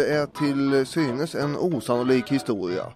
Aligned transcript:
Det 0.00 0.06
är 0.06 0.26
till 0.26 0.86
synes 0.86 1.34
en 1.34 1.56
osannolik 1.56 2.32
historia. 2.32 2.92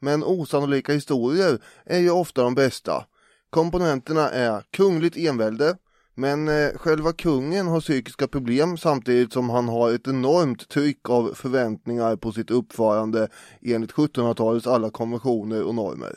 Men 0.00 0.24
osannolika 0.24 0.92
historier 0.92 1.58
är 1.84 1.98
ju 1.98 2.10
ofta 2.10 2.42
de 2.42 2.54
bästa. 2.54 3.04
Komponenterna 3.50 4.30
är 4.30 4.62
kungligt 4.70 5.16
envälde, 5.16 5.76
men 6.14 6.48
eh, 6.48 6.70
själva 6.76 7.12
kungen 7.12 7.66
har 7.66 7.80
psykiska 7.80 8.28
problem 8.28 8.76
samtidigt 8.76 9.32
som 9.32 9.50
han 9.50 9.68
har 9.68 9.92
ett 9.92 10.08
enormt 10.08 10.68
tryck 10.68 11.10
av 11.10 11.34
förväntningar 11.34 12.16
på 12.16 12.32
sitt 12.32 12.50
uppförande 12.50 13.28
enligt 13.62 13.92
1700-talets 13.92 14.66
alla 14.66 14.90
konventioner 14.90 15.62
och 15.62 15.74
normer. 15.74 16.16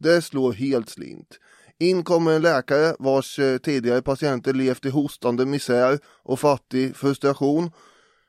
Det 0.00 0.22
slår 0.22 0.52
helt 0.52 0.88
slint. 0.88 1.38
In 1.78 2.04
kommer 2.04 2.32
en 2.32 2.42
läkare 2.42 2.94
vars 2.98 3.38
eh, 3.38 3.58
tidigare 3.58 4.02
patienter 4.02 4.52
levt 4.52 4.86
i 4.86 4.90
hostande 4.90 5.46
misär 5.46 5.98
och 6.22 6.40
fattig 6.40 6.96
frustration. 6.96 7.70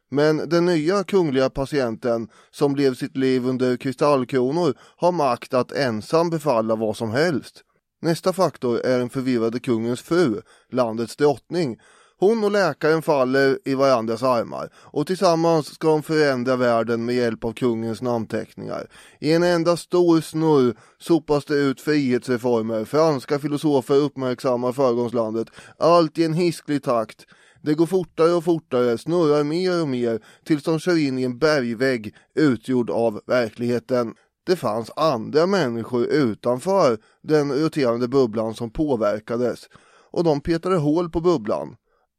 Men 0.10 0.50
den 0.50 0.66
nya 0.66 1.04
kungliga 1.04 1.50
patienten 1.50 2.28
som 2.52 2.76
lever 2.76 2.96
sitt 2.96 3.18
liv 3.18 3.46
under 3.46 3.78
kristallkronor 3.78 4.74
har 4.98 5.12
makt 5.12 5.54
att 5.54 5.72
ensam 5.72 6.30
befalla 6.30 6.76
vad 6.76 6.98
som 6.98 7.12
helst. 7.12 7.64
Nästa 8.02 8.34
faktor 8.34 8.80
är 8.80 9.00
den 9.00 9.10
förvirrade 9.10 9.60
kungens 9.60 10.02
fru, 10.02 10.42
landets 10.72 11.16
drottning. 11.16 11.78
Hon 12.20 12.44
och 12.44 12.52
läkaren 12.52 13.02
faller 13.02 13.60
i 13.66 13.76
varandras 13.76 14.24
armar 14.24 14.70
och 14.76 15.08
tillsammans 15.08 15.74
ska 15.74 15.88
de 15.88 16.04
förändra 16.04 16.56
världen 16.56 17.06
med 17.06 17.16
hjälp 17.16 17.44
av 17.44 17.54
kungens 17.54 18.02
namnteckningar. 18.02 18.88
I 19.20 19.34
en 19.34 19.44
enda 19.44 19.78
stor 19.78 20.22
snurr 20.22 20.76
sopas 20.98 21.46
det 21.46 21.56
ut 21.56 21.82
frihetsreformer, 21.82 22.86
franska 22.86 23.40
filosofer 23.40 23.96
uppmärksammar 23.96 24.72
föregångslandet, 24.72 25.48
allt 25.78 26.18
i 26.18 26.26
en 26.26 26.34
hisklig 26.34 26.84
takt. 26.84 27.26
Det 27.62 27.74
går 27.74 27.86
fortare 27.86 28.32
och 28.32 28.44
fortare, 28.44 28.98
snurrar 28.98 29.44
mer 29.44 29.82
och 29.82 29.88
mer 29.88 30.20
tills 30.46 30.64
de 30.64 30.80
kör 30.80 30.98
in 30.98 31.20
i 31.20 31.24
en 31.24 31.40
bergvägg 31.40 32.16
utgjord 32.36 32.90
av 32.90 33.22
verkligheten 33.28 34.14
det 34.50 34.56
fanns 34.56 34.92
andra 34.96 35.46
människor 35.46 36.06
utanför 36.06 36.98
den 37.22 37.52
roterande 37.52 38.08
bubblan 38.08 38.54
som 38.54 38.72
påverkades 38.72 39.70
och 40.12 40.24
de 40.24 40.42
petade 40.42 40.78
hål 40.78 41.10
på 41.10 41.22
bubblan. 41.22 41.76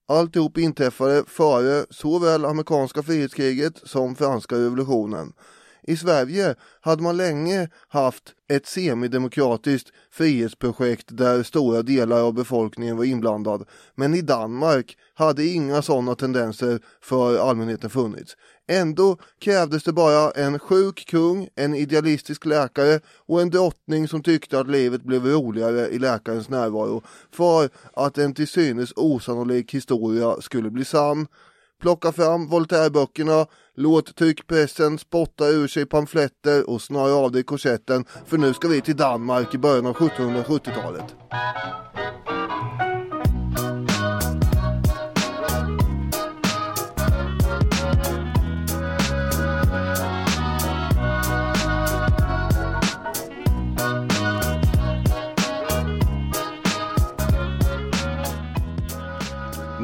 Alltihop 0.08 0.58
inträffade 0.58 1.24
före 1.26 1.86
såväl 1.90 2.44
amerikanska 2.44 3.02
frihetskriget 3.02 3.88
som 3.88 4.14
franska 4.14 4.56
revolutionen. 4.56 5.32
I 5.82 5.96
Sverige 5.96 6.54
hade 6.80 7.02
man 7.02 7.16
länge 7.16 7.68
haft 7.88 8.34
ett 8.48 8.66
semidemokratiskt 8.66 9.90
frihetsprojekt 10.10 11.06
där 11.08 11.42
stora 11.42 11.82
delar 11.82 12.20
av 12.20 12.34
befolkningen 12.34 12.96
var 12.96 13.04
inblandad. 13.04 13.68
Men 13.94 14.14
i 14.14 14.22
Danmark 14.22 14.96
hade 15.14 15.46
inga 15.46 15.82
sådana 15.82 16.14
tendenser 16.14 16.80
för 17.00 17.38
allmänheten 17.38 17.90
funnits. 17.90 18.36
Ändå 18.68 19.16
krävdes 19.40 19.82
det 19.84 19.92
bara 19.92 20.30
en 20.30 20.58
sjuk 20.58 21.04
kung, 21.08 21.48
en 21.54 21.74
idealistisk 21.74 22.44
läkare 22.44 23.00
och 23.26 23.42
en 23.42 23.50
drottning 23.50 24.08
som 24.08 24.22
tyckte 24.22 24.60
att 24.60 24.68
livet 24.68 25.02
blev 25.02 25.26
roligare 25.26 25.88
i 25.88 25.98
läkarens 25.98 26.48
närvaro 26.48 27.02
för 27.32 27.70
att 27.92 28.18
en 28.18 28.34
till 28.34 28.48
synes 28.48 28.92
osannolik 28.96 29.74
historia 29.74 30.40
skulle 30.40 30.70
bli 30.70 30.84
sann. 30.84 31.26
Plocka 31.80 32.12
fram 32.12 32.48
Voltaire-böckerna, 32.48 33.46
låt 33.76 34.16
tryckpressen 34.16 34.98
spotta 34.98 35.48
ur 35.48 35.68
sig 35.68 35.86
pamfletter 35.86 36.70
och 36.70 36.82
snöra 36.82 37.14
av 37.14 37.32
dig 37.32 37.42
korsetten 37.42 38.04
för 38.26 38.38
nu 38.38 38.54
ska 38.54 38.68
vi 38.68 38.80
till 38.80 38.96
Danmark 38.96 39.54
i 39.54 39.58
början 39.58 39.86
av 39.86 39.96
1770-talet. 39.96 41.16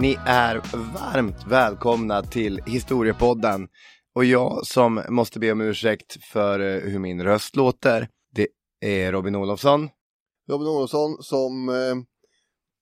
Ni 0.01 0.19
är 0.27 0.63
varmt 0.95 1.47
välkomna 1.47 2.23
till 2.23 2.61
Historiepodden. 2.67 3.69
Och 4.15 4.25
jag 4.25 4.67
som 4.67 5.03
måste 5.09 5.39
be 5.39 5.53
om 5.53 5.61
ursäkt 5.61 6.25
för 6.25 6.61
eh, 6.61 6.91
hur 6.91 6.99
min 6.99 7.23
röst 7.23 7.57
låter, 7.57 8.09
det 8.35 8.49
är 8.81 9.13
Robin 9.13 9.37
Olofsson. 9.37 9.89
Robin 10.49 10.69
Olofsson 10.69 11.17
som 11.23 11.69
eh, 11.69 11.75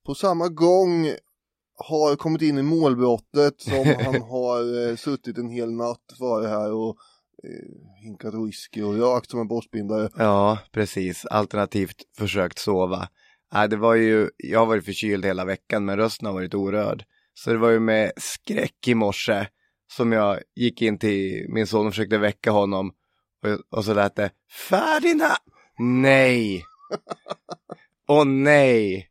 på 0.07 0.15
samma 0.15 0.49
gång 0.49 1.07
har 1.89 2.17
kommit 2.17 2.43
in 2.43 2.59
i 2.59 2.63
målbrottet 2.63 3.61
som 3.61 3.85
han 4.05 4.23
har 4.23 4.89
eh, 4.89 4.97
suttit 4.97 5.39
en 5.39 5.49
hel 5.49 5.73
natt 5.73 6.15
före 6.19 6.47
här 6.47 6.73
och 6.73 6.97
eh, 7.45 8.03
hinkat 8.05 8.35
whisky 8.35 8.83
och 8.83 8.95
rökt 8.95 9.31
som 9.31 9.41
en 9.41 9.49
borstbindare. 9.49 10.09
Ja, 10.17 10.59
precis. 10.73 11.25
Alternativt 11.25 12.03
försökt 12.19 12.59
sova. 12.59 13.09
Nej, 13.55 13.69
det 13.69 13.77
var 13.77 13.95
ju, 13.95 14.31
jag 14.37 14.59
har 14.59 14.67
varit 14.67 14.85
förkyld 14.85 15.25
hela 15.25 15.45
veckan 15.45 15.85
men 15.85 15.97
rösten 15.97 16.27
har 16.27 16.33
varit 16.33 16.55
orörd. 16.55 17.05
Så 17.35 17.51
det 17.51 17.59
var 17.59 17.71
ju 17.71 17.81
med 17.81 18.13
skräck 18.17 18.89
i 18.89 18.95
morse 18.95 19.47
som 19.93 20.13
jag 20.13 20.41
gick 20.55 20.83
in 20.83 20.99
till 20.99 21.47
min 21.49 21.67
son 21.67 21.87
och 21.87 21.93
försökte 21.93 22.19
väcka 22.19 22.51
honom. 22.51 22.93
Och, 23.43 23.79
och 23.79 23.85
så 23.85 23.95
lät 23.95 24.17
det 24.17 24.31
Ferdinand! 24.69 25.39
Nej! 25.79 26.65
Åh 28.09 28.23
oh, 28.23 28.27
nej! 28.27 29.09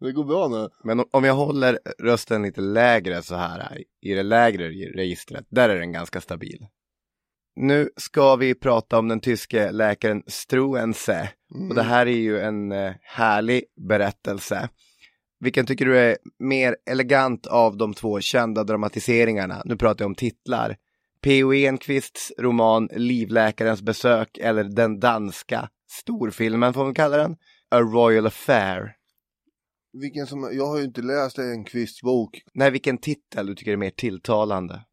Det 0.00 0.12
går 0.12 0.24
bra 0.24 0.48
nu. 0.48 0.68
Men 0.84 1.04
om 1.10 1.24
jag 1.24 1.34
håller 1.34 1.78
rösten 1.98 2.42
lite 2.42 2.60
lägre 2.60 3.22
så 3.22 3.34
här 3.34 3.82
i 4.00 4.14
det 4.14 4.22
lägre 4.22 4.68
registret, 4.68 5.46
där 5.48 5.68
är 5.68 5.78
den 5.78 5.92
ganska 5.92 6.20
stabil. 6.20 6.66
Nu 7.56 7.90
ska 7.96 8.36
vi 8.36 8.54
prata 8.54 8.98
om 8.98 9.08
den 9.08 9.20
tyske 9.20 9.72
läkaren 9.72 10.22
Struense. 10.26 11.30
Mm. 11.54 11.68
Och 11.68 11.74
det 11.74 11.82
här 11.82 12.06
är 12.06 12.16
ju 12.16 12.40
en 12.40 12.72
eh, 12.72 12.92
härlig 13.02 13.64
berättelse. 13.88 14.68
Vilken 15.40 15.66
tycker 15.66 15.86
du 15.86 15.98
är 15.98 16.16
mer 16.38 16.76
elegant 16.90 17.46
av 17.46 17.76
de 17.76 17.94
två 17.94 18.20
kända 18.20 18.64
dramatiseringarna? 18.64 19.62
Nu 19.64 19.76
pratar 19.76 20.02
jag 20.02 20.08
om 20.08 20.14
titlar. 20.14 20.76
P.O. 21.22 21.52
Enquists 21.54 22.32
roman 22.38 22.88
Livläkarens 22.92 23.82
besök 23.82 24.38
eller 24.38 24.64
den 24.64 25.00
danska 25.00 25.68
storfilmen 25.90 26.74
får 26.74 26.84
man 26.84 26.94
kalla 26.94 27.16
den. 27.16 27.36
A 27.70 27.80
Royal 27.80 28.26
Affair. 28.26 28.96
Vilken 29.92 30.26
som, 30.26 30.50
jag 30.52 30.66
har 30.66 30.78
ju 30.78 30.84
inte 30.84 31.02
läst 31.02 31.38
Enquists 31.38 32.02
bok. 32.02 32.42
Nej, 32.54 32.70
vilken 32.70 32.98
titel 32.98 33.46
du 33.46 33.54
tycker 33.54 33.72
är 33.72 33.76
mer 33.76 33.90
tilltalande? 33.90 34.84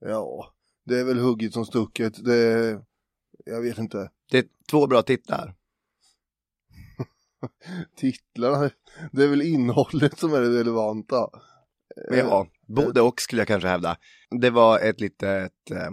Ja, 0.00 0.54
det 0.90 1.00
är 1.00 1.04
väl 1.04 1.18
hugget 1.18 1.52
som 1.52 1.66
stucket. 1.66 2.24
Det 2.24 2.34
är, 2.34 2.80
jag 3.44 3.62
vet 3.62 3.78
inte. 3.78 4.10
Det 4.30 4.38
är 4.38 4.44
två 4.70 4.86
bra 4.86 5.02
titlar. 5.02 5.54
Titlarna, 7.96 8.70
det 9.12 9.24
är 9.24 9.28
väl 9.28 9.42
innehållet 9.42 10.18
som 10.18 10.34
är 10.34 10.40
det 10.40 10.58
relevanta. 10.58 11.28
Ja, 12.10 12.46
både 12.66 13.00
och 13.00 13.20
skulle 13.20 13.40
jag 13.40 13.48
kanske 13.48 13.68
hävda. 13.68 13.96
Det 14.40 14.50
var 14.50 14.78
ett 14.78 15.00
litet 15.00 15.70
eh, 15.70 15.90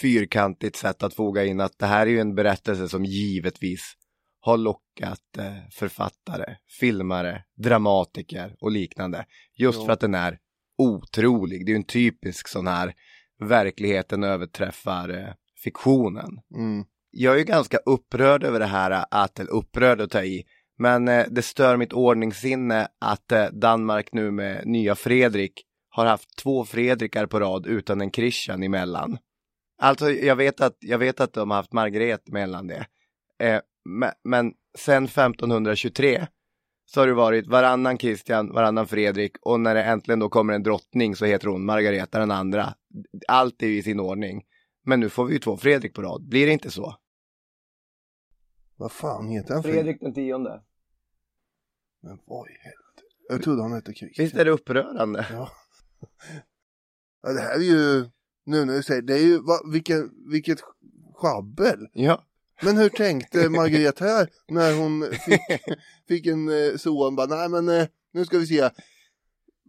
fyrkantigt 0.00 0.76
sätt 0.76 1.02
att 1.02 1.14
foga 1.14 1.44
in 1.44 1.60
att 1.60 1.78
det 1.78 1.86
här 1.86 2.06
är 2.06 2.10
ju 2.10 2.20
en 2.20 2.34
berättelse 2.34 2.88
som 2.88 3.04
givetvis 3.04 3.94
har 4.40 4.56
lockat 4.56 5.38
eh, 5.38 5.54
författare, 5.72 6.56
filmare, 6.80 7.44
dramatiker 7.56 8.56
och 8.60 8.70
liknande. 8.70 9.26
Just 9.56 9.78
ja. 9.78 9.84
för 9.84 9.92
att 9.92 10.00
den 10.00 10.14
är 10.14 10.38
otrolig. 10.78 11.66
Det 11.66 11.70
är 11.70 11.74
ju 11.74 11.76
en 11.76 11.84
typisk 11.84 12.48
sån 12.48 12.66
här 12.66 12.94
verkligheten 13.40 14.24
överträffar 14.24 15.08
eh, 15.08 15.34
fiktionen. 15.62 16.40
Mm. 16.54 16.84
Jag 17.10 17.34
är 17.34 17.38
ju 17.38 17.44
ganska 17.44 17.76
upprörd 17.76 18.44
över 18.44 18.60
det 18.60 18.66
här, 18.66 19.04
att, 19.10 19.40
eller 19.40 19.50
upprörd 19.50 20.00
att 20.00 20.10
ta 20.10 20.22
i, 20.22 20.44
men 20.78 21.08
eh, 21.08 21.26
det 21.30 21.42
stör 21.42 21.76
mitt 21.76 21.92
ordningssinne 21.92 22.88
att 23.00 23.32
eh, 23.32 23.46
Danmark 23.46 24.12
nu 24.12 24.30
med 24.30 24.66
nya 24.66 24.94
Fredrik 24.94 25.64
har 25.90 26.06
haft 26.06 26.36
två 26.36 26.64
Fredrikar 26.64 27.26
på 27.26 27.40
rad 27.40 27.66
utan 27.66 28.00
en 28.00 28.10
Christian 28.10 28.62
emellan. 28.62 29.18
Alltså 29.82 30.10
jag 30.10 30.36
vet 30.36 30.60
att, 30.60 30.76
jag 30.80 30.98
vet 30.98 31.20
att 31.20 31.32
de 31.32 31.50
har 31.50 31.56
haft 31.56 31.72
Margret 31.72 32.28
mellan 32.28 32.66
det. 32.66 32.86
Eh, 33.40 33.60
men, 33.84 34.12
men 34.24 34.52
sen 34.78 35.04
1523 35.04 36.26
så 36.92 37.00
har 37.00 37.06
det 37.06 37.14
varit 37.14 37.46
varannan 37.46 37.98
Christian, 37.98 38.52
varannan 38.52 38.86
Fredrik 38.86 39.36
och 39.40 39.60
när 39.60 39.74
det 39.74 39.82
äntligen 39.82 40.18
då 40.18 40.28
kommer 40.28 40.52
en 40.52 40.62
drottning 40.62 41.16
så 41.16 41.24
heter 41.24 41.48
hon 41.48 41.64
Margareta 41.64 42.18
den 42.18 42.30
andra. 42.30 42.74
Allt 43.28 43.62
är 43.62 43.66
i 43.66 43.82
sin 43.82 44.00
ordning. 44.00 44.42
Men 44.84 45.00
nu 45.00 45.08
får 45.08 45.24
vi 45.24 45.32
ju 45.32 45.38
två 45.38 45.56
Fredrik 45.56 45.94
på 45.94 46.02
rad, 46.02 46.28
blir 46.28 46.46
det 46.46 46.52
inte 46.52 46.70
så? 46.70 46.96
Vad 48.76 48.92
fan 48.92 49.28
heter 49.28 49.54
han? 49.54 49.62
Fredrik 49.62 50.00
den 50.00 50.14
tionde. 50.14 50.62
Men 52.02 52.18
vad 52.24 52.48
i 52.48 52.52
helvete. 52.52 53.02
Jag 53.28 53.42
trodde 53.42 53.62
han 53.62 53.72
hette 53.72 53.94
Christian. 53.94 54.24
Visst 54.24 54.36
är 54.36 54.44
det 54.44 54.50
upprörande? 54.50 55.26
Ja. 55.30 55.50
ja 57.22 57.32
det 57.32 57.40
här 57.40 57.54
är 57.54 57.62
ju, 57.62 58.10
nu 58.44 58.64
när 58.64 58.74
du 58.74 58.82
säger 58.82 59.02
det 59.02 59.14
är 59.14 59.24
ju, 59.24 59.38
va, 59.38 59.60
vilken, 59.72 60.10
vilket 60.30 60.60
schabbel. 61.14 61.88
Ja. 61.92 62.24
Men 62.62 62.76
hur 62.76 62.88
tänkte 62.88 63.48
Margret 63.48 63.98
här 64.00 64.28
när 64.48 64.74
hon 64.74 65.04
fick, 65.24 65.40
fick 66.08 66.26
en 66.26 66.48
eh, 66.48 66.76
son 66.76 67.16
bara, 67.16 67.26
nej 67.26 67.48
men 67.48 67.68
eh, 67.68 67.86
nu 68.12 68.24
ska 68.24 68.38
vi 68.38 68.46
se. 68.46 68.70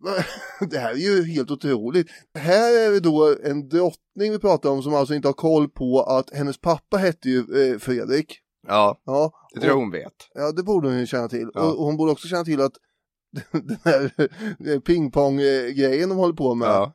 det 0.70 0.78
här 0.78 0.92
är 0.92 0.96
ju 0.96 1.24
helt 1.24 1.52
otroligt. 1.52 2.08
Här 2.34 2.88
är 2.88 2.92
det 2.92 3.00
då 3.00 3.36
en 3.44 3.70
drottning 3.70 4.32
vi 4.32 4.40
pratar 4.40 4.70
om 4.70 4.84
som 4.84 4.94
alltså 4.94 5.14
inte 5.14 5.28
har 5.28 5.34
koll 5.34 5.70
på 5.70 6.04
att 6.04 6.34
hennes 6.34 6.58
pappa 6.58 6.98
hette 6.98 7.30
ju 7.30 7.40
eh, 7.40 7.80
Fredrik. 7.80 8.40
Ja, 8.68 9.02
Ja, 9.06 9.32
det 9.54 9.60
tror 9.60 9.72
jag 9.72 9.78
hon 9.78 9.92
vet. 9.92 10.14
ja, 10.34 10.52
det 10.52 10.64
borde 10.64 10.88
hon 10.88 11.00
ju 11.00 11.06
känna 11.08 11.28
till. 11.30 11.50
Ja. 11.54 11.62
Och, 11.62 11.86
hon 11.86 11.98
borde 11.98 12.12
också 12.12 12.28
känna 12.28 12.44
till 12.44 12.62
att 12.62 12.74
den 13.52 13.78
här 13.84 14.80
pingpong-grejen 14.80 16.10
de 16.10 16.18
håller 16.18 16.34
på 16.34 16.56
med, 16.56 16.68
Ja, 16.68 16.94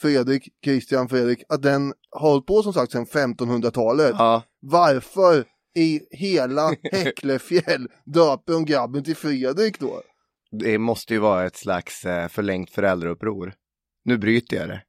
Fredrik, 0.00 0.48
Christian 0.64 1.08
Fredrik, 1.08 1.42
att 1.48 1.62
den 1.62 1.94
har 2.10 2.30
hållit 2.30 2.46
på 2.46 2.62
som 2.62 2.72
sagt 2.72 2.92
sedan 2.92 3.06
1500-talet. 3.06 4.14
ja. 4.18 4.42
Varför 4.60 5.44
i 5.76 6.00
hela 6.10 6.74
Häcklefjäll 6.92 7.88
döper 8.04 8.52
hon 8.52 8.64
grabben 8.64 9.04
till 9.04 9.16
Fredrik 9.16 9.80
då? 9.80 10.02
Det 10.50 10.78
måste 10.78 11.14
ju 11.14 11.20
vara 11.20 11.46
ett 11.46 11.56
slags 11.56 12.04
eh, 12.04 12.28
förlängt 12.28 12.70
föräldrauppror. 12.70 13.54
Nu 14.04 14.18
bryter 14.18 14.56
jag 14.56 14.68
det. 14.68 14.82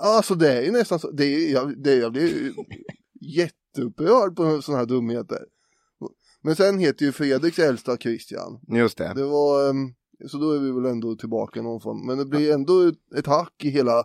Alltså 0.00 0.34
det 0.34 0.52
är 0.52 0.62
ju 0.62 0.72
nästan 0.72 0.98
så, 0.98 1.10
det 1.10 1.24
är, 1.24 1.52
jag, 1.52 1.82
det, 1.82 1.94
jag 1.94 2.12
blir 2.12 2.22
ju 2.22 2.54
jätteupprörd 3.20 4.36
på 4.36 4.62
sådana 4.62 4.78
här 4.78 4.86
dumheter. 4.86 5.38
Men 6.42 6.56
sen 6.56 6.78
heter 6.78 7.04
ju 7.04 7.12
Fredriks 7.12 7.58
äldsta 7.58 7.96
Christian. 7.96 8.60
Just 8.68 8.98
det. 8.98 9.12
Det 9.14 9.24
var, 9.24 9.70
ehm, 9.70 9.94
så 10.26 10.38
då 10.38 10.52
är 10.52 10.58
vi 10.58 10.72
väl 10.72 10.86
ändå 10.86 11.16
tillbaka 11.16 11.60
i 11.60 11.62
någon 11.62 11.80
form. 11.80 12.06
Men 12.06 12.18
det 12.18 12.26
blir 12.26 12.54
ändå 12.54 12.92
ett, 13.18 13.26
hack 13.26 13.64
i 13.64 13.70
hela 13.70 14.04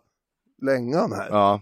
längan 0.62 1.12
här. 1.12 1.27
Ja. 1.30 1.62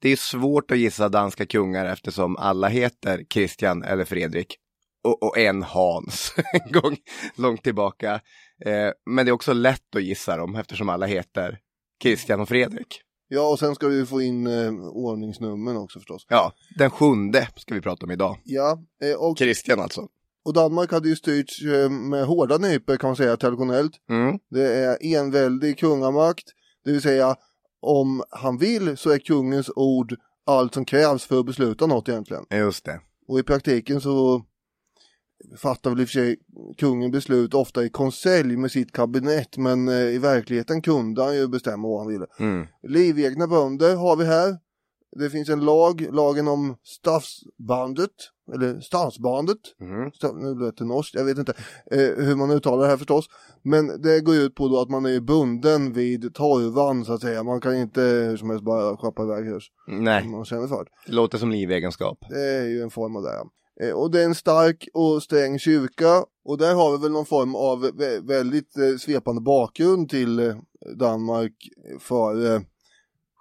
Det 0.00 0.08
är 0.08 0.16
svårt 0.16 0.70
att 0.70 0.78
gissa 0.78 1.08
danska 1.08 1.46
kungar 1.46 1.86
eftersom 1.86 2.36
alla 2.36 2.68
heter 2.68 3.24
Christian 3.30 3.82
eller 3.82 4.04
Fredrik. 4.04 4.56
Och, 5.04 5.22
och 5.22 5.38
en 5.38 5.62
Hans 5.62 6.34
en 6.52 6.72
gång 6.72 6.96
långt 7.36 7.62
tillbaka. 7.62 8.20
Eh, 8.64 8.90
men 9.06 9.26
det 9.26 9.30
är 9.30 9.32
också 9.32 9.52
lätt 9.52 9.96
att 9.96 10.02
gissa 10.02 10.36
dem 10.36 10.54
eftersom 10.54 10.88
alla 10.88 11.06
heter 11.06 11.58
Christian 12.02 12.40
och 12.40 12.48
Fredrik. 12.48 13.02
Ja, 13.28 13.50
och 13.50 13.58
sen 13.58 13.74
ska 13.74 13.88
vi 13.88 14.06
få 14.06 14.22
in 14.22 14.46
eh, 14.46 14.72
ordningsnumren 14.92 15.76
också 15.76 15.98
förstås. 15.98 16.26
Ja, 16.28 16.52
den 16.78 16.90
sjunde 16.90 17.48
ska 17.56 17.74
vi 17.74 17.80
prata 17.80 18.06
om 18.06 18.12
idag. 18.12 18.38
Ja, 18.44 18.78
eh, 19.02 19.16
och, 19.16 19.38
Christian 19.38 19.80
alltså. 19.80 20.08
Och 20.46 20.52
Danmark 20.52 20.92
hade 20.92 21.08
ju 21.08 21.16
styrts 21.16 21.62
eh, 21.62 21.90
med 21.90 22.26
hårda 22.26 22.58
nypor 22.58 22.96
kan 22.96 23.08
man 23.08 23.16
säga 23.16 23.36
traditionellt. 23.36 23.92
Mm. 24.10 24.38
Det 24.50 24.74
är 24.74 24.98
enväldig 25.00 25.78
kungamakt, 25.78 26.44
det 26.84 26.92
vill 26.92 27.02
säga 27.02 27.36
om 27.80 28.22
han 28.30 28.58
vill 28.58 28.96
så 28.96 29.10
är 29.10 29.18
kungens 29.18 29.70
ord 29.76 30.16
allt 30.46 30.74
som 30.74 30.84
krävs 30.84 31.24
för 31.24 31.40
att 31.40 31.46
besluta 31.46 31.86
något 31.86 32.08
egentligen. 32.08 32.44
Just 32.50 32.84
det. 32.84 33.00
Och 33.28 33.38
i 33.38 33.42
praktiken 33.42 34.00
så 34.00 34.42
fattar 35.56 35.90
väl 35.90 36.00
i 36.00 36.04
och 36.04 36.08
för 36.08 36.12
sig 36.12 36.36
kungen 36.78 37.10
beslut 37.10 37.54
ofta 37.54 37.84
i 37.84 37.88
konselj 37.88 38.56
med 38.56 38.70
sitt 38.70 38.92
kabinett 38.92 39.56
men 39.56 39.88
eh, 39.88 39.94
i 39.94 40.18
verkligheten 40.18 40.82
kunde 40.82 41.22
han 41.22 41.36
ju 41.36 41.48
bestämma 41.48 41.88
vad 41.88 41.98
han 41.98 42.08
ville. 42.08 42.26
Mm. 42.38 42.66
Livegna 42.82 43.46
bönder 43.46 43.96
har 43.96 44.16
vi 44.16 44.24
här. 44.24 44.58
Det 45.18 45.30
finns 45.30 45.48
en 45.48 45.64
lag, 45.64 46.08
lagen 46.12 46.48
om 46.48 46.76
stadsbandet, 46.82 48.10
eller 48.54 48.80
stadsbandet. 48.80 49.58
Mm. 49.80 50.10
Nu 50.42 50.54
blev 50.54 50.72
det 50.74 50.84
norskt, 50.84 51.14
jag 51.14 51.24
vet 51.24 51.38
inte 51.38 51.54
eh, 51.90 52.24
hur 52.26 52.36
man 52.36 52.50
uttalar 52.50 52.82
det 52.82 52.88
här 52.88 52.96
förstås. 52.96 53.26
Men 53.62 54.02
det 54.02 54.20
går 54.20 54.34
ut 54.36 54.54
på 54.54 54.68
då 54.68 54.80
att 54.80 54.90
man 54.90 55.06
är 55.06 55.20
bunden 55.20 55.92
vid 55.92 56.34
torvan 56.34 57.04
så 57.04 57.12
att 57.12 57.20
säga. 57.20 57.42
Man 57.42 57.60
kan 57.60 57.76
inte 57.76 58.00
hur 58.00 58.36
som 58.36 58.50
helst 58.50 58.64
bara 58.64 58.96
schappa 58.96 59.22
iväg. 59.22 59.52
Om 59.54 59.60
Nej, 60.04 60.28
man 60.28 60.44
känner 60.44 60.66
för 60.66 60.84
det. 60.84 61.12
låter 61.12 61.38
som 61.38 61.50
livegenskap. 61.50 62.18
Det 62.30 62.40
är 62.40 62.64
ju 62.66 62.82
en 62.82 62.90
form 62.90 63.16
av 63.16 63.22
det. 63.22 63.42
Eh, 63.86 63.92
Och 63.94 64.10
det 64.10 64.20
är 64.20 64.24
en 64.24 64.34
stark 64.34 64.88
och 64.94 65.22
sträng 65.22 65.58
kyrka. 65.58 66.24
Och 66.44 66.58
där 66.58 66.74
har 66.74 66.92
vi 66.96 67.02
väl 67.02 67.12
någon 67.12 67.26
form 67.26 67.54
av 67.54 67.84
vä- 67.84 68.26
väldigt 68.28 68.76
eh, 68.78 68.96
svepande 68.98 69.40
bakgrund 69.40 70.08
till 70.10 70.38
eh, 70.38 70.54
Danmark 70.96 71.52
före 72.00 72.60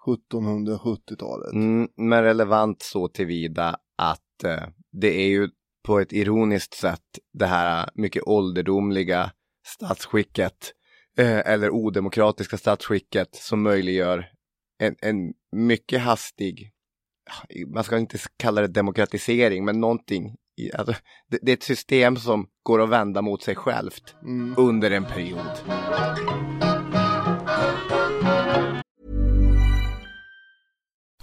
1770-talet. 0.05 1.53
Mm, 1.53 1.87
men 1.97 2.23
relevant 2.23 2.81
så 2.81 3.07
tillvida 3.07 3.75
att 3.95 4.43
eh, 4.43 4.63
det 5.01 5.21
är 5.21 5.27
ju 5.27 5.49
på 5.85 5.99
ett 5.99 6.13
ironiskt 6.13 6.73
sätt 6.73 7.19
det 7.33 7.45
här 7.45 7.89
mycket 7.93 8.23
ålderdomliga 8.23 9.31
statsskicket 9.67 10.73
eh, 11.17 11.39
eller 11.39 11.69
odemokratiska 11.69 12.57
statsskicket 12.57 13.35
som 13.35 13.61
möjliggör 13.61 14.25
en, 14.79 14.95
en 15.01 15.33
mycket 15.55 16.01
hastig, 16.01 16.71
man 17.73 17.83
ska 17.83 17.97
inte 17.97 18.17
kalla 18.37 18.61
det 18.61 18.67
demokratisering, 18.67 19.65
men 19.65 19.79
någonting. 19.79 20.35
I, 20.57 20.73
alltså, 20.73 20.93
det, 21.27 21.39
det 21.41 21.51
är 21.51 21.53
ett 21.53 21.63
system 21.63 22.15
som 22.17 22.47
går 22.63 22.81
att 22.81 22.89
vända 22.89 23.21
mot 23.21 23.43
sig 23.43 23.55
självt 23.55 24.15
Mm. 24.21 24.55
under 24.57 24.91
en 24.91 25.05
period. 25.05 25.51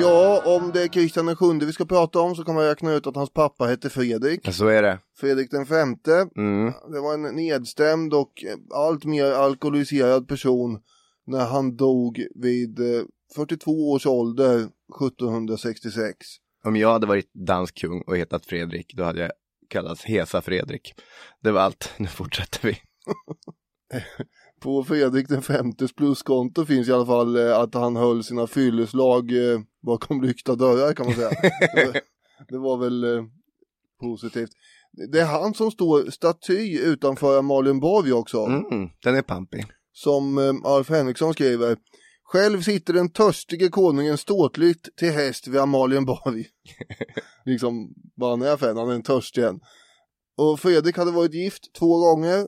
Ja, 0.00 0.42
om 0.44 0.70
det 0.72 0.82
är 0.82 0.88
Kristian 0.88 1.26
den 1.26 1.36
sjunde 1.36 1.66
vi 1.66 1.72
ska 1.72 1.84
prata 1.84 2.20
om 2.20 2.34
så 2.34 2.44
kan 2.44 2.54
man 2.54 2.64
räkna 2.64 2.92
ut 2.92 3.06
att 3.06 3.16
hans 3.16 3.32
pappa 3.32 3.64
hette 3.64 3.90
Fredrik. 3.90 4.52
Så 4.52 4.66
är 4.66 4.82
det. 4.82 4.98
Fredrik 5.16 5.50
den 5.50 5.66
femte. 5.66 6.28
Mm. 6.36 6.72
Det 6.92 7.00
var 7.00 7.14
en 7.14 7.22
nedstämd 7.22 8.14
och 8.14 8.44
eh, 8.44 8.78
allt 8.78 9.04
mer 9.04 9.32
alkoholiserad 9.32 10.28
person 10.28 10.80
när 11.26 11.46
han 11.46 11.76
dog 11.76 12.26
vid 12.34 12.80
eh, 12.80 13.02
42 13.34 13.90
års 13.90 14.06
ålder 14.06 14.56
1766. 14.56 16.16
Om 16.64 16.76
jag 16.76 16.92
hade 16.92 17.06
varit 17.06 17.30
dansk 17.34 17.78
kung 17.78 18.02
och 18.06 18.16
hetat 18.16 18.46
Fredrik, 18.46 18.94
då 18.96 19.04
hade 19.04 19.20
jag 19.20 19.30
kallats 19.68 20.04
Hesa 20.04 20.42
Fredrik. 20.42 20.94
Det 21.40 21.50
var 21.50 21.60
allt, 21.60 21.92
nu 21.96 22.06
fortsätter 22.06 22.68
vi. 22.68 22.78
På 24.60 24.84
Fredrik 24.84 25.28
den 25.28 25.42
femtes 25.42 25.92
pluskonto 25.92 26.66
finns 26.66 26.88
i 26.88 26.92
alla 26.92 27.06
fall 27.06 27.36
eh, 27.36 27.58
att 27.58 27.74
han 27.74 27.96
höll 27.96 28.24
sina 28.24 28.46
fylleslag 28.46 29.32
eh, 29.32 29.60
bakom 29.82 30.22
lyckta 30.22 30.54
dörrar 30.54 30.92
kan 30.92 31.06
man 31.06 31.14
säga. 31.14 31.30
det, 32.48 32.58
var 32.58 32.76
väl 32.76 33.04
eh, 33.04 33.24
positivt. 34.00 34.50
Det 35.12 35.20
är 35.20 35.26
han 35.26 35.54
som 35.54 35.70
står 35.70 36.10
staty 36.10 36.78
utanför 36.78 37.38
Amalienborg 37.38 38.12
också. 38.12 38.38
Mm, 38.38 38.90
den 39.02 39.14
är 39.14 39.22
pampig. 39.22 39.66
Som 39.92 40.38
Alf 40.64 40.88
Henriksson 40.88 41.32
skriver. 41.32 41.76
Själv 42.32 42.62
sitter 42.62 42.92
den 42.92 43.12
törstige 43.12 43.68
konungen 43.68 44.18
ståtligt 44.18 44.96
till 44.96 45.10
häst 45.10 45.46
vid 45.48 45.60
Amalienborg. 45.60 46.46
liksom 47.44 47.94
vad 48.14 48.30
han 48.30 48.42
är 48.42 48.56
för 48.56 48.70
en, 48.70 48.76
han 48.76 48.90
är 48.90 48.94
en 48.94 49.02
törstig 49.02 49.44
en. 49.44 49.60
Och 50.36 50.60
Fredrik 50.60 50.96
hade 50.96 51.10
varit 51.10 51.34
gift 51.34 51.74
två 51.78 51.98
gånger. 51.98 52.46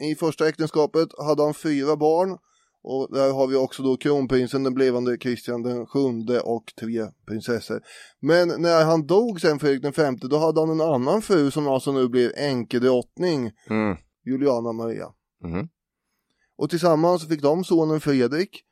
I 0.00 0.14
första 0.14 0.48
äktenskapet 0.48 1.08
hade 1.18 1.42
han 1.42 1.54
fyra 1.54 1.96
barn. 1.96 2.38
Och 2.82 3.14
där 3.14 3.32
har 3.32 3.46
vi 3.46 3.56
också 3.56 3.82
då 3.82 3.96
kronprinsen, 3.96 4.62
den 4.62 4.74
blivande 4.74 5.18
Kristian 5.18 5.62
den 5.62 5.86
sjunde 5.86 6.40
och 6.40 6.64
tre 6.80 7.06
prinsessor. 7.28 7.80
Men 8.20 8.48
när 8.62 8.84
han 8.84 9.06
dog 9.06 9.40
sen, 9.40 9.58
Fredrik 9.58 9.82
den 9.82 9.92
femte, 9.92 10.28
då 10.28 10.38
hade 10.38 10.60
han 10.60 10.70
en 10.70 10.80
annan 10.80 11.22
fru 11.22 11.50
som 11.50 11.68
alltså 11.68 11.92
nu 11.92 12.08
blev 12.08 12.32
änkedrottning, 12.36 13.50
Mm. 13.70 13.96
Juliana 14.26 14.72
Maria. 14.72 15.06
Mhm. 15.44 15.68
Och 16.58 16.70
tillsammans 16.70 17.28
fick 17.28 17.42
de 17.42 17.64
sonen 17.64 18.00
Fredrik. 18.00 18.62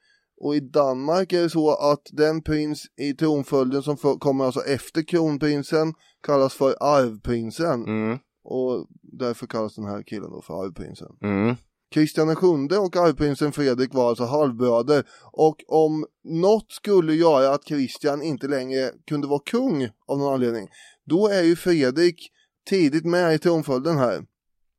Och 0.41 0.55
i 0.57 0.61
Danmark 0.61 1.33
är 1.33 1.43
det 1.43 1.51
så 1.51 1.75
att 1.75 2.03
den 2.13 2.43
prins 2.43 2.87
i 2.97 3.15
tronföljden 3.15 3.83
som 3.83 3.97
för, 3.97 4.15
kommer 4.15 4.45
alltså 4.45 4.61
efter 4.61 5.03
kronprinsen 5.03 5.95
kallas 6.23 6.55
för 6.55 6.77
arvprinsen. 6.81 7.85
Mm. 7.85 8.19
Och 8.49 8.87
därför 9.03 9.47
kallas 9.47 9.75
den 9.75 9.85
här 9.85 10.03
killen 10.03 10.31
då 10.31 10.43
för 10.43 10.65
arvprinsen. 10.65 11.17
Mm. 11.23 11.57
Kristian 11.91 12.37
sjunde 12.37 12.79
och 12.79 12.97
arvprinsen 12.97 13.53
Fredrik 13.53 13.95
var 13.95 14.09
alltså 14.09 14.25
halvbröder. 14.25 15.05
Och 15.33 15.57
om 15.69 16.07
något 16.25 16.73
skulle 16.73 17.15
göra 17.15 17.55
att 17.55 17.65
Kristian 17.65 18.23
inte 18.23 18.49
längre 18.49 18.91
kunde 19.07 19.27
vara 19.27 19.41
kung 19.47 19.89
av 20.07 20.19
någon 20.19 20.35
anledning. 20.35 20.69
Då 21.05 21.29
är 21.29 21.43
ju 21.43 21.57
Fredrik 21.57 22.31
tidigt 22.69 23.05
med 23.05 23.35
i 23.35 23.39
tronföljden 23.39 23.97
här. 23.97 24.27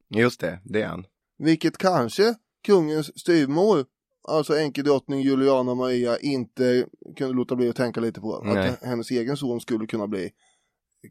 Just 0.10 0.40
det, 0.40 0.60
det 0.64 0.82
är 0.82 0.88
han. 0.88 1.06
Vilket 1.38 1.78
kanske 1.78 2.36
kungens 2.66 3.20
styvmor, 3.20 3.86
alltså 4.28 4.58
änkedrottning 4.58 5.22
Juliana 5.22 5.76
Maria, 5.76 6.18
inte 6.18 6.86
kunde 7.18 7.34
låta 7.34 7.56
bli 7.56 7.70
att 7.70 7.76
tänka 7.76 8.00
lite 8.00 8.22
på. 8.22 8.42
Nej. 8.44 8.70
Att 8.70 8.84
hennes 8.84 9.12
egen 9.12 9.38
son 9.38 9.62
skulle 9.62 9.88
kunna 9.88 10.08
bli 10.08 10.30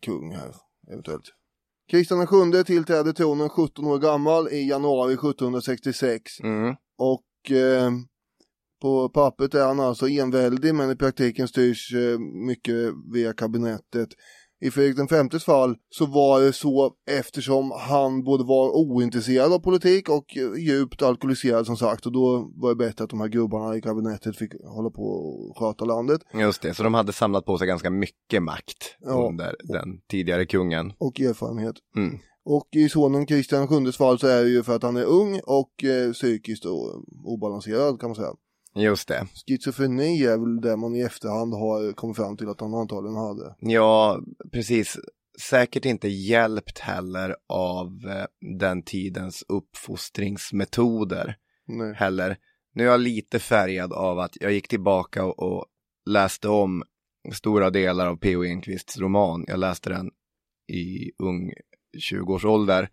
kung 0.03 0.35
här, 0.35 0.55
eventuellt. 0.93 1.33
Kristian 1.91 2.51
VII 2.53 2.65
tillträdde 2.65 3.13
tronen 3.13 3.49
17 3.49 3.85
år 3.85 3.99
gammal 3.99 4.49
i 4.49 4.69
januari 4.69 5.13
1766. 5.13 6.41
Mm. 6.41 6.75
Och 6.99 7.51
eh, 7.51 7.91
på 8.83 9.09
pappret 9.09 9.55
är 9.55 9.67
han 9.67 9.81
alltså 9.81 10.09
enväldig 10.09 10.75
men 10.75 10.91
i 10.91 10.97
praktiken 10.97 11.49
styrs 11.49 11.95
eh, 11.95 12.19
mycket 12.19 12.93
via 13.13 13.33
kabinettet. 13.33 14.09
I 14.61 14.71
Fredrik 14.71 15.11
femtes 15.11 15.45
fall 15.45 15.77
så 15.91 16.07
var 16.07 16.41
det 16.41 16.53
så 16.53 16.93
eftersom 17.11 17.71
han 17.71 18.25
både 18.25 18.45
var 18.45 18.71
ointresserad 18.77 19.53
av 19.53 19.59
politik 19.59 20.09
och 20.09 20.25
djupt 20.59 21.03
alkoholiserad 21.03 21.67
som 21.67 21.77
sagt 21.77 22.07
och 22.07 22.13
då 22.13 22.51
var 22.57 22.69
det 22.69 22.77
bättre 22.77 23.05
att 23.05 23.11
de 23.11 23.21
här 23.21 23.29
gubbarna 23.29 23.77
i 23.77 23.81
kabinettet 23.81 24.37
fick 24.37 24.53
hålla 24.65 24.91
på 24.91 25.03
och 25.03 25.59
sköta 25.59 25.85
landet. 25.85 26.21
Just 26.35 26.63
det, 26.63 26.75
så 26.75 26.83
de 26.83 26.95
hade 26.95 27.13
samlat 27.13 27.45
på 27.45 27.59
sig 27.59 27.67
ganska 27.67 27.91
mycket 27.91 28.43
makt 28.43 28.97
Ja. 29.01 29.29
under 29.29 29.57
den 29.63 30.01
tidigare 30.11 30.47
kungen. 30.47 30.93
och 30.99 31.21
erfarenhet. 31.21 31.77
Mm. 31.97 32.19
Och 32.45 32.69
i 32.77 32.89
sonen 32.89 33.27
Kristian 33.27 33.85
VIIs 33.85 33.97
fall 33.97 34.19
så 34.19 34.27
är 34.27 34.43
det 34.43 34.49
ju 34.51 34.63
för 34.63 34.77
att 34.77 34.83
han 34.83 34.97
är 34.97 35.05
ung 35.05 35.41
och 35.47 35.85
eh, 35.85 36.13
psykiskt 36.13 36.65
och 36.65 37.05
obalanserad 37.25 38.01
kan 38.01 38.09
man 38.09 38.17
säga. 38.17 38.33
Just 38.77 39.09
det. 39.09 39.27
Schizofreni 39.47 40.25
är 40.25 40.39
väl 40.39 40.61
det 40.61 40.77
man 40.77 40.97
i 40.97 41.01
efterhand 41.01 41.55
har 41.55 41.93
kommit 41.93 42.17
fram 42.17 42.37
till 42.37 42.49
att 42.49 42.61
han 42.61 42.75
antagligen 42.75 43.17
hade. 43.17 43.55
Ja, 43.61 44.21
precis. 44.53 44.99
Säkert 45.41 45.85
inte 45.85 46.09
hjälpt 46.09 46.79
heller 46.79 47.37
av 47.49 47.87
eh, 47.87 48.57
den 48.59 48.83
tidens 48.83 49.45
uppfostringsmetoder 49.49 51.37
Nej. 51.67 51.95
heller. 51.95 52.37
Nu 52.75 52.83
är 52.83 52.87
jag 52.87 53.01
lite 53.01 53.39
färgad 53.39 53.93
av 53.93 54.19
att 54.19 54.37
jag 54.41 54.53
gick 54.53 54.69
tillbaka 54.69 55.25
och, 55.25 55.39
och 55.39 55.67
läste 56.11 56.49
om 56.49 56.83
stora 57.33 57.71
delar 57.71 58.07
av 58.07 58.17
P.O. 58.17 58.45
Enquists 58.45 58.99
roman. 58.99 59.45
Jag 59.49 59.59
läste 59.59 59.91
den 59.91 60.11
i 60.73 61.13
ung 61.19 61.53
20-årsålder 62.13 62.89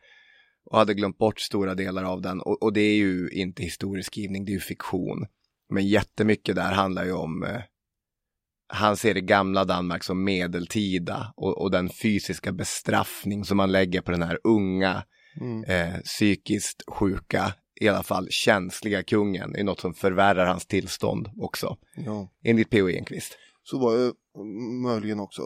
och 0.65 0.77
hade 0.77 0.93
glömt 0.93 1.17
bort 1.17 1.39
stora 1.39 1.75
delar 1.75 2.03
av 2.03 2.21
den. 2.21 2.41
Och, 2.41 2.63
och 2.63 2.73
det 2.73 2.81
är 2.81 2.95
ju 2.95 3.29
inte 3.29 3.63
historieskrivning, 3.63 4.45
det 4.45 4.51
är 4.51 4.53
ju 4.53 4.59
fiktion. 4.59 5.25
Men 5.73 5.87
jättemycket 5.87 6.55
där 6.55 6.71
handlar 6.71 7.05
ju 7.05 7.11
om 7.11 7.43
eh, 7.43 7.61
han 8.67 8.97
ser 8.97 9.13
det 9.13 9.21
gamla 9.21 9.65
Danmark 9.65 10.03
som 10.03 10.23
medeltida 10.23 11.33
och, 11.35 11.61
och 11.61 11.71
den 11.71 11.89
fysiska 11.89 12.51
bestraffning 12.51 13.45
som 13.45 13.57
man 13.57 13.71
lägger 13.71 14.01
på 14.01 14.11
den 14.11 14.21
här 14.23 14.39
unga, 14.43 15.03
Mm. 15.41 15.63
eh, 15.63 15.99
psykiskt 15.99 16.83
sjuka, 16.87 17.53
i 17.81 17.87
alla 17.87 18.03
fall 18.03 18.27
känsliga 18.29 19.03
kungen, 19.03 19.55
är 19.55 19.63
något 19.63 19.79
som 19.79 19.93
förvärrar 19.93 20.45
hans 20.45 20.65
tillstånd 20.65 21.29
också, 21.37 21.77
Ja, 21.95 22.31
enligt 22.43 22.69
P.O. 22.69 22.89
Enquist. 22.89 23.37
så 23.63 23.79
var 23.79 23.95
det 23.97 24.13
mm, 24.39 24.81
möjligen 24.81 25.19
också. 25.19 25.41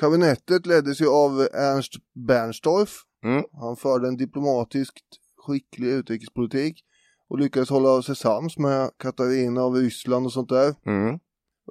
Kabinettet 0.00 0.66
leddes 0.66 1.00
ju 1.00 1.08
av 1.08 1.40
Ernst 1.40 1.92
Bernstorff. 2.26 3.02
Mm. 3.24 3.44
Han 3.52 3.76
förde 3.76 4.08
en 4.08 4.16
diplomatiskt 4.16 5.04
skicklig 5.36 5.88
utrikespolitik 5.88 6.84
och 7.30 7.38
lyckades 7.38 7.70
hålla 7.70 8.02
sig 8.02 8.16
sams 8.16 8.58
med 8.58 8.90
Katarina 8.98 9.62
av 9.62 9.74
Ryssland 9.74 10.26
och 10.26 10.32
sånt 10.32 10.48
där. 10.48 10.74
Mm. 10.86 11.18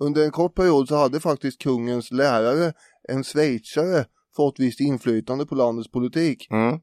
Under 0.01 0.25
en 0.25 0.31
kort 0.31 0.55
period 0.55 0.87
så 0.87 0.95
hade 0.95 1.19
faktiskt 1.19 1.61
kungens 1.61 2.11
lärare, 2.11 2.73
en 3.09 3.23
schweizare, 3.23 4.05
fått 4.35 4.59
visst 4.59 4.79
inflytande 4.79 5.45
på 5.45 5.55
landets 5.55 5.91
politik. 5.91 6.47
Mm. 6.51 6.73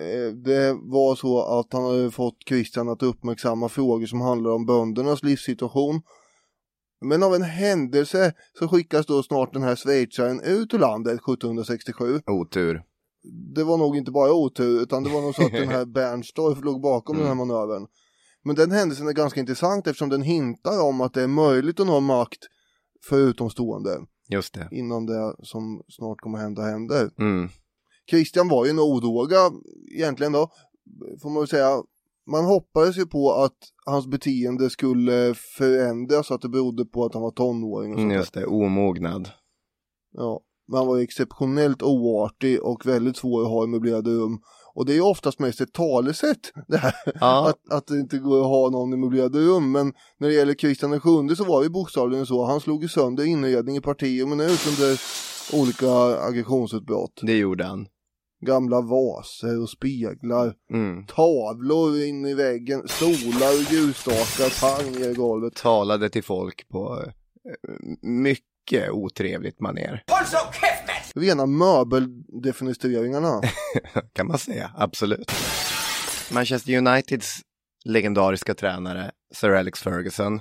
Eh, 0.00 0.32
Det 0.34 0.72
var 0.72 1.14
så 1.14 1.42
att 1.58 1.72
han 1.72 1.84
hade 1.84 2.10
fått 2.10 2.36
Christian 2.48 2.88
att 2.88 3.02
uppmärksamma 3.02 3.68
frågor 3.68 4.06
som 4.06 4.20
handlar 4.20 4.50
om 4.50 4.66
böndernas 4.66 5.22
livssituation. 5.22 6.02
Men 7.04 7.22
av 7.22 7.34
en 7.34 7.42
händelse 7.42 8.32
så 8.58 8.68
skickas 8.68 9.06
då 9.06 9.22
snart 9.22 9.52
den 9.52 9.62
här 9.62 9.76
schweizaren 9.76 10.40
ut 10.40 10.74
ur 10.74 10.78
landet 10.78 11.12
1767. 11.12 12.20
Otur. 12.26 12.82
Det 13.54 13.64
var 13.64 13.76
nog 13.76 13.96
inte 13.96 14.10
bara 14.10 14.32
otur 14.32 14.82
utan 14.82 15.04
det 15.04 15.10
var 15.10 15.20
nog 15.22 15.34
så 15.34 15.46
att 15.46 15.52
den 15.52 15.68
här 15.68 15.84
Bernstorff 15.94 16.64
låg 16.64 16.82
bakom 16.82 17.16
den 17.18 17.26
här 17.26 17.34
manövern. 17.34 17.86
Men 18.44 18.56
den 18.56 18.70
händelsen 18.70 19.08
är 19.08 19.12
ganska 19.12 19.40
intressant 19.40 19.86
eftersom 19.86 20.08
den 20.08 20.22
hintar 20.22 20.82
om 20.82 21.00
att 21.00 21.14
det 21.14 21.22
är 21.22 21.26
möjligt 21.28 21.80
att 21.80 21.86
nå 21.86 22.00
makt 22.00 22.38
för 23.08 23.18
utomstående 23.18 23.98
Just 24.28 24.54
det. 24.54 24.68
innan 24.72 25.06
det 25.06 25.34
som 25.42 25.82
snart 25.88 26.20
kommer 26.20 26.38
hända 26.38 26.62
händer. 26.62 27.10
Mm. 27.18 27.48
Christian 28.10 28.48
var 28.48 28.64
ju 28.64 28.70
en 28.70 28.78
odåga 28.78 29.50
egentligen 29.94 30.32
då, 30.32 30.50
får 31.22 31.30
man 31.30 31.40
väl 31.40 31.48
säga. 31.48 31.82
Man 32.30 32.44
hoppades 32.44 32.98
ju 32.98 33.06
på 33.06 33.32
att 33.32 33.56
hans 33.86 34.06
beteende 34.06 34.70
skulle 34.70 35.34
förändras, 35.58 36.26
så 36.26 36.34
att 36.34 36.40
det 36.42 36.48
berodde 36.48 36.84
på 36.84 37.04
att 37.04 37.14
han 37.14 37.22
var 37.22 37.30
tonåring 37.30 37.92
och 37.92 37.98
sånt 37.98 38.04
Mm. 38.04 38.16
Just 38.16 38.34
det, 38.34 38.46
omognad. 38.46 39.28
Ja, 40.12 40.40
men 40.68 40.78
han 40.78 40.86
var 40.86 40.98
exceptionellt 40.98 41.82
oartig 41.82 42.62
och 42.62 42.86
väldigt 42.86 43.16
svår 43.16 43.42
att 43.42 43.48
ha 43.48 43.64
i 43.64 43.66
möblerade 43.66 44.10
rum. 44.10 44.38
Och 44.80 44.86
det 44.86 44.96
är 44.96 45.00
oftast 45.00 45.38
mest 45.38 45.60
ett 45.60 45.72
talesätt 45.72 46.52
det 46.68 46.76
här, 46.76 46.94
Ja, 47.20 47.48
att, 47.68 47.72
att 47.72 47.86
det 47.86 47.98
inte 47.98 48.18
går 48.18 48.40
att 48.40 48.46
ha 48.46 48.70
någon 48.70 48.92
i 48.92 48.96
möblerade 48.96 49.38
rum. 49.38 49.72
Men 49.72 49.92
när 50.18 50.28
det 50.28 50.34
gäller 50.34 50.54
Kristian 50.54 51.00
sjunde 51.00 51.36
så 51.36 51.44
var 51.44 51.62
det 51.62 51.70
bokstavligen 51.70 52.26
så, 52.26 52.44
han 52.44 52.60
slog 52.60 52.82
ju 52.82 52.88
sönder 52.88 53.24
inredning 53.24 53.76
i 53.76 53.80
parti 53.80 54.22
och 54.22 54.28
minut 54.28 54.60
under 54.68 55.00
olika 55.60 55.90
aggressionsutbrott. 56.22 57.20
det 57.22 57.36
gjorde 57.38 57.64
han. 57.64 57.86
Gamla 58.46 58.80
vaser 58.80 59.62
och 59.62 59.70
speglar, 59.70 60.54
Mm. 60.72 61.06
tavlor 61.06 62.02
in 62.02 62.26
i 62.26 62.34
väggen, 62.34 62.82
stolar 62.88 63.50
och 63.58 63.72
ljusstakar, 63.72 64.60
pang 64.60 64.92
ner 65.00 65.10
i 65.10 65.14
golvet. 65.14 65.54
Talade 65.54 66.10
till 66.10 66.24
folk 66.24 66.68
på 66.68 67.02
eh, 67.04 67.78
mycket 68.70 68.90
otrevligt 68.90 69.60
maner. 69.60 70.02
Rena 71.14 71.46
möbeldefenestreringarna. 71.46 73.40
kan 74.12 74.26
man 74.26 74.38
säga, 74.38 74.70
absolut. 74.76 75.32
Manchester 76.32 76.78
Uniteds 76.78 77.40
legendariska 77.84 78.54
tränare 78.54 79.10
Sir 79.34 79.50
Alex 79.50 79.82
Ferguson, 79.82 80.40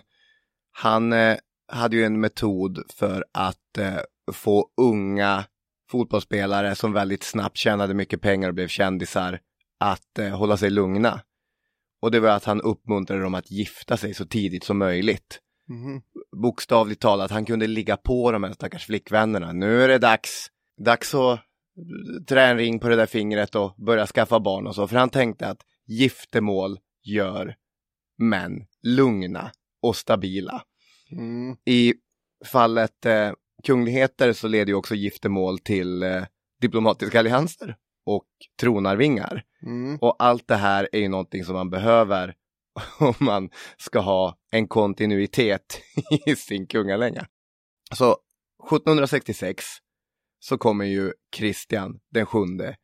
han 0.71 1.13
eh, 1.13 1.37
hade 1.71 1.95
ju 1.95 2.05
en 2.05 2.19
metod 2.19 2.79
för 2.93 3.25
att 3.33 3.77
eh, 3.77 3.99
få 4.33 4.69
unga 4.81 5.45
fotbollsspelare 5.91 6.75
som 6.75 6.93
väldigt 6.93 7.23
snabbt 7.23 7.57
tjänade 7.57 7.93
mycket 7.93 8.21
pengar 8.21 8.47
och 8.47 8.55
blev 8.55 8.67
kändisar 8.67 9.39
att 9.79 10.19
eh, 10.19 10.29
hålla 10.29 10.57
sig 10.57 10.69
lugna. 10.69 11.21
Och 12.01 12.11
det 12.11 12.19
var 12.19 12.29
att 12.29 12.45
han 12.45 12.61
uppmuntrade 12.61 13.21
dem 13.21 13.35
att 13.35 13.51
gifta 13.51 13.97
sig 13.97 14.13
så 14.13 14.25
tidigt 14.25 14.63
som 14.63 14.77
möjligt. 14.77 15.39
Mhm. 15.69 16.01
Bokstavligt 16.41 17.01
talat, 17.01 17.31
han 17.31 17.45
kunde 17.45 17.67
ligga 17.67 17.97
på 17.97 18.31
de 18.31 18.43
här 18.43 18.53
stackars 18.53 18.85
flickvännerna. 18.85 19.51
Nu 19.51 19.83
är 19.83 19.87
det 19.87 19.97
dags, 19.97 20.47
dags 20.85 21.15
att 21.15 21.39
trä 22.27 22.45
en 22.45 22.57
ring 22.57 22.79
på 22.79 22.89
det 22.89 22.95
där 22.95 23.05
fingret 23.05 23.55
och 23.55 23.75
börja 23.77 24.07
skaffa 24.07 24.39
barn 24.39 24.67
och 24.67 24.75
så. 24.75 24.87
För 24.87 24.95
han 24.95 25.09
tänkte 25.09 25.47
att 25.47 25.61
giftermål 25.87 26.79
gör 27.03 27.55
män 28.17 28.65
lugna 28.83 29.51
och 29.81 29.95
stabila. 29.95 30.63
Mm. 31.11 31.57
I 31.65 31.93
fallet 32.45 33.05
eh, 33.05 33.31
kungligheter 33.63 34.33
så 34.33 34.47
leder 34.47 34.67
ju 34.67 34.73
också 34.73 34.95
giftermål 34.95 35.59
till 35.59 36.03
eh, 36.03 36.23
diplomatiska 36.61 37.19
allianser 37.19 37.75
och 38.05 38.27
tronarvingar. 38.59 39.43
Mm. 39.65 39.97
Och 40.01 40.15
allt 40.19 40.47
det 40.47 40.55
här 40.55 40.89
är 40.91 40.99
ju 40.99 41.07
någonting 41.07 41.43
som 41.43 41.55
man 41.55 41.69
behöver 41.69 42.35
om 42.99 43.13
man 43.19 43.49
ska 43.77 43.99
ha 43.99 44.37
en 44.51 44.67
kontinuitet 44.67 45.81
i 46.25 46.35
sin 46.35 46.67
kungalänga. 46.67 47.27
Så 47.95 48.17
1766 48.63 49.65
så 50.39 50.57
kommer 50.57 50.85
ju 50.85 51.13
Kristian 51.31 51.99
den 52.11 52.25
sjunde 52.25 52.75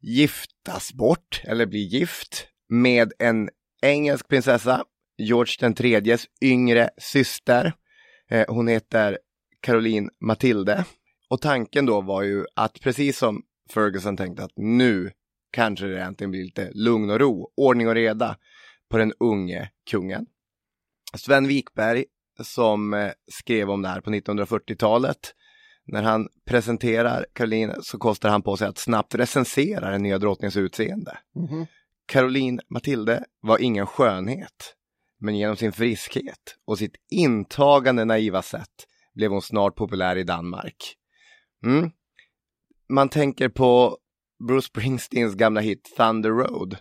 giftas 0.00 0.92
bort, 0.92 1.42
eller 1.44 1.66
bli 1.66 1.78
gift, 1.78 2.48
med 2.68 3.12
en 3.18 3.48
engelsk 3.82 4.28
prinsessa, 4.28 4.84
George 5.18 5.54
den 5.60 5.74
tredjes 5.74 6.26
yngre 6.42 6.90
syster. 6.98 7.72
Eh, 8.30 8.44
hon 8.48 8.68
heter 8.68 9.18
Caroline 9.60 10.10
Matilde. 10.20 10.84
Och 11.28 11.40
tanken 11.40 11.86
då 11.86 12.00
var 12.00 12.22
ju 12.22 12.44
att 12.54 12.80
precis 12.80 13.18
som 13.18 13.42
Ferguson 13.74 14.16
tänkte 14.16 14.44
att 14.44 14.52
nu 14.56 15.10
kanske 15.52 15.86
det 15.86 16.02
äntligen 16.02 16.30
blir 16.30 16.44
lite 16.44 16.70
lugn 16.74 17.10
och 17.10 17.20
ro, 17.20 17.52
ordning 17.56 17.88
och 17.88 17.94
reda 17.94 18.36
på 18.90 18.98
den 18.98 19.12
unge 19.20 19.70
kungen. 19.90 20.26
Sven 21.16 21.48
Wikberg 21.48 22.04
som 22.44 22.94
eh, 22.94 23.10
skrev 23.32 23.70
om 23.70 23.82
det 23.82 23.88
här 23.88 24.00
på 24.00 24.10
1940-talet. 24.10 25.34
När 25.86 26.02
han 26.02 26.28
presenterar 26.46 27.26
Caroline 27.32 27.74
så 27.82 27.98
kostar 27.98 28.28
han 28.28 28.42
på 28.42 28.56
sig 28.56 28.68
att 28.68 28.78
snabbt 28.78 29.14
recensera 29.14 29.90
den 29.90 30.02
nya 30.02 30.18
drottningens 30.18 30.56
utseende. 30.56 31.18
Mhm. 31.34 31.66
Caroline 32.06 32.60
Matilde 32.68 33.24
var 33.40 33.58
ingen 33.58 33.86
skönhet, 33.86 34.74
men 35.20 35.36
genom 35.36 35.56
sin 35.56 35.72
friskhet 35.72 36.56
och 36.66 36.78
sitt 36.78 36.96
intagande 37.10 38.04
naiva 38.04 38.42
sätt 38.42 38.86
blev 39.14 39.30
hon 39.30 39.42
snart 39.42 39.76
populär 39.76 40.16
i 40.16 40.24
Danmark. 40.24 40.94
Mm. 41.64 41.90
Man 42.88 43.08
tänker 43.08 43.48
på 43.48 43.98
Bruce 44.48 44.66
Springsteens 44.66 45.34
gamla 45.34 45.60
hit 45.60 45.92
Thunder 45.96 46.30
Road. 46.30 46.76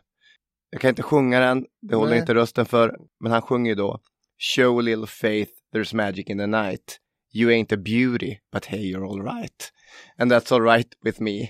Jag 0.69 0.81
kan 0.81 0.89
inte 0.89 1.03
sjunga 1.03 1.39
den, 1.39 1.65
det 1.81 1.95
håller 1.95 2.09
Nej. 2.09 2.19
inte 2.19 2.33
rösten 2.33 2.65
för, 2.65 2.97
men 3.19 3.31
han 3.31 3.41
sjunger 3.41 3.71
ju 3.71 3.75
då 3.75 4.00
Show 4.39 4.79
a 4.79 4.81
little 4.81 5.07
faith, 5.07 5.51
there's 5.74 5.95
magic 5.95 6.29
in 6.29 6.38
the 6.38 6.47
night. 6.47 7.00
You 7.33 7.51
ain't 7.51 7.74
a 7.74 7.77
beauty, 7.77 8.38
but 8.53 8.65
hey 8.65 8.93
you're 8.93 9.09
all 9.09 9.21
right. 9.21 9.71
And 10.17 10.31
that's 10.31 10.53
all 10.53 10.62
right 10.62 10.88
with 11.03 11.21
me. 11.21 11.50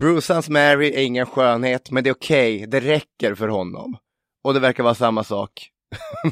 Bruceans 0.00 0.48
Mary 0.48 0.88
är 0.88 1.02
ingen 1.02 1.26
skönhet, 1.26 1.90
men 1.90 2.04
det 2.04 2.10
är 2.10 2.14
okej, 2.14 2.66
det 2.66 2.80
räcker 2.80 3.34
för 3.34 3.48
honom. 3.48 3.96
Och 4.44 4.54
det 4.54 4.60
verkar 4.60 4.82
vara 4.82 4.94
samma 4.94 5.24
sak 5.24 5.70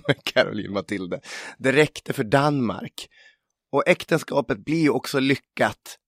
med 0.06 0.25
Caroline 0.25 0.73
Matilde. 0.73 1.21
Det 1.59 1.73
räckte 1.73 2.12
för 2.12 2.25
Danmark. 2.25 3.09
Och 3.73 3.88
äktenskapet 3.88 4.64
blir 4.64 4.95
också 4.95 5.21
lyckat 5.21 5.99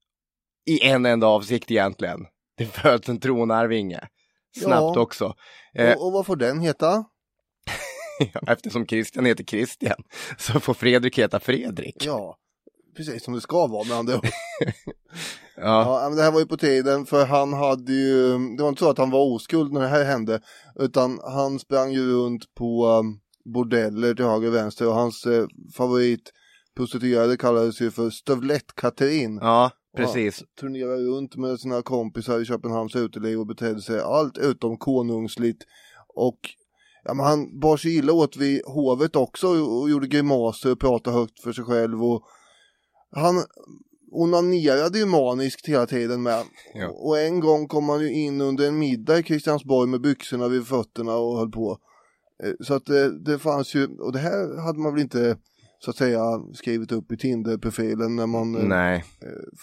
i 0.66 0.88
en 0.88 1.06
enda 1.06 1.26
avsikt 1.26 1.70
egentligen. 1.70 2.26
Det 2.56 2.66
föds 2.66 3.08
en 3.08 3.20
tronarvinge. 3.20 4.08
Snabbt 4.64 4.96
Ja. 4.96 5.00
också. 5.00 5.34
Eh, 5.74 5.96
Och, 5.96 6.06
och 6.06 6.12
vad 6.12 6.26
får 6.26 6.36
den 6.36 6.60
heta? 6.60 7.04
eftersom 8.46 8.86
Christian 8.86 9.24
heter 9.24 9.44
Christian 9.44 9.96
så 10.38 10.60
får 10.60 10.74
Fredrik 10.74 11.18
heta 11.18 11.40
Fredrik. 11.40 12.06
Ja, 12.06 12.36
precis 12.96 13.24
som 13.24 13.34
det 13.34 13.40
ska 13.40 13.66
vara 13.66 13.84
med 13.88 13.96
andra. 13.96 14.14
Ja, 15.60 16.02
Ja, 16.02 16.08
men 16.08 16.16
det 16.18 16.22
här 16.24 16.30
var 16.32 16.40
ju 16.40 16.46
på 16.46 16.56
tiden 16.56 17.06
för 17.06 17.26
han 17.26 17.52
hade 17.52 17.92
ju, 17.92 18.38
det 18.56 18.62
var 18.62 18.68
inte 18.68 18.78
så 18.78 18.90
att 18.90 18.98
han 18.98 19.10
var 19.10 19.34
oskuld 19.34 19.72
när 19.72 19.80
det 19.80 19.86
här 19.88 20.04
hände, 20.04 20.40
utan 20.80 21.20
han 21.24 21.58
sprang 21.58 21.92
ju 21.92 22.12
runt 22.12 22.54
på 22.54 22.86
um, 22.86 23.18
bordeller 23.54 24.14
till 24.14 24.24
höger 24.24 24.48
och 24.48 24.54
vänster 24.54 24.88
och 24.88 24.94
hans 24.94 25.26
eh, 25.26 25.46
favorit 25.76 26.32
prostituerade 26.76 27.36
kallades 27.36 27.80
ju 27.80 27.90
för 27.90 28.10
Stövlett-Katrin. 28.10 29.38
ja 29.42 29.70
precis. 30.06 30.42
Turnerade 30.60 31.02
runt 31.02 31.36
med 31.36 31.60
sina 31.60 31.82
kompisar 31.82 32.40
i 32.40 32.44
Köpenhamns 32.44 32.96
uteliv 32.96 33.40
och 33.40 33.46
betedde 33.46 33.80
sig 33.80 34.00
allt 34.00 34.38
utom 34.38 34.76
konungsligt. 34.76 35.64
Och 36.14 36.38
ja, 37.04 37.14
men 37.14 37.26
han 37.26 37.60
bar 37.60 37.76
sig 37.76 37.96
illa 37.96 38.12
åt 38.12 38.36
vid 38.36 38.62
hovet 38.66 39.16
också 39.16 39.46
och, 39.46 39.90
gjorde 39.90 40.06
grimaser 40.06 40.72
och 40.72 40.80
pratade 40.80 41.16
högt 41.16 41.42
för 41.42 41.52
sig 41.52 41.64
själv. 41.64 42.04
Och 42.04 42.22
han 43.10 43.44
onanerade 44.12 44.98
ju 44.98 45.06
maniskt 45.06 45.68
hela 45.68 45.86
tiden 45.86 46.22
med. 46.22 46.44
Ja. 46.74 46.88
Och 46.88 47.18
en 47.18 47.40
gång 47.40 47.68
kom 47.68 47.88
han 47.88 48.00
ju 48.00 48.12
in 48.12 48.40
under 48.40 48.68
en 48.68 48.78
middag 48.78 49.18
i 49.18 49.22
Kristiansborg 49.22 49.90
med 49.90 50.00
byxorna 50.00 50.48
vid 50.48 50.66
fötterna 50.66 51.16
och 51.16 51.38
höll 51.38 51.50
på. 51.50 51.78
Eh, 52.44 52.52
Så 52.60 52.74
att 52.74 52.86
det, 52.86 53.24
det 53.24 53.38
fanns 53.38 53.74
ju, 53.74 53.98
och 53.98 54.12
det 54.12 54.18
här 54.18 54.62
hade 54.62 54.78
man 54.78 54.94
väl 54.94 55.02
inte 55.02 55.36
så 55.78 55.90
att 55.90 55.96
säga 55.96 56.20
skrivit 56.54 56.92
upp 56.92 57.12
i 57.12 57.16
Tinder-profilen 57.16 58.16
när 58.16 58.26
man 58.26 58.54
eh, 58.54 58.62
Nej, 58.64 59.04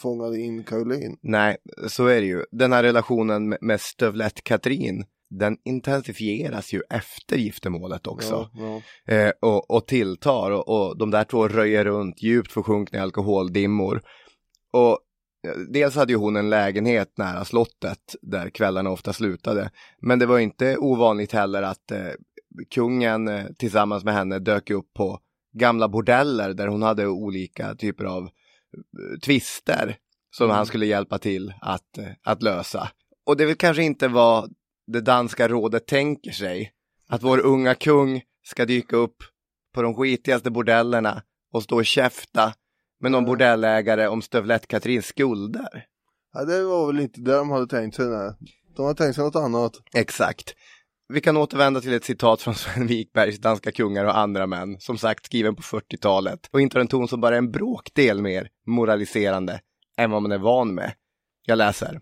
fångade 0.01 0.39
in 0.39 0.63
Caroline. 0.63 1.17
nej, 1.21 1.58
så 1.88 2.06
är 2.08 2.21
det 2.21 2.28
ju. 2.28 2.43
Den 2.51 2.73
här 2.73 2.84
relationen 2.84 3.49
med- 3.49 3.58
med 3.62 3.80
Stövlett-Katrin, 3.80 5.04
den 5.30 5.58
intensifieras 5.65 6.73
ju 6.73 6.82
efter 6.89 7.38
giftermålet 7.38 8.08
också. 8.08 8.49
Ja, 8.54 8.82
ja. 9.06 9.13
eh, 9.13 9.32
och, 9.41 9.71
och 9.71 9.88
tilltar 9.88 10.51
och, 10.51 10.69
och 10.69 10.97
de 10.97 11.12
där 11.12 11.23
två 11.23 11.47
röjer 11.47 11.86
runt 11.86 12.23
djupt 12.23 12.51
försjunkna 12.51 12.99
i 12.99 13.01
alkoholdimmor. 13.01 14.01
Och 14.73 14.99
eh, 15.47 15.58
dels 15.73 15.95
hade 15.95 16.13
ju 16.13 16.17
hon 16.19 16.36
en 16.36 16.49
lägenhet 16.49 17.17
nära 17.17 17.45
slottet 17.45 18.15
där 18.21 18.49
kvällarna 18.49 18.89
ofta 18.89 19.13
slutade. 19.13 19.69
Men 20.01 20.19
det 20.19 20.25
var 20.25 20.39
inte 20.39 20.78
ovanligt 20.78 21.32
heller 21.32 21.62
att 21.63 21.91
eh, 21.91 22.08
kungen 22.75 23.28
eh, 23.28 23.45
tillsammans 23.58 24.04
med 24.04 24.13
henne 24.13 24.39
dök 24.39 24.69
upp 24.69 24.93
på 24.93 25.19
gamla 25.56 25.89
bordeller 25.89 26.54
där 26.54 26.68
hon 26.68 26.82
hade 26.82 27.08
olika 27.08 27.76
typer 27.76 28.06
av 28.06 28.24
eh, 28.24 29.20
tvister 29.20 29.98
som 30.32 30.50
han 30.50 30.65
skulle 30.65 30.86
hjälpa 30.86 31.20
till 31.20 31.54
att, 31.62 31.98
eh, 31.98 32.06
att 32.24 32.41
lösa. 32.41 32.89
Och 33.26 33.38
det 33.38 33.44
är 33.44 33.48
väl 33.48 33.56
kanske 33.56 33.84
inte 33.84 34.08
vad 34.08 34.54
det 34.88 35.02
danska 35.02 35.48
rådet 35.48 35.88
tänker 35.88 36.32
sig. 36.32 36.72
Att 37.08 37.24
vår 37.24 37.39
unga 37.39 37.76
kung 37.76 38.22
ska 38.44 38.65
dyka 38.65 38.96
upp 38.96 39.18
på 39.74 39.82
de 39.82 39.96
skitigaste 39.96 40.52
bordellerna 40.52 41.24
och 41.52 41.63
stå 41.63 41.76
och 41.76 41.86
käfta 41.86 42.54
med 43.02 43.12
någon 43.12 43.26
bordellägare 43.26 44.08
om 44.08 44.22
Stövlett-Katrins 44.22 45.06
skulder. 45.06 45.86
ja, 46.34 46.46
det 46.46 46.63
var 46.63 46.88
väl 46.88 47.00
inte 47.00 47.22
det 47.22 47.36
de 47.36 47.50
hade 47.50 47.68
tänkt 47.68 47.96
sig. 47.96 48.06
Nej. 48.06 48.32
De 48.76 48.86
hade 48.86 48.98
tänkt 48.98 49.15
sig 49.15 49.24
något 49.24 49.36
annat. 49.36 49.74
Exakt. 49.94 50.56
Vi 51.08 51.22
kan 51.22 51.38
återvända 51.38 51.82
till 51.82 51.94
ett 51.94 52.04
citat 52.04 52.41
från 52.41 52.56
Sven 52.56 52.88
Wikbergs 52.88 53.39
Danska 53.39 53.72
kungar 53.72 54.06
och 54.06 54.18
andra 54.18 54.48
män, 54.48 54.80
som 54.80 54.98
sagt 54.98 55.26
skriven 55.26 55.56
på 55.56 55.62
40-talet 55.62 56.50
och 56.52 56.62
intar 56.62 56.80
en 56.80 56.88
ton 56.88 57.08
som 57.08 57.22
bara 57.22 57.36
är 57.36 57.39
en 57.39 57.52
bråkdel 57.52 58.22
mer 58.22 58.50
moraliserande 58.65 59.62
än 59.98 60.12
vad 60.12 60.22
man 60.22 60.32
är 60.32 60.38
van 60.38 60.76
med. 60.76 60.94
Jag 61.46 61.58
läser. 61.58 62.02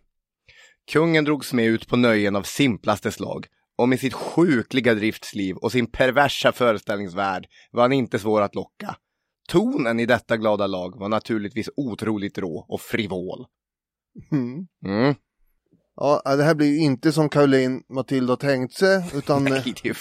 Kungen 0.92 1.24
drogs 1.24 1.54
med 1.54 1.66
ut 1.66 1.88
på 1.88 1.96
nöjen 1.96 2.36
av 2.36 2.44
simplaste 2.44 3.12
slag 3.12 3.48
och 3.78 3.90
med 3.90 4.00
sitt 4.00 4.14
sjukliga 4.14 4.94
driftsliv 4.94 5.56
och 5.56 5.72
sin 5.72 5.92
perversa 5.92 6.52
föreställningsvärld 6.52 7.48
var 7.72 7.82
han 7.82 7.94
inte 7.94 8.20
svår 8.20 8.42
att 8.42 8.56
locka. 8.56 8.96
Tonen 9.50 10.00
i 10.00 10.06
detta 10.06 10.38
glada 10.38 10.68
lag 10.68 11.00
var 11.00 11.10
naturligtvis 11.10 11.70
otroligt 11.76 12.38
rå 12.38 12.66
och 12.70 12.82
frivol. 12.82 13.46
Mm. 14.32 14.68
Mm. 14.86 15.16
Ja, 15.96 16.36
det 16.36 16.44
här 16.44 16.56
blir 16.56 16.68
ju 16.68 16.78
inte 16.78 17.12
som 17.12 17.30
Caroline 17.30 17.84
Matilda 17.90 18.36
tänkt 18.36 18.74
sig, 18.74 19.04
utan 19.16 19.48
eh, 19.48 19.54
Nej, 19.54 19.74
det 19.84 19.90
är. 19.90 19.98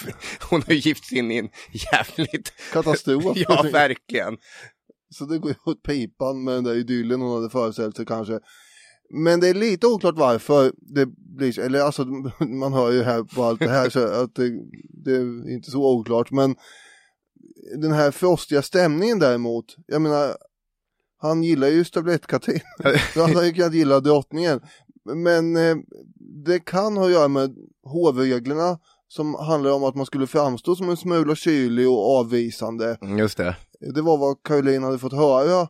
Hon 0.50 0.62
har 0.66 0.74
ju 0.74 0.80
gift 0.80 1.04
sig 1.04 1.18
in 1.18 1.30
i 1.30 1.36
en 1.36 1.48
jävligt 1.92 2.52
katastrof. 2.72 3.36
Ja, 3.36 3.66
verkligen. 3.72 4.36
Så 5.10 5.24
det 5.24 5.38
går 5.38 5.50
ju 5.50 5.72
åt 5.72 5.82
pipan 5.82 6.44
med 6.44 6.54
den 6.54 6.64
där 6.64 6.74
idyllen 6.74 7.20
hon 7.20 7.34
hade 7.34 7.50
föreställt 7.50 7.96
sig 7.96 8.06
kanske. 8.06 8.38
Men 9.14 9.40
det 9.40 9.48
är 9.48 9.54
lite 9.54 9.86
oklart 9.86 10.16
varför 10.16 10.72
det 10.94 11.06
blir 11.36 11.52
så, 11.52 11.60
eller 11.60 11.80
alltså 11.80 12.04
man 12.60 12.72
hör 12.72 12.92
ju 12.92 13.02
här 13.02 13.22
på 13.22 13.42
allt 13.44 13.60
det 13.60 13.70
här 13.70 13.90
så 13.90 14.06
att 14.06 14.34
det, 14.34 14.50
det 15.04 15.16
är 15.16 15.50
inte 15.54 15.70
så 15.70 15.98
oklart. 15.98 16.30
Men 16.30 16.56
den 17.82 17.92
här 17.92 18.10
frostiga 18.10 18.62
stämningen 18.62 19.18
däremot, 19.18 19.64
jag 19.86 20.02
menar, 20.02 20.36
han 21.18 21.42
gillar 21.42 21.68
ju 21.68 21.84
Stövlettkatrin. 21.84 22.60
Så 23.14 23.20
han 23.20 23.34
hade 23.34 23.46
ju 23.46 23.52
kunnat 23.52 23.74
gilla 23.74 24.00
drottningen. 24.00 24.60
Men 25.04 25.56
eh, 25.56 25.76
det 26.44 26.64
kan 26.64 26.96
ha 26.96 27.06
att 27.06 27.12
göra 27.12 27.28
med 27.28 27.56
hovreglerna 27.82 28.78
som 29.08 29.34
handlar 29.34 29.72
om 29.72 29.84
att 29.84 29.94
man 29.94 30.06
skulle 30.06 30.26
framstå 30.26 30.76
som 30.76 30.88
en 30.88 30.96
smula 30.96 31.34
kylig 31.34 31.88
och 31.88 32.18
avvisande. 32.18 32.98
Just 33.18 33.36
det. 33.36 33.56
Det 33.94 34.02
var 34.02 34.18
vad 34.18 34.42
Caroline 34.42 34.82
hade 34.82 34.98
fått 34.98 35.12
höra 35.12 35.60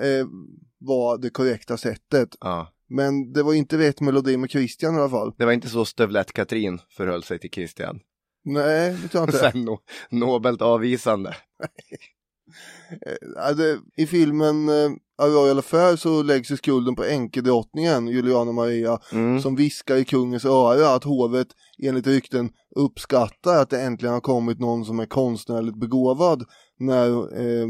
eh, 0.00 0.26
var 0.78 1.18
det 1.18 1.30
korrekta 1.30 1.76
sättet. 1.76 2.28
Ja. 2.40 2.72
Men 2.88 3.32
det 3.32 3.42
var 3.42 3.54
inte 3.54 3.78
rätt 3.78 4.00
melodi 4.00 4.36
med 4.36 4.50
Christian 4.50 4.94
i 4.94 4.98
alla 4.98 5.10
fall. 5.10 5.34
Det 5.38 5.44
var 5.44 5.52
inte 5.52 5.68
så 5.68 5.84
Stövlett-Katrin 5.84 6.80
förhöll 6.90 7.22
sig 7.22 7.38
till 7.38 7.50
Christian. 7.50 8.00
Nej, 8.44 8.96
det 9.02 9.08
tror 9.08 9.22
jag 9.22 9.28
inte. 9.28 9.38
Sen 9.52 9.64
no 9.64 9.78
nobelt 10.10 10.62
avvisande. 10.62 11.36
Eh, 13.36 13.76
I 13.96 14.06
filmen 14.06 14.68
eh, 14.68 14.90
A 15.20 15.26
Royal 15.26 15.58
Affair 15.58 15.96
så 15.96 16.22
läggs 16.22 16.50
ju 16.50 16.56
skulden 16.56 16.94
på 16.96 17.04
änkedrottningen 17.04 18.08
Juliana 18.08 18.52
Maria 18.52 18.98
Mm. 19.12 19.40
som 19.40 19.56
viskar 19.56 19.96
i 19.96 20.04
kungens 20.04 20.44
öra 20.44 20.94
att 20.94 21.04
hovet 21.04 21.48
enligt 21.82 22.06
rykten 22.06 22.50
uppskattar 22.76 23.62
att 23.62 23.70
det 23.70 23.80
äntligen 23.82 24.12
har 24.14 24.20
kommit 24.20 24.58
någon 24.58 24.84
som 24.84 25.00
är 25.00 25.06
konstnärligt 25.06 25.80
begåvad 25.80 26.44
när 26.78 27.08
eh, 27.40 27.66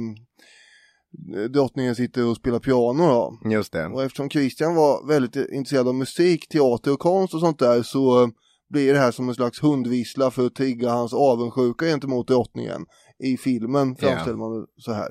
drottningen 1.51 1.95
sitter 1.95 2.27
och 2.27 2.37
spelar 2.37 2.59
piano 2.59 3.07
då. 3.09 3.39
Just 3.51 3.73
det. 3.73 3.87
Och 3.87 4.03
eftersom 4.03 4.31
Christian 4.31 4.75
var 4.75 5.07
väldigt 5.09 5.37
intresserad 5.37 5.89
av 5.89 5.95
musik, 5.95 6.49
teater 6.49 6.93
och 6.93 6.99
konst 7.01 7.35
och 7.35 7.41
sånt 7.41 7.59
där 7.59 7.83
så 7.83 8.23
eh, 8.23 8.29
blir 8.71 8.93
det 8.93 8.99
här 8.99 9.11
som 9.11 9.29
en 9.29 9.35
slags 9.35 9.63
hundvissla 9.63 10.31
för 10.31 10.47
att 10.47 10.55
trigga 10.55 10.91
hans 10.91 11.15
avundsjuka 11.15 11.85
gentemot 11.87 12.29
drottningen. 12.29 12.87
I 13.25 13.37
filmen 13.37 13.97
framställer 13.97 14.37
man 14.39 14.61
det 14.61 14.67
så 14.77 14.93
här. 14.93 15.09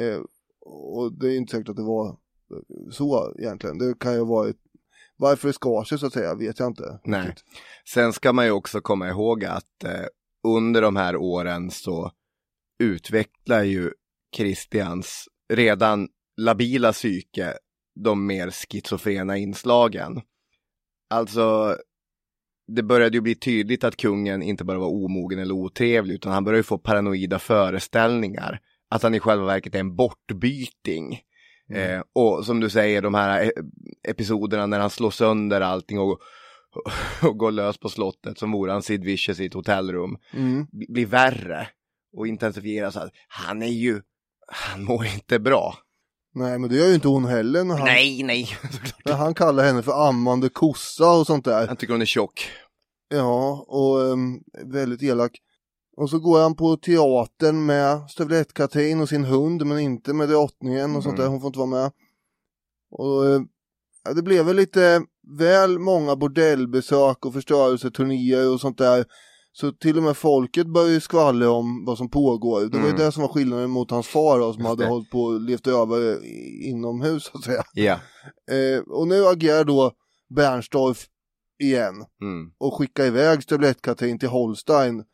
Eh, 0.00 0.18
och 0.64 1.12
det 1.12 1.26
är 1.26 1.36
inte 1.36 1.50
säkert 1.50 1.68
att 1.68 1.76
det 1.76 1.82
var 1.82 2.16
så 2.90 3.34
egentligen. 3.38 3.78
Det 3.78 3.98
kan 3.98 4.12
ju 4.12 4.18
ha 4.18 4.26
varit 4.26 4.56
varför 5.16 5.48
det 5.48 5.54
skar 5.54 5.84
sig 5.84 5.98
så 5.98 6.06
att 6.06 6.12
säga 6.12 6.34
vet 6.34 6.58
jag 6.58 6.68
inte. 6.68 7.00
Nej. 7.04 7.34
Sen 7.88 8.12
ska 8.12 8.32
man 8.32 8.44
ju 8.44 8.50
också 8.50 8.80
komma 8.80 9.08
ihåg 9.08 9.44
att 9.44 9.84
eh, 9.84 10.06
under 10.44 10.82
de 10.82 10.96
här 10.96 11.16
åren 11.16 11.70
så 11.70 12.12
utvecklar 12.78 13.62
ju 13.62 13.92
Christians 14.36 15.28
redan 15.52 16.08
labila 16.36 16.92
psyke 16.92 17.54
de 17.94 18.26
mer 18.26 18.50
schizofrena 18.50 19.36
inslagen. 19.36 20.20
Alltså, 21.10 21.76
det 22.66 22.82
började 22.82 23.16
ju 23.16 23.20
bli 23.20 23.34
tydligt 23.34 23.84
att 23.84 23.96
kungen 23.96 24.42
inte 24.42 24.64
bara 24.64 24.78
var 24.78 24.88
omogen 24.88 25.38
eller 25.38 25.54
otrevlig 25.54 26.14
utan 26.14 26.32
han 26.32 26.44
började 26.44 26.58
ju 26.58 26.62
få 26.62 26.78
paranoida 26.78 27.38
föreställningar. 27.38 28.60
Att 28.90 29.02
han 29.02 29.14
i 29.14 29.20
själva 29.20 29.44
verket 29.46 29.74
är 29.74 29.78
en 29.80 29.96
bortbyting. 29.96 31.20
Eh, 31.74 32.02
och 32.14 32.46
som 32.46 32.60
du 32.60 32.70
säger, 32.70 33.02
de 33.02 33.14
här 33.14 33.42
e- 33.44 33.52
episoderna 34.08 34.66
när 34.66 34.80
han 34.80 34.90
slår 34.90 35.10
sönder 35.10 35.60
allting 35.60 35.98
och, 35.98 36.18
och 37.22 37.38
går 37.38 37.50
lös 37.52 37.78
på 37.78 37.88
slottet 37.88 38.38
som 38.38 38.52
vore 38.52 38.72
han 38.72 38.82
Sid 38.82 39.04
Vicious 39.04 39.40
i 39.40 39.46
ett 39.46 39.54
hotellrum. 39.54 40.16
Mm. 40.32 40.66
bli- 40.72 40.86
Blir 40.88 41.06
värre 41.06 41.68
och 42.16 42.26
intensifieras. 42.26 42.96
Att 42.96 43.10
han 43.28 43.62
är 43.62 43.66
ju, 43.66 44.00
han 44.46 44.84
mår 44.84 45.06
inte 45.06 45.38
bra. 45.38 45.74
Nej 46.34 46.58
men 46.58 46.70
det 46.70 46.76
gör 46.76 46.86
ju 46.88 46.94
inte 46.94 47.08
hon 47.08 47.24
heller 47.24 47.64
när 47.64 47.76
han, 47.76 47.84
Nej, 47.84 48.22
nej. 48.22 48.48
när 49.04 49.14
han 49.14 49.34
kallar 49.34 49.64
henne 49.64 49.82
för 49.82 50.08
ammande 50.08 50.48
kossa 50.48 51.10
och 51.10 51.26
sånt 51.26 51.44
där. 51.44 51.66
Han 51.66 51.76
tycker 51.76 51.94
hon 51.94 52.02
är 52.02 52.06
tjock. 52.06 52.48
Ja, 53.08 53.64
och 53.68 53.98
um, 54.00 54.42
väldigt 54.64 55.02
elak. 55.02 55.38
Och 55.96 56.10
så 56.10 56.18
går 56.18 56.40
han 56.40 56.56
på 56.56 56.76
teatern 56.76 57.66
med 57.66 58.10
stövlettkapten 58.10 59.00
och 59.00 59.08
sin 59.08 59.24
hund 59.24 59.66
men 59.66 59.78
inte 59.78 60.12
med 60.14 60.28
drottningen 60.28 60.96
och 60.96 61.02
sånt 61.02 61.16
där, 61.16 61.26
hon 61.26 61.40
får 61.40 61.46
inte 61.48 61.58
vara 61.58 61.68
med. 61.70 61.90
Och 62.90 63.26
eh, 63.26 63.40
ja, 64.04 64.12
det 64.12 64.22
blev 64.22 64.44
väl 64.46 64.56
lite 64.56 65.02
väl 65.38 65.78
många 65.78 66.16
bordellbesök 66.16 67.26
och 67.26 67.32
förstörelseturnéer 67.32 68.50
och 68.52 68.60
sånt 68.60 68.78
där. 68.78 69.04
Så 69.52 69.72
till 69.72 69.96
och 69.96 70.02
med 70.02 70.16
folket 70.16 70.66
började 70.66 71.00
skvallra 71.00 71.50
om 71.50 71.84
vad 71.86 71.98
som 71.98 72.10
pågår. 72.10 72.60
Det 72.60 72.78
var 72.78 72.84
ju 72.84 72.90
Mm. 72.90 73.00
det 73.00 73.12
som 73.12 73.22
var 73.22 73.28
skillnaden 73.28 73.70
mot 73.70 73.90
hans 73.90 74.06
far 74.06 74.38
då, 74.38 74.52
som 74.52 74.60
Just 74.62 74.68
hade 74.68 74.84
det. 74.84 74.88
hållit 74.90 75.10
på 75.10 75.20
och 75.22 75.40
levt 75.40 75.66
över 75.66 76.24
inomhus 76.68 77.24
så 77.24 77.38
att 77.38 77.44
säga. 77.44 77.62
Ja. 77.74 77.92
Eh, 78.54 78.80
och 78.88 79.08
nu 79.08 79.26
agerar 79.26 79.64
då 79.64 79.92
Bernstorff 80.36 81.06
igen 81.62 81.94
Mm. 82.22 82.50
och 82.58 82.74
skickar 82.78 83.04
iväg 83.04 83.42
stövlettkapten 83.42 84.18
till 84.18 84.28
Holstein 84.28 85.04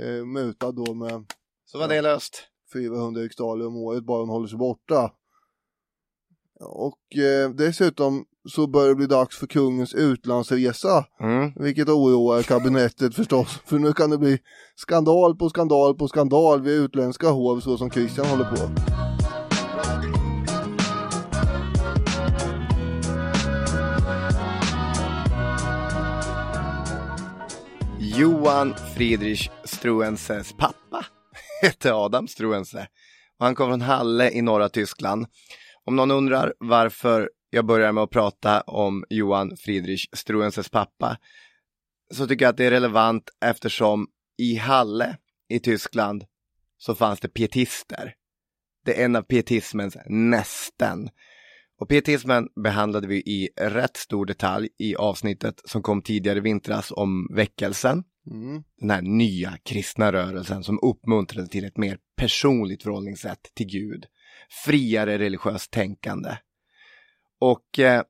eh, 0.00 0.24
mutad 0.24 0.72
då 0.72 0.94
med 0.94 1.24
Så 1.64 1.78
var 1.78 1.88
det 1.88 2.00
löst. 2.02 2.42
400 2.72 3.20
riksdaler 3.22 3.66
om 3.66 3.76
året 3.76 4.04
bara 4.04 4.20
hon 4.20 4.28
håller 4.28 4.48
sig 4.48 4.58
borta. 4.58 5.12
Och 6.60 7.16
eh, 7.18 7.50
dessutom 7.50 8.24
så 8.48 8.66
börjar 8.66 8.88
det 8.88 8.94
bli 8.94 9.06
dags 9.06 9.38
för 9.38 9.46
kungens 9.46 9.94
utlandsresa, 9.94 11.06
Mm. 11.20 11.52
vilket 11.56 11.88
oroar 11.88 12.42
kabinettet 12.42 13.14
förstås, 13.14 13.48
för 13.64 13.78
nu 13.78 13.92
kan 13.92 14.10
det 14.10 14.18
bli 14.18 14.38
skandal 14.76 15.36
på 15.36 15.48
skandal 15.48 15.94
på 15.94 16.08
skandal 16.08 16.62
vid 16.62 16.74
utländska 16.80 17.30
hov 17.30 17.60
så 17.60 17.78
som 17.78 17.90
Christian 17.90 18.26
håller 18.26 18.44
på. 18.44 19.11
Johan 28.14 28.74
Friedrich 28.94 29.50
Struenses 29.64 30.52
pappa 30.52 31.06
hette 31.62 31.94
Adam 31.94 32.28
Struense. 32.28 32.88
Och 33.38 33.44
han 33.44 33.54
kom 33.54 33.70
från 33.70 33.80
Halle 33.80 34.30
i 34.30 34.42
norra 34.42 34.68
Tyskland. 34.68 35.26
Om 35.84 35.96
någon 35.96 36.10
undrar 36.10 36.54
varför 36.58 37.30
jag 37.50 37.66
börjar 37.66 37.92
med 37.92 38.04
att 38.04 38.10
prata 38.10 38.60
om 38.60 39.04
Johan 39.10 39.56
Friedrich 39.56 40.06
Struenses 40.12 40.68
pappa 40.68 41.18
så 42.14 42.26
tycker 42.26 42.44
jag 42.44 42.50
att 42.50 42.56
det 42.56 42.64
är 42.64 42.70
relevant 42.70 43.30
eftersom 43.44 44.06
i 44.38 44.56
Halle 44.56 45.16
i 45.48 45.60
Tyskland 45.60 46.24
så 46.78 46.94
fanns 46.94 47.20
det 47.20 47.28
pietister. 47.28 48.14
Det 48.84 49.00
är 49.00 49.04
en 49.04 49.16
av 49.16 49.22
pietismens 49.22 49.96
nästen. 50.06 51.08
Och 51.82 51.88
pietismen 51.88 52.48
behandlade 52.62 53.06
vi 53.06 53.16
i 53.16 53.48
rätt 53.56 53.96
stor 53.96 54.26
detalj 54.26 54.68
i 54.78 54.96
avsnittet 54.96 55.60
som 55.64 55.82
kom 55.82 56.02
tidigare 56.02 56.38
i 56.38 56.40
vintras 56.40 56.92
om 56.96 57.28
väckelsen. 57.34 58.04
Mm. 58.30 58.62
Den 58.80 58.90
här 58.90 59.02
nya 59.02 59.58
kristna 59.62 60.12
rörelsen 60.12 60.64
som 60.64 60.78
uppmuntrade 60.82 61.48
till 61.48 61.64
ett 61.64 61.76
mer 61.76 61.98
personligt 62.16 62.82
förhållningssätt 62.82 63.50
till 63.54 63.66
Gud. 63.66 64.06
Friare 64.64 65.18
religiöst 65.18 65.70
tänkande. 65.70 66.36
Och 67.40 67.78
eh, 67.78 68.02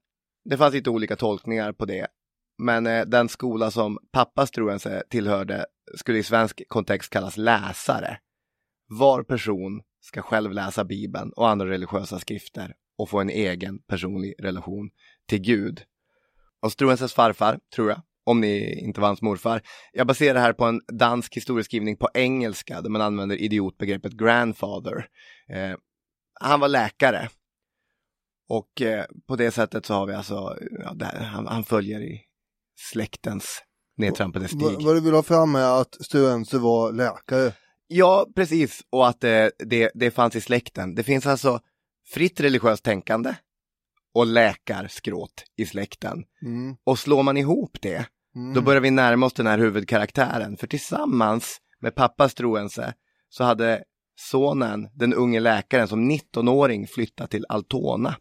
det 0.44 0.56
fanns 0.56 0.74
lite 0.74 0.90
olika 0.90 1.16
tolkningar 1.16 1.72
på 1.72 1.84
det. 1.84 2.06
Men 2.58 2.86
eh, 2.86 3.04
den 3.04 3.28
skola 3.28 3.70
som 3.70 3.98
pappa 4.12 4.46
Struense 4.46 5.02
tillhörde 5.10 5.66
skulle 5.96 6.18
i 6.18 6.22
svensk 6.22 6.62
kontext 6.68 7.10
kallas 7.10 7.36
läsare. 7.36 8.18
Var 8.88 9.22
person 9.22 9.82
ska 10.00 10.22
själv 10.22 10.52
läsa 10.52 10.84
Bibeln 10.84 11.32
och 11.36 11.48
andra 11.48 11.66
religiösa 11.66 12.18
skrifter 12.18 12.74
och 12.98 13.10
få 13.10 13.20
en 13.20 13.30
egen 13.30 13.78
personlig 13.78 14.34
relation 14.38 14.90
till 15.28 15.40
Gud. 15.40 15.82
Och 16.62 16.72
Struenses 16.72 17.12
farfar, 17.12 17.58
tror 17.74 17.88
jag, 17.88 18.00
om 18.24 18.40
ni 18.40 18.80
inte 18.80 19.00
var 19.00 19.08
hans 19.08 19.22
morfar. 19.22 19.62
Jag 19.92 20.06
baserar 20.06 20.34
det 20.34 20.40
här 20.40 20.52
på 20.52 20.64
en 20.64 20.80
dansk 20.92 21.36
historieskrivning 21.36 21.96
på 21.96 22.08
engelska 22.14 22.80
där 22.80 22.90
man 22.90 23.02
använder 23.02 23.36
idiotbegreppet 23.36 24.12
grandfather. 24.12 25.06
Eh, 25.48 25.76
han 26.40 26.60
var 26.60 26.68
läkare. 26.68 27.28
Och 28.48 28.82
eh, 28.82 29.04
på 29.28 29.36
det 29.36 29.50
sättet 29.50 29.86
så 29.86 29.94
har 29.94 30.06
vi 30.06 30.14
alltså, 30.14 30.58
ja, 30.84 30.92
där, 30.94 31.20
han, 31.20 31.46
han 31.46 31.64
följer 31.64 32.00
i 32.00 32.22
släktens 32.92 33.62
nedtrampade 33.96 34.48
stig. 34.48 34.62
Vad 34.62 34.82
vad 34.82 34.96
du 34.96 35.00
vill 35.00 35.14
ha 35.14 35.22
fram 35.22 35.54
är 35.54 35.80
att 35.80 35.94
Struense 36.04 36.58
var 36.58 36.92
läkare. 36.92 37.52
Ja, 37.86 38.26
precis. 38.34 38.82
Och 38.90 39.08
att 39.08 39.20
det, 39.20 39.52
det, 39.58 39.90
det 39.94 40.10
fanns 40.10 40.36
i 40.36 40.40
släkten. 40.40 40.94
Det 40.94 41.02
finns 41.02 41.26
alltså 41.26 41.60
fritt 42.12 42.40
religiöst 42.40 42.84
tänkande 42.84 43.34
och 44.14 44.26
läkarskråt 44.26 45.44
i 45.56 45.66
släkten. 45.66 46.24
Mm. 46.42 46.76
Och 46.84 46.98
slår 46.98 47.22
man 47.22 47.36
ihop 47.36 47.78
det, 47.80 48.06
Mm. 48.34 48.54
då 48.54 48.60
börjar 48.60 48.80
vi 48.80 48.90
närma 48.90 49.26
oss 49.26 49.32
den 49.32 49.46
här 49.46 49.58
huvudkaraktären. 49.58 50.56
För 50.56 50.66
tillsammans 50.66 51.60
med 51.80 51.94
pappas 51.94 52.34
troense 52.34 52.94
så 53.28 53.44
hade 53.44 53.84
sonen, 54.20 54.88
den 54.94 55.14
unge 55.14 55.40
läkaren, 55.40 55.88
som 55.88 56.10
19-åring 56.10 56.86
flyttat 56.86 57.30
till 57.30 57.46
Altona. 57.48 58.16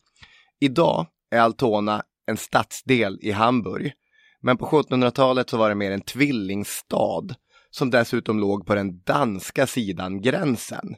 Idag 0.60 1.08
är 1.32 1.40
Altona 1.40 2.04
en 2.26 2.38
stadsdel 2.38 3.20
i 3.22 3.32
Hamburg. 3.32 3.94
Men 4.42 4.58
på 4.58 4.66
1700-talet 4.66 5.50
så 5.50 5.58
var 5.58 5.70
det 5.70 5.76
mer 5.76 5.92
en 5.92 6.02
tvillingstad 6.02 7.36
som 7.70 7.90
dessutom 7.90 8.40
låg 8.40 8.66
på 8.66 8.76
den 8.76 9.02
danska 9.02 9.68
sidan 9.68 10.22
gränsen. 10.22 10.96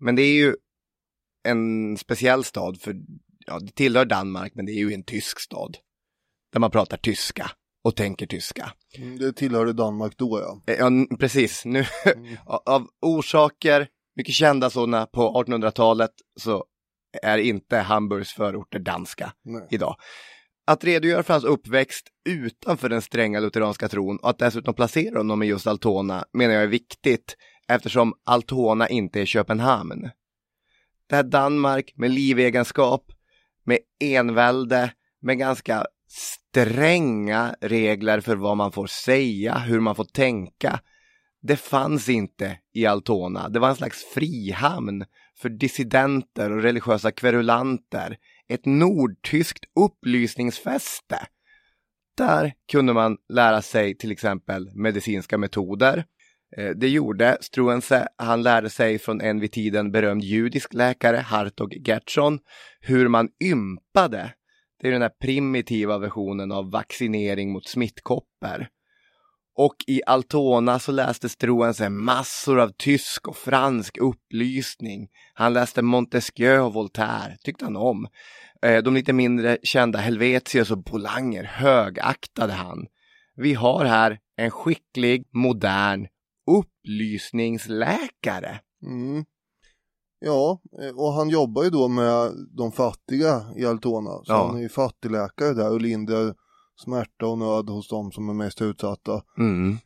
Men 0.00 0.16
det 0.16 0.22
är 0.22 0.34
ju 0.34 0.56
en 1.44 1.96
speciell 1.96 2.44
stad 2.44 2.80
för 2.80 2.94
ja, 3.46 3.58
det 3.58 3.74
tillhör 3.74 4.04
Danmark 4.04 4.52
men 4.54 4.66
det 4.66 4.72
är 4.72 4.78
ju 4.78 4.92
en 4.92 5.04
tysk 5.04 5.40
stad. 5.40 5.76
Där 6.52 6.60
man 6.60 6.70
pratar 6.70 6.96
tyska 6.96 7.50
och 7.84 7.96
tänker 7.96 8.26
tyska. 8.26 8.72
Mm, 8.98 9.18
Det 9.18 9.32
tillhörde 9.32 9.72
Danmark 9.72 10.12
då 10.16 10.40
ja. 10.40 10.72
Eh, 10.72 10.78
Ja, 10.78 11.16
precis. 11.18 11.64
Nu, 11.64 11.84
av 12.46 12.88
orsaker, 13.00 13.88
mycket 14.16 14.34
kända 14.34 14.70
sådana 14.70 15.06
på 15.06 15.44
1800-talet, 15.44 16.10
så 16.40 16.64
är 17.22 17.38
inte 17.38 17.76
Hamburgs 17.76 18.32
förorter 18.32 18.78
danska 18.78 19.32
Nej. 19.44 19.66
idag. 19.70 19.96
Att 20.66 20.84
redogöra 20.84 21.22
för 21.22 21.34
hans 21.34 21.44
uppväxt 21.44 22.08
utanför 22.28 22.88
den 22.88 23.02
stränga 23.02 23.40
lutheranska 23.40 23.88
tron 23.88 24.16
och 24.16 24.30
att 24.30 24.38
dessutom 24.38 24.74
placera 24.74 25.18
honom 25.18 25.42
i 25.42 25.46
just 25.46 25.66
Altona 25.66 26.24
menar 26.32 26.54
jag 26.54 26.62
är 26.62 26.66
viktigt 26.66 27.36
eftersom 27.68 28.14
Altona 28.24 28.88
inte 28.88 29.20
är 29.20 29.26
Köpenhamn. 29.26 30.10
Det 31.12 31.16
här 31.16 31.22
Danmark 31.22 31.92
med 31.96 32.10
livegenskap, 32.10 33.12
med 33.64 33.78
envälde, 34.00 34.92
med 35.20 35.38
ganska 35.38 35.86
stränga 36.08 37.54
regler 37.60 38.20
för 38.20 38.36
vad 38.36 38.56
man 38.56 38.72
får 38.72 38.86
säga, 38.86 39.58
hur 39.58 39.80
man 39.80 39.94
får 39.94 40.04
tänka. 40.04 40.80
Det 41.42 41.56
fanns 41.56 42.08
inte 42.08 42.58
i 42.74 42.86
Altona. 42.86 43.48
Det 43.48 43.58
var 43.58 43.68
en 43.68 43.76
slags 43.76 44.04
frihamn 44.14 45.04
för 45.38 45.48
dissidenter 45.48 46.50
och 46.50 46.62
religiösa 46.62 47.10
kverulanter. 47.10 48.18
Ett 48.48 48.66
nordtyskt 48.66 49.64
upplysningsfäste. 49.80 51.26
Där 52.16 52.52
kunde 52.72 52.92
man 52.92 53.16
lära 53.28 53.62
sig 53.62 53.96
till 53.96 54.12
exempel 54.12 54.70
medicinska 54.74 55.38
metoder. 55.38 56.04
Eh, 56.56 56.70
det 56.70 56.88
gjorde 56.88 57.38
Struense. 57.40 58.08
Han 58.16 58.42
lärde 58.42 58.70
sig 58.70 58.98
från 58.98 59.20
en 59.20 59.40
vid 59.40 59.52
tiden 59.52 59.92
berömd 59.92 60.24
judisk 60.24 60.74
läkare, 60.74 61.16
Hartog 61.16 61.74
Gertsson, 61.86 62.38
hur 62.80 63.08
man 63.08 63.28
ympade. 63.44 64.32
Det 64.80 64.88
är 64.88 64.92
den 64.92 65.02
här 65.02 65.12
primitiva 65.20 65.98
versionen 65.98 66.52
av 66.52 66.70
vaccinering 66.70 67.52
mot 67.52 67.68
smittkoppor. 67.68 68.66
Och 69.54 69.76
i 69.86 70.00
Altona 70.06 70.78
så 70.78 70.92
läste 70.92 71.28
Struense 71.28 71.88
massor 71.88 72.60
av 72.60 72.72
tysk 72.78 73.28
och 73.28 73.36
fransk 73.36 73.98
upplysning. 73.98 75.08
Han 75.34 75.52
läste 75.52 75.82
Montesquieu 75.82 76.60
och 76.60 76.74
Voltaire, 76.74 77.36
tyckte 77.44 77.64
han 77.64 77.76
om. 77.76 78.06
Eh, 78.62 78.82
de 78.82 78.94
lite 78.94 79.12
mindre 79.12 79.58
kända 79.62 79.98
Helvetius 79.98 80.70
och 80.70 80.82
Bolanger 80.82 81.44
högaktade 81.44 82.52
han. 82.52 82.86
Vi 83.36 83.54
har 83.54 83.84
här 83.84 84.18
en 84.36 84.50
skicklig, 84.50 85.28
modern 85.32 86.06
upplysningsläkare. 86.50 88.60
Mm. 88.86 89.24
Ja, 90.18 90.60
eh, 90.82 90.96
och 90.98 91.12
han 91.12 91.28
jobbar 91.28 91.64
ju 91.64 91.70
då 91.70 91.88
med 91.88 92.30
de 92.56 92.72
fattiga 92.72 93.42
i 93.56 93.66
Altona. 93.66 94.10
Så 94.10 94.24
Ja. 94.26 94.46
han 94.46 94.56
är 94.56 94.60
ju 94.62 94.68
fattigläkare 94.68 95.54
där 95.54 95.70
och 95.70 95.80
lindrar 95.80 96.34
smärta 96.84 97.26
och 97.26 97.38
nöd 97.38 97.70
hos 97.70 97.88
de 97.88 98.12
som 98.12 98.28
är 98.28 98.34
mest 98.34 98.62
utsatta. 98.62 99.22
Mm. 99.38 99.76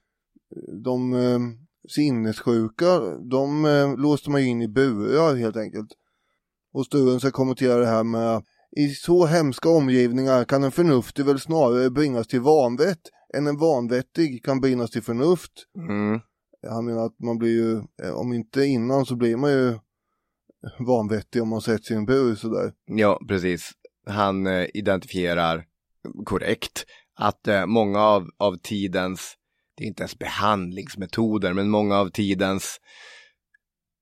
De 0.85 1.13
eh, 1.15 1.39
sinnessjuka, 1.89 3.01
de 3.31 3.65
eh, 3.65 3.97
låste 3.97 4.31
man 4.31 4.41
in 4.41 4.63
i 4.63 4.69
burar 4.69 5.35
helt 5.37 5.57
enkelt. 5.57 5.89
Och 6.73 6.87
Sturen 6.87 7.21
ska 7.21 7.31
kommentera 7.31 7.77
det 7.77 7.87
här 7.87 8.05
med 8.05 8.43
i 8.77 8.89
så 8.89 9.27
hemska 9.27 9.69
omgivningar 9.69 10.45
kan 10.45 10.65
en 10.65 10.73
förnuftig 10.73 11.25
väl 11.25 11.41
snarare 11.41 11.91
bringas 11.91 12.27
till 12.27 12.41
vanvett 12.41 13.01
än 13.37 13.47
en 13.47 13.59
vanvettig 13.59 14.45
kan 14.45 14.61
bringas 14.61 14.91
till 14.91 15.03
förnuft. 15.03 15.53
Mm. 15.77 16.21
Han 16.63 16.85
menar 16.85 17.07
att 17.07 17.19
man 17.19 17.39
blir 17.39 17.51
ju, 17.51 17.83
eh, 18.03 18.15
om 18.15 18.33
inte 18.33 18.65
innan 18.65 19.07
så 19.07 19.17
blir 19.17 19.37
man 19.37 19.51
ju 19.51 19.79
vanvettig 20.79 21.43
om 21.43 21.49
man 21.49 21.61
sätts 21.61 21.91
i 21.91 21.95
en 21.95 22.07
bur 22.07 22.35
sådär. 22.35 22.73
Ja, 22.87 23.21
precis. 23.29 23.73
Han 24.07 24.47
eh, 24.47 24.67
identifierar 24.75 25.65
korrekt 26.25 26.87
att 27.15 27.49
eh, 27.49 27.67
många 27.67 28.01
av, 28.01 28.31
av 28.37 28.57
tidens, 28.57 29.37
det 29.77 29.85
är 29.85 29.89
inte 29.89 30.03
ens 30.03 30.19
behandlingsmetoder, 30.19 31.53
men 31.53 31.71
många 31.71 31.97
av 31.97 32.09
tidens 32.09 32.81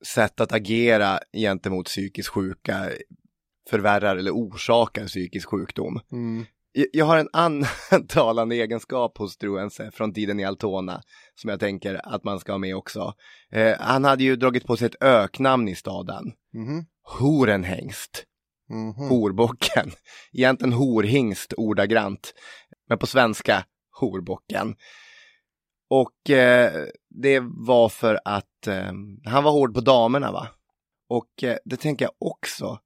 sätt 0.07 0.41
att 0.41 0.53
agera 0.53 1.19
gentemot 1.33 1.87
psykiskt 1.87 2.29
sjuka 2.29 2.91
förvärrar 3.71 4.17
eller 4.17 4.31
orsakar 4.31 5.07
psykisk 5.07 5.49
sjukdom. 5.49 6.01
Mm. 6.13 6.45
Jag- 6.93 7.05
har 7.05 7.19
en 7.19 7.29
annan 7.33 7.67
talande 8.09 8.57
egenskap 8.57 9.19
hos 9.19 9.33
Struense 9.33 9.91
från 9.91 10.13
tiden 10.15 10.41
i 10.41 10.45
Altona 10.45 11.03
som 11.35 11.51
jag 11.51 11.61
tänker 11.61 12.01
att 12.15 12.25
man 12.25 12.39
ska 12.41 12.53
ha 12.53 12.59
med 12.59 12.77
också. 12.77 13.15
Eh, 13.53 13.77
han 13.81 14.05
hade 14.05 14.25
ju 14.25 14.37
dragit 14.37 14.67
på 14.67 14.77
sig 14.77 14.87
ett 14.87 15.03
öknamn 15.03 15.69
i 15.69 15.75
staden. 15.75 16.33
Mhm. 16.55 16.85
Horenhängst. 17.19 18.25
Mhm. 18.71 19.09
Horbocken. 19.09 19.91
Egentligen 20.33 20.73
horhingst 20.73 21.55
ordagrant. 21.57 22.35
Men 22.89 22.99
på 22.99 23.07
svenska 23.07 23.65
horbocken. 24.01 24.75
Och 25.91 26.31
eh, 26.31 26.85
det 27.23 27.41
var 27.67 27.89
för 27.89 28.21
att 28.25 28.67
eh, 28.67 28.93
han 29.25 29.45
var 29.45 29.51
hård 29.51 29.75
på 29.75 29.81
damerna 29.81 30.33
va. 30.33 30.49
Och 31.09 31.45
eh, 31.45 31.57
det 31.65 31.77
tänker 31.77 32.05
jag 32.05 32.13
också 32.19 32.79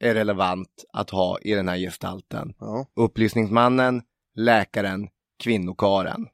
är 0.00 0.14
relevant 0.14 0.84
att 0.92 1.10
ha 1.10 1.38
i 1.38 1.54
den 1.54 1.68
här 1.68 1.76
gestalten. 1.76 2.54
Ja. 2.58 2.86
Upplysningsmannen, 2.96 4.02
läkaren, 4.36 5.08
kvinnokaren. 5.42 6.26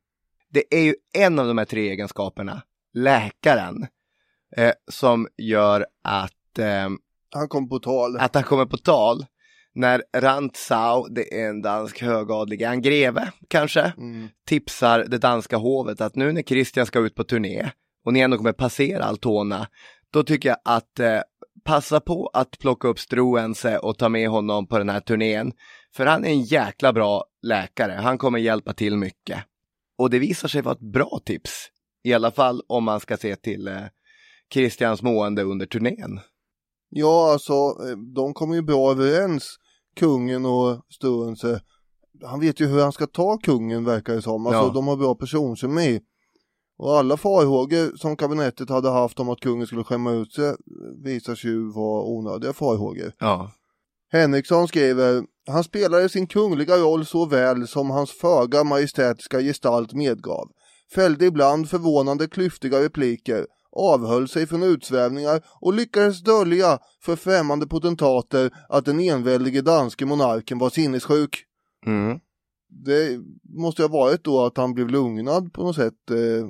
Det 0.53 0.75
är 0.75 0.81
ju 0.83 0.95
en 1.15 1.39
av 1.39 1.47
de 1.47 1.59
här 1.59 1.65
tre 1.65 1.91
egenskaperna, 1.91 2.63
läkaren, 2.95 3.87
eh, 4.57 4.73
som 4.91 5.29
gör 5.37 5.87
att 6.05 6.59
eh, 6.59 6.89
Han 7.35 7.49
kom 7.49 7.69
på 7.69 7.79
tal. 7.79 8.17
att 8.17 8.35
han 8.35 8.45
kommer 8.45 8.67
på 8.67 8.77
tal 8.77 9.27
när 9.75 10.03
Rantzau, 10.17 11.09
det 11.11 11.41
är 11.41 11.49
en 11.49 11.63
dansk 11.63 12.03
högadlig, 12.03 12.63
han 12.63 12.83
greve 12.83 13.33
kanske, 13.49 13.93
Mm. 13.97 14.29
tipsar 14.47 15.05
det 15.09 15.19
danska 15.19 15.57
hovet 15.57 16.01
att 16.01 16.15
nu 16.17 16.33
när 16.33 16.43
Christian 16.43 16.87
ska 16.87 16.99
ut 16.99 17.15
på 17.15 17.25
turné 17.25 17.71
och 18.05 18.13
ni 18.13 18.21
ändå 18.21 18.37
kommer 18.37 18.53
passera 18.53 19.05
Altona, 19.05 19.67
då 20.13 20.23
tycker 20.23 20.49
jag 20.49 20.59
att 20.65 21.01
eh, 21.01 21.21
passa 21.65 22.01
på 22.01 22.31
att 22.33 22.59
plocka 22.59 22.89
upp 22.89 22.99
Struense 22.99 23.79
och 23.79 23.99
ta 23.99 24.09
med 24.09 24.29
honom 24.29 24.67
på 24.67 24.79
den 24.79 24.89
här 24.89 25.01
turnén. 25.01 25.53
För 25.97 26.07
han 26.07 26.25
är 26.25 26.29
en 26.29 26.43
jäkla 26.43 26.93
bra 26.93 27.25
läkare, 27.43 27.93
han 27.93 28.19
kommer 28.19 28.39
hjälpa 28.39 28.73
till 28.73 28.97
mycket. 28.97 29.39
Och 29.99 30.11
det 30.11 30.19
visar 30.19 30.49
sig 30.49 30.63
vara 30.63 30.75
ett 30.75 30.93
bra 30.93 31.21
tips, 31.25 31.51
i 32.05 32.13
alla 32.15 32.31
fall 32.31 32.63
om 32.69 32.85
man 32.85 33.01
ska 33.01 33.17
se 33.17 33.37
till 33.37 33.69
eh, 33.69 33.75
Christians 34.53 35.03
mående 35.03 35.43
under 35.43 35.67
turnén. 35.67 36.21
Ja, 36.89 37.33
alltså 37.33 37.53
eh, 37.53 37.97
de 38.15 38.35
kommer 38.35 38.55
ju 38.55 38.63
bra 38.63 38.91
överens, 38.91 39.57
kungen 39.97 40.47
och 40.47 40.83
Sturrense. 40.89 41.61
Han 42.25 42.41
vet 42.41 42.61
ju 42.61 42.67
hur 42.67 42.83
han 42.83 42.93
ska 42.93 43.07
ta 43.07 43.39
kungen 43.39 43.85
verkar 43.85 44.15
det 44.15 44.23
som. 44.23 44.47
Alltså 44.47 44.63
Ja. 44.63 44.73
de 44.73 44.89
har 44.89 44.97
bra 44.97 45.15
personkemi. 45.15 46.01
Och 46.83 46.99
alla 46.99 47.17
farhågor 47.17 47.97
som 47.97 48.17
kabinettet 48.17 48.69
hade 48.69 48.91
haft 48.91 49.21
om 49.21 49.29
att 49.29 49.41
kungen 49.41 49.67
skulle 49.67 49.85
skämma 49.85 50.13
ut 50.13 50.33
sig 50.33 50.55
visar 51.05 51.35
sig 51.35 51.51
ju 51.51 51.73
vara 51.73 52.05
onödiga 52.05 52.53
farhågor. 52.53 53.13
Ja. 53.19 53.53
Henriksson 54.13 54.69
skriver, 54.69 55.25
han 55.47 55.65
spelade 55.65 56.09
sin 56.09 56.27
kungliga 56.27 56.77
roll 56.77 57.07
så 57.07 57.27
väl 57.27 57.69
som 57.69 57.91
hans 57.91 58.11
föga 58.13 58.65
majestätiska 58.65 59.41
gestalt 59.41 59.93
medgav. 59.93 60.49
Fällde 60.95 61.27
ibland 61.27 61.71
förvånande 61.71 62.29
klyftiga 62.29 62.83
repliker, 62.83 63.47
avhöll 63.73 64.29
sig 64.29 64.47
från 64.47 64.63
utsvävningar 64.63 65.43
och 65.61 65.75
lyckades 65.75 66.23
dölja 66.23 66.79
för 67.05 67.17
främmande 67.17 67.67
potentater 67.67 68.51
att 68.69 68.85
den 68.85 69.01
enväldige 69.01 69.63
danske 69.63 70.07
monarken 70.07 70.59
var 70.59 70.71
sinnessjuk. 70.71 71.45
Mm. 71.87 72.21
Det 72.69 73.21
måste 73.59 73.83
ha 73.83 73.89
varit 73.89 74.25
då 74.25 74.45
att 74.45 74.57
han 74.57 74.75
blev 74.75 74.89
lugnad 74.89 75.53
på 75.53 75.63
något 75.63 75.77
sätt 75.77 76.11
eh, 76.11 76.49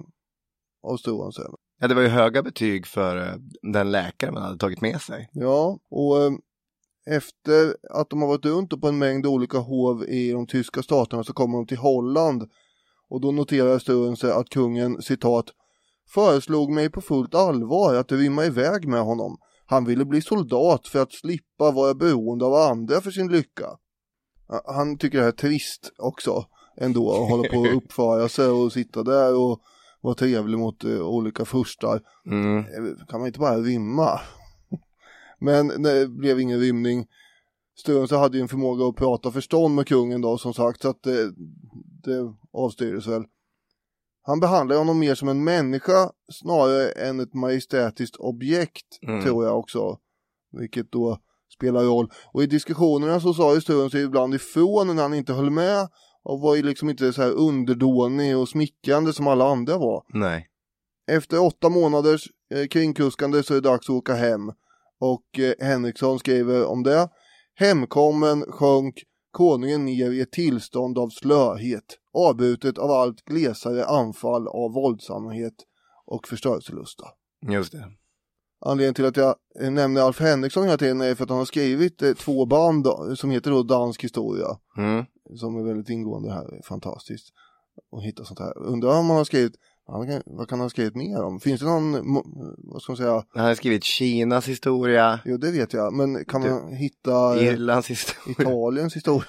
av 0.83 0.97
Struense. 0.97 1.43
Ja, 1.81 1.89
det 1.89 1.95
var 1.95 2.03
ju 2.03 2.09
höga 2.09 2.43
betyg 2.43 2.87
för 2.87 3.17
eh, 3.17 3.35
den 3.73 3.91
läkare 3.91 4.33
man 4.33 4.43
hade 4.43 4.59
tagit 4.59 4.81
med 4.81 5.01
sig. 5.01 5.31
Ja, 5.33 5.79
och 5.91 6.23
eh, 6.23 6.33
efter 7.07 7.77
att 7.91 8.11
de 8.11 8.23
har 8.23 8.29
varit 8.29 8.45
runt 8.45 8.81
på 8.81 8.89
en 8.89 8.99
mängd 8.99 9.27
olika 9.27 9.59
hov 9.59 10.05
i 10.05 10.33
de 10.33 10.47
tyska 10.47 10.83
staterna 10.83 11.25
så 11.25 11.33
kommer 11.33 11.59
de 11.59 11.67
till 11.67 11.77
Holland 11.77 12.51
och 13.09 13.21
då 13.21 13.33
noterar 13.33 13.79
Sturrense 13.79 14.35
att 14.35 14.49
kungen 14.49 15.03
citat 15.03 15.47
föreslog 16.15 16.71
mig 16.71 16.91
på 16.91 17.01
fullt 17.01 17.35
allvar 17.35 17.95
att 17.95 18.13
rymma 18.13 18.45
iväg 18.45 18.89
med 18.89 19.03
honom. 19.03 19.39
Han 19.67 19.85
ville 19.85 20.05
bli 20.05 20.23
soldat 20.23 20.89
för 20.89 21.03
att 21.03 21.13
slippa 21.13 21.71
vara 21.71 21.95
beroende 21.95 22.45
av 22.45 22.55
andra 22.55 23.01
för 23.01 23.11
sin 23.11 23.29
lycka. 23.29 23.67
Han 24.67 24.99
tycker 24.99 25.19
det 25.19 25.25
här 25.25 25.33
är 25.33 25.37
trist 25.37 25.93
också 25.99 26.45
ändå 26.77 27.13
att 27.13 27.31
hålla 27.31 27.49
på 27.49 27.63
att 27.63 27.77
uppföra 27.77 28.29
sig 28.29 28.47
och 28.47 28.73
sitta 28.73 29.03
där 29.03 29.37
och 29.37 29.61
vara 30.01 30.15
trevlig 30.15 30.59
mot 30.59 30.85
eh, 30.85 31.01
olika 31.01 31.45
furstar. 31.45 32.01
Mm. 32.27 32.59
Eh, 32.59 33.07
kan 33.09 33.21
man 33.21 33.27
inte 33.27 33.39
bara 33.39 33.59
rymma? 33.59 34.21
Men 35.41 35.83
det 35.83 36.09
blev 36.09 36.41
ingen 36.41 36.61
rymning. 36.61 37.07
Sturrense 37.79 38.17
hade 38.17 38.37
ju 38.37 38.43
en 38.43 38.49
förmåga 38.49 38.87
att 38.87 38.97
prata 38.97 39.31
förstånd 39.31 39.75
med 39.75 39.87
kungen 39.89 40.21
då 40.21 40.39
som 40.39 40.55
sagt 40.55 40.83
så 40.83 40.89
att 40.89 41.03
det, 41.03 41.33
det 42.05 42.35
avstyrdes 42.53 43.07
väl. 43.07 43.25
Han 44.23 44.41
behandlar 44.41 44.77
honom 44.77 44.99
mer 44.99 45.15
som 45.15 45.29
en 45.29 45.45
människa 45.45 46.11
snarare 46.33 46.91
än 46.91 47.21
ett 47.21 47.35
majestätiskt 47.35 48.17
objekt 48.17 48.99
Mm. 49.03 49.23
tror 49.23 49.45
jag 49.45 49.59
också. 49.59 49.99
Vilket 50.53 50.93
då 50.93 51.19
spelar 51.57 51.85
roll. 51.85 52.11
Och 52.33 52.43
i 52.43 52.47
diskussionerna 52.47 53.21
så 53.21 53.35
sa 53.35 53.55
ju 53.55 53.61
Sturrense 53.61 53.99
ibland 53.99 54.35
ifrån 54.35 54.97
när 54.97 55.03
han 55.03 55.15
inte 55.15 55.33
höll 55.33 55.51
med 55.51 55.89
och 56.25 56.41
var 56.41 56.57
ju 56.57 56.63
liksom 56.63 56.91
inte 56.91 57.13
så 57.13 57.23
här 57.23 57.31
underdånig 57.31 58.37
och 58.37 58.49
smickrande 58.49 59.13
som 59.13 59.27
alla 59.27 59.45
andra 59.45 59.79
var. 59.79 60.05
Nej. 60.09 60.47
Efter 61.11 61.43
åtta 61.43 61.69
månaders 61.69 62.29
eh, 62.55 62.67
kringkuskande 62.67 63.43
så 63.43 63.55
är 63.55 63.61
det 63.61 63.69
dags 63.69 63.89
att 63.89 63.97
åka 63.97 64.15
hem. 64.15 64.53
Och 65.01 65.39
eh, 65.39 65.67
Henriksson 65.67 66.19
skriver 66.19 66.67
om 66.67 66.83
det. 66.83 67.09
Hemkommen 67.55 68.43
sjönk 68.43 68.95
konungen 69.31 69.85
ner 69.85 70.11
i 70.11 70.21
ett 70.21 70.33
tillstånd 70.33 70.99
av 70.99 71.09
slöhet, 71.09 71.85
avbrutet 72.13 72.79
av 72.79 72.91
allt 72.91 73.25
glesare 73.25 73.85
anfall 73.85 74.49
av 74.49 74.73
våldsamhet 74.73 75.55
och 76.07 76.29
förstörelselusta. 76.29 77.05
Just 77.49 77.73
det. 77.73 77.85
Anledningen 78.65 78.95
till 78.95 79.05
att 79.05 79.17
jag 79.17 79.35
eh, 79.61 79.71
nämner 79.71 80.01
Alf 80.01 80.21
Henriksson 80.21 80.65
hela 80.65 80.77
tiden 80.77 81.01
är 81.01 81.15
för 81.15 81.25
att 81.25 81.31
han 81.31 81.39
har 81.39 81.45
skrivit 81.45 82.03
eh, 82.03 82.13
två 82.13 82.47
band 82.47 82.87
som 83.17 83.31
heter 83.31 83.51
då 83.51 83.63
Dansk 83.63 84.05
historia 84.05 84.47
Mm. 84.77 85.05
Som 85.37 85.57
är 85.59 85.63
väldigt 85.63 85.89
ingående 85.91 86.33
här, 86.33 86.55
är 86.59 86.63
fantastiskt 86.63 87.29
att 87.97 88.03
hitta 88.05 88.25
sånt 88.25 88.39
här. 88.39 88.59
Undrar 88.59 88.99
om 88.99 89.07
han 89.09 89.17
har 89.17 89.25
skrivit, 89.25 89.53
han 89.87 90.07
kan, 90.07 90.23
vad 90.27 90.49
kan 90.49 90.59
han 90.59 90.65
ha 90.65 90.71
skrivit 90.71 90.95
mer 90.97 91.23
om? 91.23 91.41
Finns 91.41 91.61
det 91.61 91.67
någon, 91.67 91.93
vad 92.59 92.83
ska 92.83 92.93
man 92.93 92.97
säga, 92.97 93.25
Han 93.29 93.45
har 93.45 93.55
skrivit 93.55 93.85
Kinas 93.85 94.49
historia, 94.49 95.21
jo 95.25 95.37
det 95.37 95.51
vet 95.53 95.73
jag, 95.73 95.93
men 95.95 96.25
kan 96.25 96.41
Du, 96.43 96.51
man 96.51 96.73
hitta 96.73 97.43
Irlands 97.43 97.89
historia. 97.91 98.33
Italiens 98.39 98.97
historia, 98.97 99.29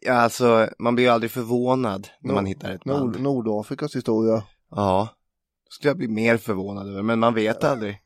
Ja, 0.00 0.12
alltså, 0.12 0.68
man 0.78 0.94
blir 0.94 1.04
ju 1.04 1.10
aldrig 1.10 1.30
förvånad 1.30 2.08
när 2.20 2.28
Nord- 2.28 2.34
man 2.34 2.46
hittar 2.46 2.72
ett 2.74 2.84
band. 2.84 3.04
Nord, 3.04 3.20
Nordafrikas 3.20 3.96
historia? 3.96 4.42
Ja. 4.70 5.08
Skulle 5.70 5.90
jag 5.90 5.96
bli 5.96 6.08
mer 6.08 6.36
förvånad 6.36 6.88
över, 6.88 7.02
men 7.02 7.18
man 7.18 7.34
vet 7.34 7.64
aldrig. 7.64 8.00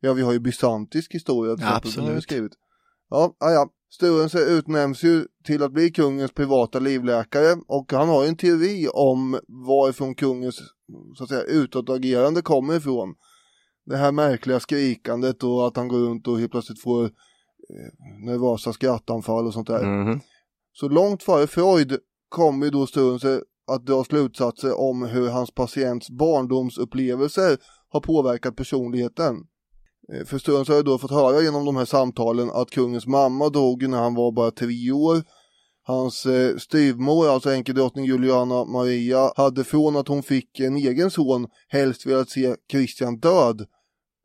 Ja, 0.00 0.12
vi 0.12 0.22
har 0.22 0.32
ju 0.32 0.38
bysantisk 0.38 1.14
historia 1.14 1.56
till 1.56 1.64
Ja, 1.64 1.68
den 1.68 1.74
har 1.74 1.80
vi 1.82 1.88
absolut. 2.00 2.22
skrivit. 2.22 2.52
Ja, 3.10 3.36
ja, 3.40 3.50
ja. 3.50 3.70
Sturrense 3.90 4.38
utnämns 4.38 5.02
ju 5.02 5.26
till 5.44 5.62
att 5.62 5.72
bli 5.72 5.90
kungens 5.90 6.32
privata 6.32 6.78
livläkare 6.78 7.56
och 7.66 7.92
han 7.92 8.08
har 8.08 8.22
ju 8.22 8.28
en 8.28 8.36
teori 8.36 8.88
om 8.92 9.40
varifrån 9.66 10.14
kungens 10.14 10.60
så 11.16 11.24
att 11.24 11.28
säga 11.28 11.42
utåtagerande 11.42 12.42
kommer 12.42 12.76
ifrån. 12.76 13.14
Det 13.86 13.96
här 13.96 14.12
märkliga 14.12 14.60
skrikandet 14.60 15.42
och 15.42 15.66
att 15.66 15.76
han 15.76 15.88
går 15.88 15.98
runt 15.98 16.28
och 16.28 16.38
helt 16.38 16.50
plötsligt 16.50 16.82
får 16.82 17.04
eh, 17.04 17.10
nervösa 18.26 18.72
skrattanfall 18.72 19.46
och 19.46 19.52
sånt 19.52 19.66
där. 19.66 19.84
Mhm. 19.84 20.20
Så 20.72 20.88
långt 20.88 21.22
före 21.22 21.46
Freud 21.46 21.98
kommer 22.28 22.70
då 22.70 22.86
Sturunse 22.86 23.40
att 23.66 23.86
dra 23.86 24.04
slutsatser 24.04 24.80
om 24.80 25.02
hur 25.02 25.28
hans 25.28 25.54
patients 25.54 26.10
barndomsupplevelser 26.10 27.56
har 27.88 28.00
påverkat 28.00 28.56
personligheten. 28.56 29.36
Eh, 30.12 30.24
För 30.24 30.38
Sturunse 30.38 30.72
har 30.72 30.76
ju 30.76 30.82
då 30.82 30.98
fått 30.98 31.10
höra 31.10 31.42
genom 31.42 31.64
de 31.64 31.76
här 31.76 31.84
samtalen 31.84 32.50
att 32.50 32.70
kungens 32.70 33.06
mamma 33.06 33.48
dog 33.48 33.88
när 33.88 33.98
han 33.98 34.14
var 34.14 34.32
bara 34.32 34.50
tre 34.50 34.92
år. 34.92 35.22
Hans 35.86 36.26
eh, 36.26 36.56
styvmor, 36.56 37.28
alltså 37.28 37.50
enkedrottning 37.50 38.04
Juliana 38.04 38.64
Maria, 38.64 39.32
hade 39.36 39.64
från 39.64 39.96
att 39.96 40.08
hon 40.08 40.22
fick 40.22 40.60
en 40.60 40.76
egen 40.76 41.10
son 41.10 41.46
helst 41.68 42.06
velat 42.06 42.30
se 42.30 42.56
Kristian 42.72 43.18
död. 43.18 43.66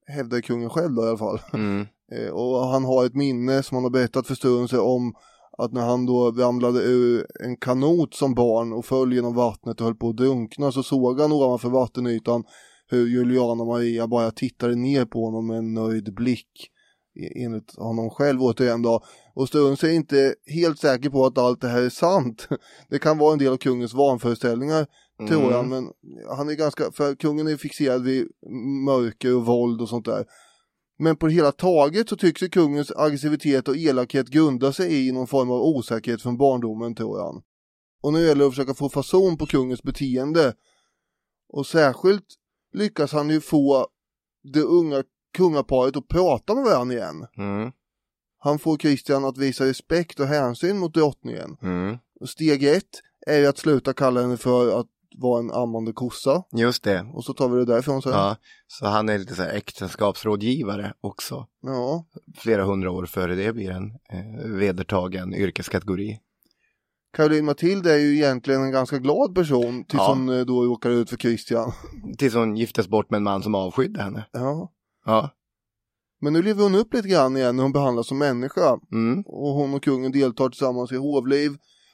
Hävdar 0.07 0.41
kungen 0.41 0.69
själv 0.69 0.95
då 0.95 1.05
i 1.05 1.07
alla 1.07 1.17
fall. 1.17 1.39
Mm. 1.53 1.87
Eh, 2.11 2.29
och 2.29 2.67
han 2.67 2.85
har 2.85 3.05
ett 3.05 3.15
minne 3.15 3.63
som 3.63 3.75
han 3.75 3.83
har 3.83 3.91
berättat 3.91 4.27
för 4.27 4.35
Sturunse 4.35 4.77
om 4.77 5.13
att 5.57 5.73
när 5.73 5.81
han 5.81 6.05
då 6.05 6.31
ramlade 6.31 6.79
ur 6.79 7.25
en 7.43 7.57
kanot 7.57 8.13
som 8.13 8.33
barn 8.33 8.73
och 8.73 8.85
föll 8.85 9.13
genom 9.13 9.35
vattnet 9.35 9.79
och 9.79 9.85
höll 9.85 9.95
på 9.95 10.09
att 10.09 10.17
drunkna 10.17 10.71
så 10.71 10.83
såg 10.83 11.19
han 11.21 11.31
ovanför 11.31 11.69
vattenytan 11.69 12.43
hur 12.89 13.07
Juliana 13.07 13.65
Maria 13.65 14.07
bara 14.07 14.31
tittade 14.31 14.75
ner 14.75 15.05
på 15.05 15.25
honom 15.25 15.47
med 15.47 15.57
en 15.57 15.73
nöjd 15.73 16.13
blick 16.15 16.69
e- 17.19 17.43
enligt 17.43 17.75
honom 17.77 18.09
själv 18.09 18.41
återigen 18.43 18.81
då. 18.81 19.03
Och 19.35 19.47
Sturunse 19.47 19.87
är 19.87 19.91
inte 19.93 20.35
helt 20.45 20.79
säker 20.79 21.09
på 21.09 21.25
att 21.25 21.37
allt 21.37 21.61
det 21.61 21.67
här 21.67 21.81
är 21.81 21.89
sant. 21.89 22.47
Det 22.89 22.99
kan 22.99 23.17
vara 23.17 23.33
en 23.33 23.39
del 23.39 23.53
av 23.53 23.57
kungens 23.57 23.93
vanföreställningar 23.93 24.87
tror 25.27 25.41
Mm. 25.41 25.51
jag, 25.51 25.67
men 25.67 25.87
han 26.37 26.49
är 26.49 26.53
ganska, 26.53 26.91
för 26.91 27.15
kungen 27.15 27.47
är 27.47 27.57
fixerad 27.57 28.03
vid 28.03 28.27
mörker 28.85 29.35
och 29.35 29.45
våld 29.45 29.81
och 29.81 29.89
sånt 29.89 30.05
där. 30.05 30.25
Men 30.99 31.15
på 31.15 31.27
det 31.27 31.33
hela 31.33 31.51
taget 31.51 32.09
så 32.09 32.15
tycks 32.17 32.41
kungens 32.41 32.91
aggressivitet 32.95 33.67
och 33.67 33.77
elakhet 33.77 34.27
grunda 34.27 34.73
sig 34.73 35.07
i 35.07 35.11
någon 35.11 35.27
form 35.27 35.51
av 35.51 35.61
osäkerhet 35.61 36.21
från 36.21 36.37
barndomen 36.37 36.95
tror 36.95 37.19
han. 37.19 37.41
Och 38.01 38.13
nu 38.13 38.19
gäller 38.19 38.41
det 38.41 38.45
att 38.47 38.51
försöka 38.53 38.73
få 38.73 38.89
fason 38.89 39.37
på 39.37 39.45
kungens 39.45 39.83
beteende. 39.83 40.53
Och 41.53 41.65
särskilt 41.67 42.25
lyckas 42.73 43.11
han 43.11 43.29
ju 43.29 43.41
få 43.41 43.87
det 44.53 44.61
unga 44.61 45.03
kungaparet 45.37 45.97
att 45.97 46.07
prata 46.07 46.55
med 46.55 46.63
varandra 46.63 46.95
igen. 46.95 47.27
Mm. 47.37 47.71
Han 48.39 48.59
får 48.59 48.77
Kristian 48.77 49.25
att 49.25 49.37
visa 49.37 49.65
respekt 49.65 50.19
och 50.19 50.27
hänsyn 50.27 50.77
mot 50.77 50.93
drottningen. 50.93 51.57
Mm. 51.61 51.97
Steg 52.25 52.63
ett 52.63 53.01
är 53.27 53.37
ju 53.37 53.47
att 53.47 53.57
sluta 53.57 53.93
kalla 53.93 54.21
henne 54.21 54.37
för 54.37 54.79
att 54.79 54.87
vara 55.17 55.39
en 55.39 55.51
ammande 55.51 55.93
kossa. 55.93 56.43
Just 56.51 56.83
det. 56.83 57.11
Och 57.13 57.23
så 57.23 57.33
tar 57.33 57.49
vi 57.49 57.57
det 57.57 57.65
därifrån 57.65 58.01
sen. 58.01 58.11
Ja, 58.11 58.35
så 58.67 58.85
han 58.85 59.09
är 59.09 59.17
lite 59.17 59.35
så 59.35 59.41
här 59.41 59.53
äktenskapsrådgivare 59.53 60.93
också. 61.01 61.47
ja. 61.61 62.05
Flera 62.37 62.63
hundra 62.63 62.91
år 62.91 63.05
före 63.05 63.35
det 63.35 63.53
blir 63.53 63.71
en 63.71 63.85
eh, 63.85 64.45
vedertagen 64.45 65.33
yrkeskategori. 65.33 66.19
Caroline 67.13 67.45
Matilda 67.45 67.93
är 67.93 67.97
ju 67.99 68.15
egentligen 68.15 68.61
en 68.63 68.71
ganska 68.71 68.97
glad 68.97 69.35
person 69.35 69.83
tills 69.85 69.99
Ja. 70.01 70.13
hon 70.13 70.29
eh, 70.29 70.45
då 70.45 70.63
råkar 70.65 70.89
ut 70.89 71.09
för 71.09 71.17
Christian. 71.17 71.71
Tills 72.17 72.33
hon 72.33 72.57
giftes 72.57 72.87
bort 72.87 73.09
med 73.09 73.17
en 73.17 73.23
man 73.23 73.43
som 73.43 73.55
avskydde 73.55 74.01
henne. 74.01 74.25
Ja. 74.31 74.71
Ja. 75.05 75.29
Men 76.21 76.33
nu 76.33 76.41
lever 76.41 76.63
hon 76.63 76.75
upp 76.75 76.93
lite 76.93 77.07
grann 77.07 77.37
igen 77.37 77.55
när 77.55 77.63
hon 77.63 77.71
behandlas 77.71 78.07
som 78.07 78.17
människa. 78.17 78.79
Mm. 78.91 79.21
Och 79.25 79.49
hon 79.53 79.73
och 79.73 79.83
kungen 79.83 80.11
deltar 80.11 80.49
tillsammans 80.49 80.91
i 80.91 80.95
hovliv 80.95 81.51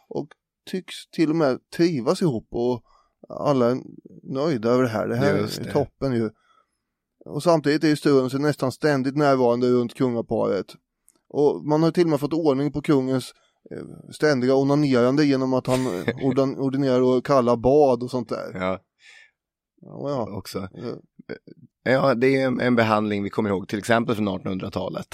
och 0.09 0.27
tycks 0.71 0.93
till 1.11 1.29
och 1.29 1.35
med 1.35 1.59
trivas 1.75 2.21
ihop 2.21 2.47
och 2.51 2.83
alla 3.29 3.71
är 3.71 3.77
nöjda 4.23 4.69
över 4.69 4.83
det 4.83 4.89
här. 4.89 5.07
Det 5.07 5.15
här 5.15 5.37
Just 5.37 5.59
är 5.59 5.63
det. 5.63 5.71
toppen 5.71 6.13
ju. 6.13 6.29
Och 7.25 7.43
samtidigt 7.43 7.83
är 7.83 7.87
ju 7.87 7.95
Sturunse 7.95 8.37
nästan 8.37 8.71
ständigt 8.71 9.15
närvarande 9.15 9.71
runt 9.71 9.93
kungaparet. 9.93 10.65
Och 11.29 11.65
man 11.65 11.83
har 11.83 11.91
till 11.91 12.03
och 12.03 12.09
med 12.09 12.19
fått 12.19 12.33
ordning 12.33 12.71
på 12.71 12.81
kungens 12.81 13.33
ständiga 14.11 14.55
onanerande 14.55 15.25
genom 15.25 15.53
att 15.53 15.67
han 15.67 15.85
eh, 15.85 16.15
ordinerar 16.59 17.01
och 17.01 17.25
kalla 17.25 17.57
bad 17.57 18.03
och 18.03 18.11
sånt 18.11 18.29
där. 18.29 18.51
Ja, 18.53 18.79
Ja, 19.81 20.09
ja. 20.09 20.37
också. 20.37 20.59
Eh, 20.59 20.95
Ja, 21.87 22.15
det 22.15 22.35
är 22.35 22.47
en, 22.47 22.59
en 22.59 22.75
behandling 22.75 23.23
vi 23.23 23.29
kommer 23.29 23.49
ihåg, 23.49 23.67
till 23.67 23.79
exempel 23.79 24.15
från 24.15 24.29
1800-talet. 24.29 25.07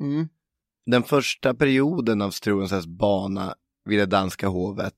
Mm. 0.00 0.28
Den 0.86 1.02
första 1.02 1.54
perioden 1.54 2.22
av 2.22 2.30
Struensees 2.30 2.86
bana 2.86 3.54
vid 3.84 3.98
det 3.98 4.06
danska 4.06 4.48
hovet 4.48 4.94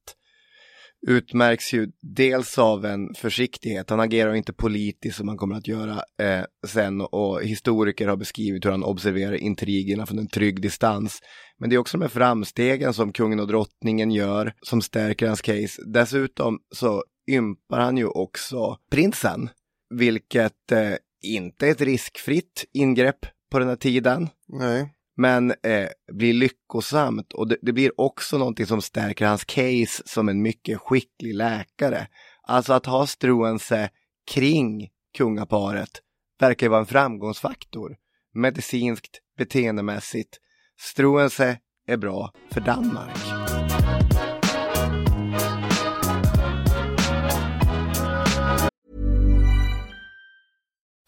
utmärks 1.06 1.74
ju 1.74 1.88
dels 2.02 2.58
av 2.58 2.84
en 2.84 3.14
försiktighet. 3.14 3.90
Han 3.90 4.00
agerar 4.00 4.34
inte 4.34 4.52
politiskt 4.52 5.16
som 5.16 5.28
han 5.28 5.36
kommer 5.36 5.54
att 5.54 5.68
göra 5.68 6.02
eh, 6.22 6.44
sen 6.66 7.00
och 7.00 7.42
historiker 7.42 8.08
har 8.08 8.16
beskrivit 8.16 8.64
hur 8.64 8.70
han 8.70 8.84
observerar 8.84 9.34
intrigerna 9.34 10.06
från 10.06 10.18
en 10.18 10.28
trygg 10.28 10.62
distans. 10.62 11.20
Men 11.58 11.70
det 11.70 11.76
är 11.76 11.78
också 11.78 11.98
de 11.98 12.02
här 12.02 12.08
framstegen 12.08 12.94
som 12.94 13.12
kungen 13.12 13.40
och 13.40 13.48
drottningen 13.48 14.10
gör 14.10 14.54
som 14.62 14.82
stärker 14.82 15.26
hans 15.26 15.42
case. 15.42 15.82
Dessutom 15.86 16.58
så 16.74 17.04
ympar 17.30 17.80
han 17.80 17.96
ju 17.96 18.06
också 18.06 18.76
prinsen, 18.90 19.48
vilket 19.94 20.72
eh, 20.72 20.94
inte 21.22 21.66
är 21.66 21.70
ett 21.70 21.80
riskfritt 21.80 22.64
ingrepp 22.72 23.26
på 23.50 23.58
den 23.58 23.68
här 23.68 23.76
tiden 23.76 24.28
Nej 24.48 24.94
men 25.20 25.50
eh, 25.50 25.88
blir 26.12 26.32
lyckosamt 26.32 27.32
och 27.32 27.48
det, 27.48 27.56
det 27.62 27.72
blir 27.72 28.00
också 28.00 28.38
någonting 28.38 28.66
som 28.66 28.82
stärker 28.82 29.26
hans 29.26 29.44
case 29.44 30.02
som 30.06 30.28
en 30.28 30.42
mycket 30.42 30.80
skicklig 30.80 31.34
läkare. 31.34 32.06
Alltså 32.42 32.72
att 32.72 32.86
ha 32.86 33.06
Struense 33.06 33.90
kring 34.30 34.88
kungaparet 35.18 35.90
verkar 36.38 36.66
ju 36.66 36.70
vara 36.70 36.80
en 36.80 36.86
framgångsfaktor. 36.86 37.96
Medicinskt, 38.34 39.20
beteendemässigt. 39.38 40.38
Struense 40.78 41.58
är 41.86 41.96
bra 41.96 42.32
för 42.50 42.60
Danmark. 42.60 43.39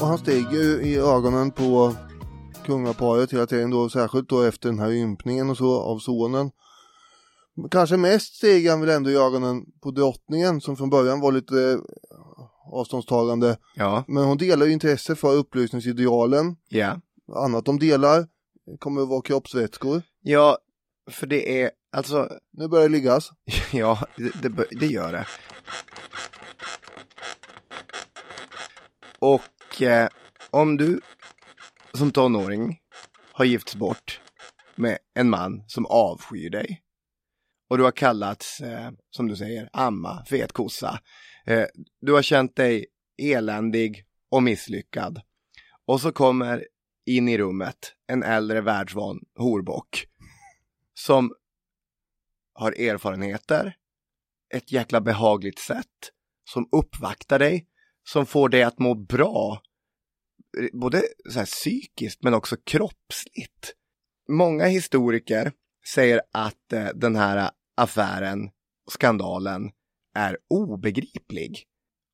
Och 0.00 0.08
han 0.08 0.18
stiger 0.18 0.50
ju 0.50 0.82
i 0.82 0.96
ögonen 0.96 1.50
på 1.50 1.94
kungaparet 2.66 3.32
hela 3.32 3.46
tiden 3.46 3.70
då, 3.70 3.88
särskilt 3.88 4.28
då 4.28 4.42
efter 4.42 4.68
den 4.68 4.78
här 4.78 4.90
ympningen 4.92 5.50
och 5.50 5.56
så 5.56 5.80
av 5.80 5.98
sonen. 5.98 6.50
Kanske 7.70 7.96
mest 7.96 8.34
stiger 8.34 8.70
han 8.70 8.80
väl 8.80 8.90
ändå 8.90 9.10
i 9.10 9.16
ögonen 9.16 9.64
på 9.82 9.90
drottningen 9.90 10.60
som 10.60 10.76
från 10.76 10.90
början 10.90 11.20
var 11.20 11.32
lite 11.32 11.80
avståndstagande. 12.72 13.56
Ja, 13.74 14.04
Men 14.08 14.24
hon 14.24 14.36
delar 14.38 14.66
ju 14.66 14.72
intresse 14.72 15.14
för 15.16 15.34
upplysningsidealen. 15.34 16.56
ja. 16.68 17.00
Annat 17.34 17.64
de 17.64 17.78
delar 17.78 18.26
kommer 18.78 19.02
att 19.02 19.08
vara 19.08 19.22
kroppsvätskor. 19.22 20.02
Ja, 20.20 20.58
för 21.10 21.26
det 21.26 21.62
är, 21.62 21.70
alltså, 21.92 22.28
Nu 22.52 22.68
börjar 22.68 22.88
det 22.88 22.92
liggas. 22.92 23.30
ja, 23.72 23.98
det, 24.16 24.48
det, 24.48 24.64
det 24.80 24.86
gör 24.86 25.12
det. 25.12 25.26
Och 29.18 29.82
eh, 29.82 30.08
om 30.50 30.76
du 30.76 31.00
som 31.94 32.10
tonåring 32.10 32.80
har 33.32 33.44
gifts 33.44 33.76
bort 33.76 34.20
med 34.74 34.98
en 35.14 35.30
man 35.30 35.64
som 35.66 35.86
avskyr 35.86 36.50
dig 36.50 36.82
och 37.72 37.78
du 37.78 37.84
har 37.84 37.92
kallats, 37.92 38.60
eh, 38.60 38.90
som 39.10 39.28
du 39.28 39.36
säger, 39.36 39.68
amma, 39.72 40.24
fet 40.24 40.52
kossa. 40.52 41.00
Eh, 41.46 41.64
du 42.00 42.12
har 42.12 42.22
känt 42.22 42.56
dig 42.56 42.86
eländig 43.22 44.04
och 44.30 44.42
misslyckad. 44.42 45.20
Och 45.86 46.00
så 46.00 46.12
kommer 46.12 46.66
in 47.06 47.28
i 47.28 47.38
rummet 47.38 47.94
en 48.06 48.22
äldre 48.22 48.60
världsvan 48.60 49.20
horbock 49.36 50.06
som 50.94 51.34
har 52.54 52.72
erfarenheter, 52.72 53.76
ett 54.52 54.72
jäkla 54.72 55.00
behagligt 55.00 55.58
sätt, 55.58 56.10
som 56.50 56.68
uppvaktar 56.72 57.38
dig, 57.38 57.66
som 58.08 58.26
får 58.26 58.48
dig 58.48 58.62
att 58.62 58.78
må 58.78 58.94
bra, 58.94 59.62
eh, 60.58 60.80
både 60.80 61.02
så 61.30 61.38
här 61.38 61.46
psykiskt 61.46 62.22
men 62.22 62.34
också 62.34 62.56
kroppsligt. 62.64 63.74
Många 64.28 64.66
historiker 64.66 65.52
säger 65.94 66.20
att 66.32 66.72
eh, 66.72 66.88
den 66.94 67.16
här 67.16 67.50
affären, 67.76 68.50
skandalen, 68.90 69.70
är 70.14 70.38
obegriplig. 70.48 71.64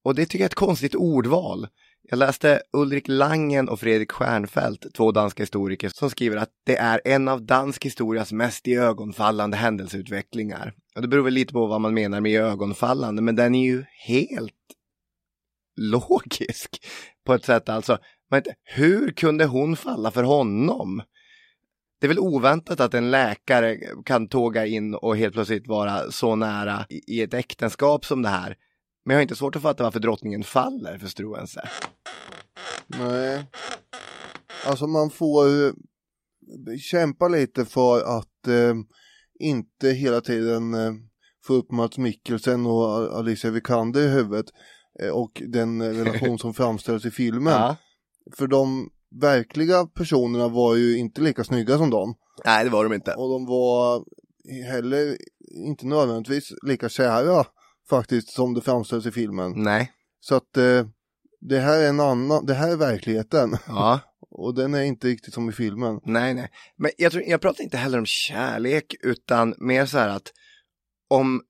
Och 0.05 0.15
det 0.15 0.27
tycker 0.27 0.39
jag 0.39 0.45
är 0.45 0.51
ett 0.51 0.55
konstigt 0.55 0.95
ordval. 0.95 1.69
Jag 2.11 2.19
läste 2.19 2.63
Ulrik 2.73 3.09
Langen 3.09 3.69
och 3.69 3.81
Fredrik 3.81 4.13
Stjernfeldt, 4.13 4.95
två 4.95 5.13
danska 5.13 5.43
historiker, 5.43 5.89
som 5.89 6.11
skriver 6.11 6.37
att 6.37 6.51
det 6.67 6.77
är 6.77 7.01
en 7.05 7.29
av 7.29 7.43
dansk 7.43 7.85
historias 7.85 8.33
mest 8.33 8.69
iögonfallande 8.69 9.57
händelseutvecklingar. 9.57 10.75
Och 10.95 11.03
det 11.03 11.09
beror 11.09 11.25
väl 11.25 11.35
lite 11.35 11.53
på 11.53 11.67
vad 11.67 11.81
man 11.81 11.95
menar 11.95 12.21
med 12.21 12.33
iögonfallande, 12.33 13.23
men 13.23 13.37
den 13.37 13.55
är 13.55 13.65
ju 13.65 13.85
helt 14.07 14.53
logisk 15.77 16.87
på 17.27 17.35
ett 17.35 17.45
sätt 17.45 17.69
alltså. 17.69 17.99
Men 18.31 18.43
hur 18.65 19.11
kunde 19.11 19.45
hon 19.45 19.77
falla 19.77 20.11
för 20.11 20.23
honom? 20.23 21.03
Det 22.01 22.07
är 22.07 22.09
väl 22.09 22.19
oväntat 22.19 22.81
att 22.81 22.95
en 22.95 23.11
läkare 23.11 23.79
kan 24.05 24.29
tåga 24.29 24.67
in 24.67 24.95
och 24.95 25.17
helt 25.17 25.35
plötsligt 25.35 25.67
vara 25.67 26.11
så 26.11 26.37
nära 26.37 26.87
i 26.89 27.01
i 27.07 27.23
ett 27.23 27.35
äktenskap 27.35 28.05
som 28.05 28.23
det 28.23 28.29
här. 28.29 28.57
Men 29.09 29.15
jag 29.15 29.19
har 29.19 29.23
inte 29.23 29.37
svårt 29.37 29.57
att 29.57 29.63
fatta 29.63 29.85
varför 29.85 30.01
drottningen 30.01 30.43
faller 30.43 30.99
för 30.99 31.07
Struense. 31.07 31.69
Nej. 32.87 33.45
Alltså 34.67 34.87
man 34.87 35.11
får 35.11 35.49
ju 35.49 35.73
kämpa 36.79 37.29
lite 37.29 37.65
för 37.65 38.19
att 38.19 38.47
eh, 38.49 38.75
inte 39.41 39.89
hela 39.91 40.21
tiden 40.21 40.75
eh, 40.75 40.93
få 41.45 41.55
upp 41.55 41.71
Mats 41.71 41.99
Mikkelsen 41.99 42.67
och 42.67 43.19
Alicia 43.19 43.51
Vikander 43.51 44.01
i 44.01 44.09
huvudet 44.09 44.47
eh, 45.03 45.11
och 45.11 45.43
den 45.47 45.81
eh, 45.81 45.89
relation 45.89 46.39
som 46.39 46.55
framställs 46.55 47.05
i 47.05 47.11
filmen. 47.11 47.53
Ja. 47.53 47.77
För 48.37 48.47
de 48.47 48.91
verkliga 49.21 49.87
personerna 49.87 50.49
var 50.49 50.75
ju 50.75 50.99
inte 50.99 51.21
lika 51.21 51.45
snygga 51.45 51.79
som 51.79 51.91
dem. 51.91 52.15
Nej, 52.45 52.65
det 52.65 52.71
var 52.71 52.85
de 52.85 52.93
inte. 52.93 53.15
Och 53.15 53.29
de 53.31 53.47
var 53.47 54.05
heller 54.71 55.17
inte 55.67 55.87
nödvändigtvis 55.87 56.53
lika 56.67 56.89
kära 56.89 57.45
faktiskt 57.89 58.31
som 58.31 58.55
det 58.55 58.61
framställs 58.61 59.07
i 59.07 59.11
filmen. 59.11 59.53
Nej. 59.57 59.93
Så 60.21 60.35
att 60.35 60.57
eh, 60.57 60.87
det 61.41 61.59
här 61.59 61.83
är 61.83 61.89
en 61.89 62.01
annan, 62.01 62.47
det 62.47 62.55
här 62.55 62.73
är 62.73 62.77
verkligheten. 62.77 63.57
Ja. 63.67 64.01
Och 64.31 64.55
den 64.55 64.75
är 64.75 64.83
inte 64.83 65.09
riktigt 65.09 65.35
som 65.35 65.49
i 65.49 65.53
filmen. 65.53 66.01
Nej, 66.05 66.35
nej. 66.35 66.51
Men 66.77 66.91
jag, 66.99 67.13
tror, 67.13 67.25
jag 67.27 67.41
pratar 67.41 67.65
inte 67.65 67.77
heller 67.77 67.99
om 67.99 68.07
kärlek, 68.07 68.95
utan 69.01 69.55
mer 69.59 69.87
så 69.87 69.99
här 69.99 70.09
att 70.09 70.33
om, 71.09 71.43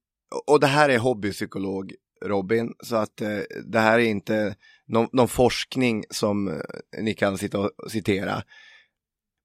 och 0.46 0.60
det 0.60 0.66
här 0.66 0.88
är 0.88 0.98
hobbypsykolog 0.98 1.92
Robin, 2.24 2.74
så 2.84 2.96
att 2.96 3.20
eh, 3.20 3.38
det 3.66 3.78
här 3.78 3.98
är 3.98 4.04
inte 4.04 4.56
någon, 4.86 5.08
någon 5.12 5.28
forskning 5.28 6.04
som 6.10 6.48
eh, 6.48 7.02
ni 7.02 7.14
kan 7.14 7.38
sitta 7.38 7.58
och 7.58 7.72
citera. 7.90 8.42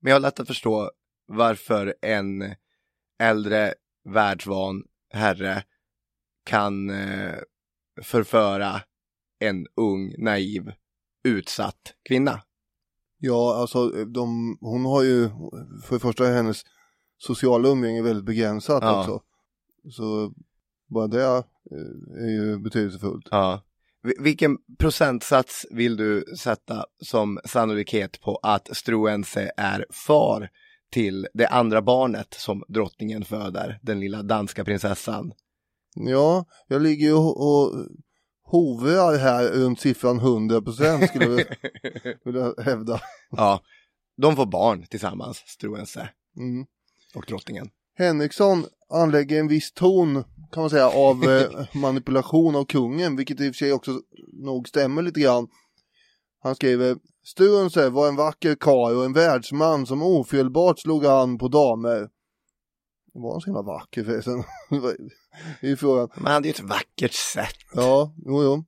Men 0.02 0.10
jag 0.10 0.16
har 0.16 0.22
lätt 0.22 0.40
att 0.40 0.48
förstå 0.48 0.92
varför 1.28 1.96
en 2.02 2.56
äldre 3.20 3.74
världsvan 4.10 4.84
herre 5.14 5.64
kan 6.44 6.90
eh, 6.90 7.36
förföra 8.04 8.82
en 9.40 9.68
ung, 9.76 10.16
naiv, 10.24 10.72
utsatt 11.24 11.94
kvinna. 12.10 12.42
Ja, 13.18 13.56
alltså 13.56 13.90
de, 13.90 14.58
hon 14.62 14.86
har 14.86 15.04
ju, 15.04 15.30
för 15.84 15.96
det 15.96 16.00
första 16.00 16.28
är 16.28 16.34
hennes 16.36 16.62
sociala 17.18 17.70
umgänge 17.70 18.02
väldigt 18.02 18.26
begränsat 18.26 18.84
Ja. 18.84 19.00
också. 19.00 19.22
Så 19.92 20.34
bara 20.90 21.08
det 21.08 21.24
eh, 21.24 21.44
är 22.24 22.30
ju 22.32 22.60
betydelsefullt. 22.60 23.28
Ja. 23.32 23.62
Vi- 24.02 24.18
Vilken 24.20 24.58
procentsats 24.80 25.66
vill 25.72 25.96
du 25.98 26.26
sätta 26.38 26.86
som 27.04 27.40
sannolikhet 27.46 28.22
på 28.22 28.36
att 28.44 28.78
Struense 28.78 29.52
är 29.58 29.86
far 30.08 30.50
till 30.92 31.28
det 31.34 31.48
andra 31.48 31.82
barnet 31.82 32.34
som 32.34 32.64
drottningen 32.68 33.26
föder, 33.26 33.80
den 33.82 34.00
lilla 34.00 34.24
danska 34.24 34.64
prinsessan? 34.66 35.34
Ja, 35.96 36.46
jag 36.68 36.82
ligger 36.82 37.06
ju 37.08 37.14
och, 37.14 37.38
och 37.48 37.88
hovrar 38.44 39.18
här 39.18 39.44
runt 39.50 39.80
siffran 39.80 40.20
100% 40.20 41.08
skulle 41.08 41.26
jag 41.26 41.46
vilja 42.26 42.54
hävda. 42.64 43.02
Ja, 43.32 43.62
de 44.18 44.36
får 44.36 44.46
barn 44.46 44.86
tillsammans, 44.90 45.38
Struense 45.38 46.10
Mm. 46.38 46.66
och 47.16 47.26
drottningen. 47.28 47.70
Henriksson 47.98 48.66
anlägger 48.90 49.40
en 49.40 49.48
viss 49.48 49.72
ton 49.72 50.24
kan 50.52 50.64
man 50.64 50.70
säga 50.70 50.90
av 50.90 51.24
eh, 51.24 51.66
manipulation 51.74 52.56
av 52.56 52.66
kungen, 52.66 53.16
vilket 53.16 53.40
i 53.42 53.50
och 53.50 53.56
för 53.56 53.58
sig 53.58 53.74
också 53.74 53.92
nog 54.34 54.68
stämmer 54.70 55.02
lite 55.02 55.20
grann. 55.20 55.48
Han 56.44 56.56
skriver 56.56 56.98
Struensee 57.26 57.90
var 57.90 58.08
en 58.08 58.16
vacker 58.16 58.56
karl 58.56 58.96
och 58.96 59.06
en 59.06 59.14
världsman 59.14 59.86
som 59.86 60.04
ofelbart 60.04 60.80
slog 60.80 61.06
an 61.06 61.38
på 61.38 61.48
damer. 61.48 62.10
Var 63.14 63.32
han 63.32 63.42
så 63.42 63.46
himla 63.46 63.62
vacker 63.62 64.04
förresten? 64.04 64.44
Det 65.62 65.72
är 65.72 65.76
frågan. 65.76 66.10
Men 66.16 66.26
han 66.26 66.34
hade 66.34 66.48
ju 66.48 66.52
ett 66.52 66.60
vackert 66.60 67.14
sätt. 67.14 67.56
Ja, 67.74 68.14
jo, 68.26 68.44
jo. 68.44 68.64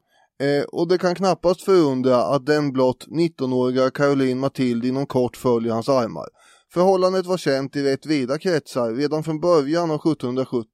Eh, 0.46 0.64
och 0.64 0.88
det 0.88 0.98
kan 0.98 1.16
knappast 1.16 1.62
förundra 1.62 2.24
att 2.24 2.46
den 2.46 2.72
blott 2.72 3.08
19-åriga 3.08 3.90
Caroline 3.90 4.40
Mathilde 4.40 4.88
inom 4.88 5.06
kort 5.06 5.38
följer 5.38 5.74
hans 5.74 5.90
armar. 5.90 6.28
Förhållandet 6.74 7.26
var 7.26 7.38
känt 7.38 7.76
i 7.76 7.84
rätt 7.84 8.06
vida 8.06 8.38
kretsar 8.38 8.94
redan 8.94 9.24
från 9.24 9.40
början 9.40 9.92
av 9.92 9.96
1770, 9.96 10.68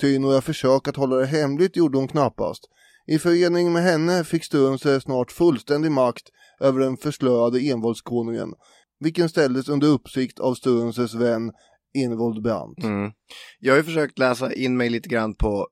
ty 0.00 0.18
några 0.18 0.40
försök 0.40 0.88
att 0.88 0.96
hålla 0.96 1.16
det 1.16 1.26
hemligt 1.26 1.76
gjorde 1.76 1.98
hon 1.98 2.08
knappast. 2.08 2.68
I 3.06 3.18
förening 3.18 3.72
med 3.72 3.82
henne 3.82 4.24
fick 4.24 4.44
Struensee 4.44 5.00
snart 5.00 5.32
fullständig 5.32 5.90
makt 5.90 6.22
över 6.60 6.80
den 6.80 6.96
förslöade 6.96 7.60
envåldskonungen, 7.60 8.54
vilken 9.00 9.28
ställdes 9.28 9.68
under 9.68 9.88
uppsikt 9.88 10.40
av 10.40 10.54
Struensees 10.54 11.14
vän 11.14 11.52
Envold 11.94 12.42
Brandt. 12.42 12.84
Mm. 12.84 13.12
Jag 13.58 13.72
har 13.72 13.78
ju 13.78 13.84
försökt 13.84 14.18
läsa 14.18 14.52
in 14.52 14.76
mig 14.76 14.90
lite 14.90 15.08
grann 15.08 15.34
på 15.34 15.68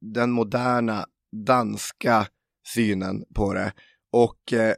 den 0.00 0.30
moderna 0.30 1.06
danska 1.46 2.26
synen 2.74 3.24
på 3.34 3.54
det. 3.54 3.72
Och 4.12 4.52
eh, 4.52 4.74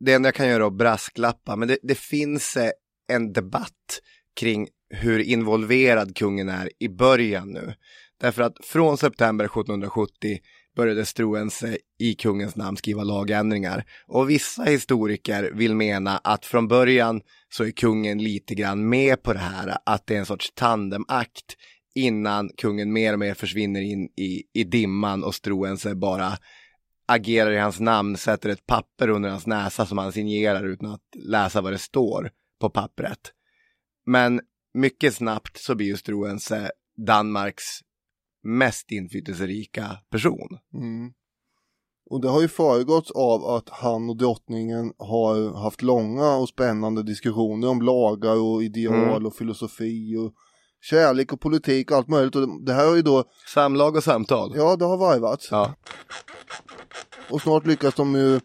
det 0.00 0.12
enda 0.12 0.26
jag 0.26 0.34
kan 0.34 0.48
göra 0.48 0.62
är 0.62 0.66
att 0.66 0.78
brasklappa, 0.78 1.56
men 1.56 1.68
det, 1.68 1.78
det 1.82 1.98
finns 1.98 2.56
eh, 2.56 2.70
en 3.12 3.32
debatt 3.32 4.00
kring 4.40 4.68
hur 4.90 5.18
involverad 5.18 6.16
kungen 6.16 6.48
är 6.48 6.70
i 6.78 6.88
början 6.88 7.50
nu. 7.50 7.74
Därför 8.20 8.42
att 8.42 8.64
från 8.64 8.98
september 8.98 9.44
1770 9.44 10.38
började 10.80 11.06
Struense 11.06 11.78
i 11.98 12.14
kungens 12.14 12.56
namn 12.56 12.76
skriva 12.76 13.04
lagändringar. 13.04 13.84
Och 14.06 14.30
vissa 14.30 14.62
historiker 14.62 15.50
vill 15.54 15.74
mena 15.74 16.18
att 16.18 16.46
från 16.46 16.68
början 16.68 17.20
så 17.48 17.64
är 17.64 17.70
kungen 17.70 18.18
lite 18.18 18.54
grann 18.54 18.88
med 18.88 19.22
på 19.22 19.32
det 19.32 19.38
här, 19.38 19.76
att 19.86 20.06
det 20.06 20.14
är 20.14 20.18
en 20.18 20.26
sorts 20.26 20.52
tandemakt 20.54 21.56
innan 21.94 22.48
kungen 22.56 22.92
mer 22.92 23.12
och 23.12 23.18
mer 23.18 23.34
försvinner 23.34 23.80
in 23.80 24.04
i, 24.04 24.42
i 24.54 24.64
dimman 24.64 25.24
och 25.24 25.34
Struense 25.34 25.94
bara 25.94 26.32
agerar 27.08 27.50
i 27.50 27.58
hans 27.58 27.80
namn, 27.80 28.16
sätter 28.16 28.48
ett 28.48 28.66
papper 28.66 29.08
under 29.08 29.30
hans 29.30 29.46
näsa 29.46 29.86
som 29.86 29.98
han 29.98 30.12
signerar 30.12 30.64
utan 30.64 30.90
att 30.90 31.04
läsa 31.14 31.60
vad 31.60 31.72
det 31.72 31.78
står 31.78 32.30
på 32.60 32.70
pappret. 32.70 33.32
Men 34.06 34.40
mycket 34.74 35.14
snabbt 35.14 35.58
så 35.58 35.74
blir 35.74 35.86
ju 35.86 35.96
Struense 35.96 36.70
Danmarks 37.06 37.80
mest 38.42 38.90
inflytelserika 38.92 39.96
person. 40.10 40.58
Mm. 40.74 41.12
Och 42.10 42.20
det 42.20 42.28
har 42.28 42.40
ju 42.40 42.48
föregåtts 42.48 43.10
av 43.10 43.44
att 43.44 43.68
han 43.68 44.10
och 44.10 44.16
drottningen 44.16 44.92
har 44.98 45.62
haft 45.62 45.82
långa 45.82 46.34
och 46.36 46.48
spännande 46.48 47.02
diskussioner 47.02 47.68
om 47.68 47.82
lagar 47.82 48.36
och 48.36 48.62
ideal 48.62 48.94
Mm. 49.12 49.26
och 49.26 49.34
filosofi 49.34 50.16
och 50.16 50.34
kärlek 50.80 51.32
och 51.32 51.40
politik 51.40 51.90
och 51.90 51.96
allt 51.96 52.08
möjligt. 52.08 52.36
Och 52.36 52.64
det 52.64 52.72
här 52.72 52.86
har 52.88 52.96
ju 52.96 53.02
då, 53.02 53.24
Samlag 53.54 53.96
och 53.96 54.04
samtal. 54.04 54.52
ja 54.56 54.76
det 54.76 54.84
har 54.84 54.96
varvats. 54.96 55.48
Ja. 55.50 55.74
Och 57.30 57.42
snart 57.42 57.66
lyckas 57.66 57.94
de 57.94 58.14
ju 58.14 58.40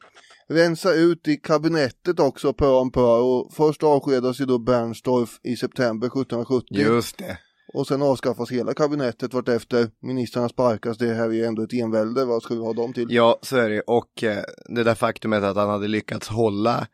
rensa 0.48 0.94
ut 0.94 1.28
i 1.28 1.36
kabinettet 1.38 2.20
också 2.20 2.54
pö 2.54 2.68
om 2.68 2.92
pö. 2.92 3.02
Och 3.02 3.54
först 3.54 3.84
avskedas 3.84 4.42
ju 4.42 4.46
då 4.46 4.58
Bernstorff 4.60 5.40
i 5.44 5.56
september 5.56 6.08
1770. 6.08 6.66
Just 6.70 7.18
det. 7.18 7.38
Och 7.76 7.88
sen 7.88 8.02
avskaffas 8.02 8.52
hela 8.52 8.74
kabinettet 8.74 9.34
vartefter 9.34 9.90
ministrarna 10.02 10.50
sparkas. 10.50 10.98
Det 10.98 11.14
här 11.14 11.30
är 11.30 11.34
ju 11.34 11.46
ändå 11.46 11.64
ett 11.64 11.74
envälde. 11.74 12.26
Vad 12.26 12.44
ska 12.44 12.54
vi 12.54 12.60
ha 12.60 12.74
dem 12.74 12.94
till? 12.94 13.08
Ja, 13.10 13.40
så 13.42 13.58
är 13.58 13.70
det. 13.70 13.82
Och 13.82 14.24
eh, 14.24 14.44
det 14.66 14.84
där 14.84 14.96
faktumet 14.96 15.44
att 15.44 15.56
han 15.56 15.70
hade 15.70 15.88
lyckats 15.88 16.28
hålla 16.28 16.88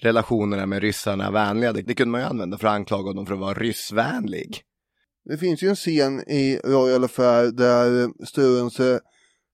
relationerna 0.00 0.66
med 0.66 0.82
ryssarna 0.82 1.30
vänliga, 1.30 1.72
det, 1.72 1.82
det 1.82 1.94
kunde 1.94 2.10
man 2.12 2.20
ju 2.20 2.26
använda 2.26 2.58
för 2.58 2.66
att 2.66 2.74
anklaga 2.74 3.10
honom 3.10 3.26
för 3.26 3.34
att 3.34 3.40
vara 3.40 3.54
ryssvänlig. 3.54 4.62
Det 5.24 5.38
finns 5.38 5.62
ju 5.62 5.68
en 5.68 5.76
scen 5.76 6.20
i 6.20 6.60
Royal 6.64 7.04
Affair 7.04 7.50
där 7.50 8.10
Struensee 8.26 9.00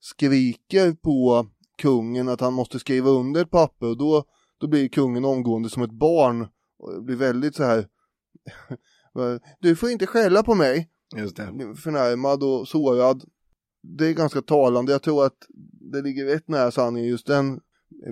skriker 0.01 0.93
på 0.93 1.47
kungen 1.83 2.28
att 2.28 2.41
han 2.41 2.53
måste 2.53 2.78
skriva 2.78 3.11
under 3.11 3.43
ett 3.43 3.51
papper 3.51 3.87
och 3.87 3.99
då, 3.99 4.24
då 4.61 4.66
blir 4.66 4.89
kungen 4.89 5.24
omgående 5.24 5.70
som 5.70 5.83
ett 5.83 5.99
barn 5.99 6.47
och 6.78 7.05
blir 7.05 7.16
väldigt 7.16 7.57
så 7.57 7.64
här 7.64 7.87
du 9.60 9.76
får 9.76 9.90
inte 9.90 10.06
skälla 10.06 10.42
på 10.42 10.54
mig 10.54 10.88
Just 11.16 11.36
det. 11.36 11.76
förnärmad 11.76 12.42
och 12.42 12.68
sårad 12.68 13.24
det 13.82 14.06
är 14.06 14.12
ganska 14.12 14.42
talande 14.42 14.92
jag 14.92 15.02
tror 15.02 15.24
att 15.26 15.36
det 15.92 16.02
ligger 16.02 16.24
rätt 16.24 16.48
nära 16.48 16.70
sanningen 16.70 17.08
just 17.08 17.26
den 17.26 17.60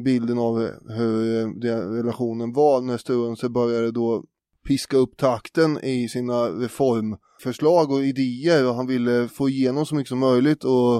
bilden 0.05 0.38
av 0.38 0.59
hur 0.88 1.44
den 1.61 1.94
relationen 1.94 2.53
var 2.53 2.80
när 2.80 2.98
Struensee 2.98 3.48
började 3.51 3.90
då 3.90 4.24
piska 4.66 4.96
upp 4.96 5.16
takten 5.16 5.84
i 5.84 6.09
sina 6.09 6.48
reformförslag 6.48 7.90
och 7.90 8.05
idéer 8.05 8.68
och 8.68 8.74
han 8.74 8.86
ville 8.86 9.28
få 9.28 9.48
igenom 9.48 9.86
så 9.86 9.94
mycket 9.94 10.09
som 10.09 10.18
möjligt 10.18 10.64
och, 10.64 10.96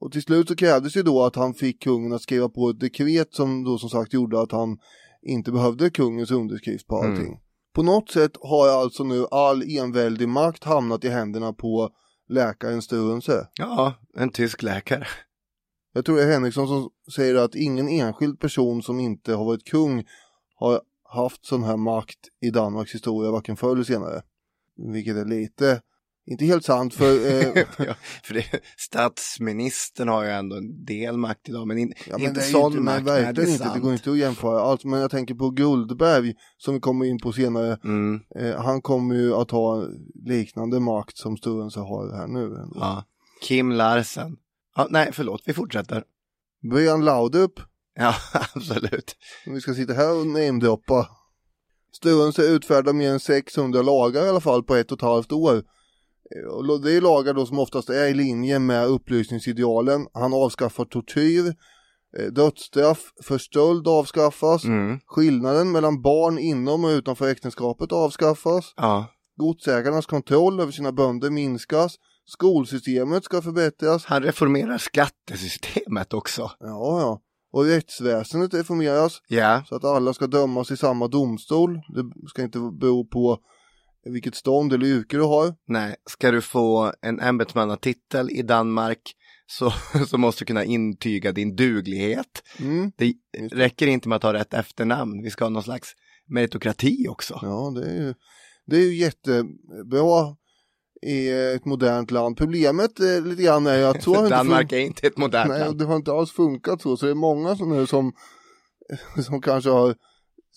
och 0.00 0.12
till 0.12 0.22
slut 0.22 0.48
så 0.48 0.56
krävdes 0.56 0.96
ju 0.96 1.02
då 1.02 1.24
att 1.24 1.36
han 1.36 1.54
fick 1.54 1.82
kungen 1.82 2.12
att 2.12 2.22
skriva 2.22 2.48
på 2.48 2.70
ett 2.70 2.80
dekret 2.80 3.34
som 3.34 3.64
då 3.64 3.78
som 3.78 3.88
sagt 3.88 4.12
gjorde 4.12 4.40
att 4.40 4.52
han 4.52 4.78
inte 5.22 5.52
behövde 5.52 5.90
kungens 5.90 6.30
underskrift 6.30 6.86
på 6.86 6.96
allting. 6.96 7.26
Mm. 7.26 7.38
På 7.72 7.82
något 7.82 8.10
sätt 8.10 8.32
har 8.40 8.68
alltså 8.68 9.04
nu 9.04 9.26
all 9.30 9.62
enväldig 9.62 10.28
makt 10.28 10.64
hamnat 10.64 11.04
i 11.04 11.08
händerna 11.08 11.52
på 11.52 11.90
läkaren 12.28 12.82
Struensee. 12.82 13.46
Ja, 13.54 13.94
en 14.16 14.30
tysk 14.30 14.62
läkare. 14.62 15.06
Jag 15.92 16.04
tror 16.04 16.16
det 16.16 16.22
är 16.22 16.32
Henriksson 16.32 16.68
som 16.68 16.90
säger 17.14 17.34
att 17.34 17.54
ingen 17.54 17.88
enskild 17.88 18.40
person 18.40 18.82
som 18.82 19.00
inte 19.00 19.34
har 19.34 19.44
varit 19.44 19.64
kung 19.64 20.04
har 20.54 20.80
haft 21.04 21.46
sån 21.46 21.62
här 21.62 21.76
makt 21.76 22.18
i 22.40 22.50
Danmarks 22.50 22.94
historia, 22.94 23.30
varken 23.30 23.56
förr 23.56 23.72
eller 23.72 23.84
senare. 23.84 24.22
Vilket 24.92 25.16
är 25.16 25.24
lite, 25.24 25.82
inte 26.26 26.44
helt 26.44 26.64
sant 26.64 26.94
för, 26.94 27.12
eh, 27.26 27.64
ja, 27.86 27.94
för 28.24 28.34
det, 28.34 28.44
statsministern 28.78 30.08
har 30.08 30.24
ju 30.24 30.30
ändå 30.30 30.56
en 30.56 30.84
del 30.84 31.16
makt 31.16 31.48
idag, 31.48 31.66
men 31.66 31.78
in, 31.78 31.92
ja, 32.10 32.18
men 32.18 32.26
inte 32.28 32.40
det 32.40 32.46
sån 32.46 32.72
inte, 32.72 32.82
makt. 32.82 33.06
verkligen 33.06 33.34
det 33.34 33.52
inte, 33.52 33.64
det 33.64 33.70
sant. 33.70 33.82
går 33.82 33.92
inte 33.92 34.10
att 34.10 34.18
jämföra 34.18 34.60
allt, 34.60 34.84
men 34.84 35.00
jag 35.00 35.10
tänker 35.10 35.34
på 35.34 35.50
Guldberg 35.50 36.34
som 36.56 36.74
vi 36.74 36.80
kommer 36.80 37.04
in 37.06 37.18
på 37.18 37.32
senare. 37.32 37.78
Mm, 37.84 38.20
Eh, 38.38 38.60
han 38.62 38.82
kommer 38.82 39.14
ju 39.14 39.34
att 39.34 39.50
ha 39.50 39.86
liknande 40.26 40.80
makt 40.80 41.16
som 41.18 41.36
Struensee 41.36 41.82
har 41.82 42.16
här 42.16 42.26
nu. 42.26 42.44
ändå. 42.44 42.72
ja. 42.74 43.04
Kim 43.42 43.70
Larsen. 43.72 44.36
Ja, 44.76 44.86
nej, 44.90 45.10
förlåt, 45.12 45.42
vi 45.46 45.52
fortsätter. 45.54 46.04
Brian 46.72 47.04
Laudrup 47.04 47.60
Ja, 47.94 48.14
absolut. 48.54 49.16
Vi 49.46 49.60
ska 49.60 49.74
sitta 49.74 49.92
här 49.92 50.18
och 50.20 50.26
namedroppa. 50.26 51.08
Struensee 51.96 52.48
utfärdar 52.50 52.92
mer 52.92 53.10
än 53.10 53.20
600 53.20 53.82
lagar 53.82 54.26
i 54.26 54.28
alla 54.28 54.40
fall 54.40 54.62
på 54.62 54.74
ett 54.74 54.92
och 54.92 54.98
ett 54.98 55.02
halvt 55.02 55.32
år. 55.32 55.62
Eh, 56.30 56.78
Det 56.82 56.92
är 56.92 57.00
lagar 57.00 57.34
då 57.34 57.46
som 57.46 57.58
oftast 57.58 57.90
är 57.90 58.06
i 58.08 58.14
linje 58.14 58.58
med 58.58 58.86
upplysningsidealen. 58.86 60.06
Han 60.14 60.34
avskaffar 60.34 60.84
tortyr, 60.84 61.54
eh, 62.18 62.26
dödsstraff 62.26 63.12
för 63.24 63.38
stöld 63.38 63.88
avskaffas, 63.88 64.64
Mm, 64.64 65.00
skillnaden 65.06 65.72
mellan 65.72 66.02
barn 66.02 66.38
inom 66.38 66.84
och 66.84 66.88
utanför 66.88 67.28
äktenskapet 67.28 67.92
avskaffas, 67.92 68.72
ja. 68.76 69.06
godsägarnas 69.36 70.06
kontroll 70.06 70.60
över 70.60 70.72
sina 70.72 70.92
bönder 70.92 71.30
minskas, 71.30 71.94
skolsystemet 72.24 73.24
ska 73.24 73.42
förbättras, 73.42 74.04
Han 74.04 74.22
reformerar 74.22 74.78
skattesystemet 74.78 76.14
också. 76.14 76.50
ja 76.60 77.00
ja, 77.00 77.20
och 77.52 77.64
rättsväsendet 77.64 78.54
reformeras. 78.54 79.20
Ja, 79.28 79.62
Så 79.68 79.74
att 79.76 79.84
alla 79.84 80.14
ska 80.14 80.26
dömas 80.26 80.70
i 80.70 80.76
samma 80.76 81.08
domstol. 81.08 81.74
Det 81.74 82.28
ska 82.28 82.42
inte 82.42 82.58
bero 82.58 83.06
på 83.06 83.38
vilket 84.04 84.34
stånd 84.34 84.72
eller 84.72 84.86
yrke 84.86 85.16
du 85.16 85.22
har. 85.22 85.54
nej. 85.68 85.96
Ska 86.10 86.30
du 86.30 86.40
få 86.40 86.92
en 87.02 87.20
ämbetsmannatitel 87.20 88.30
i 88.30 88.42
Danmark 88.42 89.00
så, 89.46 89.72
så 90.08 90.18
måste 90.18 90.40
du 90.42 90.46
kunna 90.46 90.64
intyga 90.64 91.32
din 91.32 91.56
duglighet. 91.56 92.42
Mm. 92.60 92.92
Det 92.96 93.14
räcker 93.52 93.86
inte 93.86 94.08
med 94.08 94.16
att 94.16 94.22
ha 94.22 94.32
rätt 94.32 94.54
efternamn. 94.54 95.22
Vi 95.22 95.30
ska 95.30 95.44
ha 95.44 95.50
någon 95.50 95.62
slags 95.62 95.92
meritokrati 96.28 97.06
också. 97.08 97.38
Ja, 97.42 97.72
det 97.74 97.90
är 97.90 97.94
ju, 97.94 98.14
det 98.66 98.76
är 98.76 98.80
ju 98.80 98.94
jättebra 98.94 100.36
i 101.06 101.28
ett 101.30 101.64
modernt 101.64 102.10
land. 102.10 102.36
Problemet 102.36 103.00
eh, 103.00 103.20
lite 103.24 103.42
grann 103.42 103.66
är 103.66 103.84
att 103.84 104.02
så 104.02 104.14
har 104.14 104.24
inte 104.24 104.36
Danmark 104.36 104.72
fun- 104.72 104.76
är 104.76 104.80
inte 104.80 105.06
ett 105.06 105.16
modernt 105.16 105.48
Nej, 105.50 105.60
land. 105.60 105.78
det 105.78 105.84
har 105.84 105.96
inte 105.96 106.12
alls 106.12 106.32
funkat 106.32 106.82
så. 106.82 106.96
Så 106.96 107.06
det 107.06 107.12
är 107.12 107.14
många 107.14 107.56
som, 107.86 108.12
som 109.26 109.40
kanske 109.42 109.70
har 109.70 109.94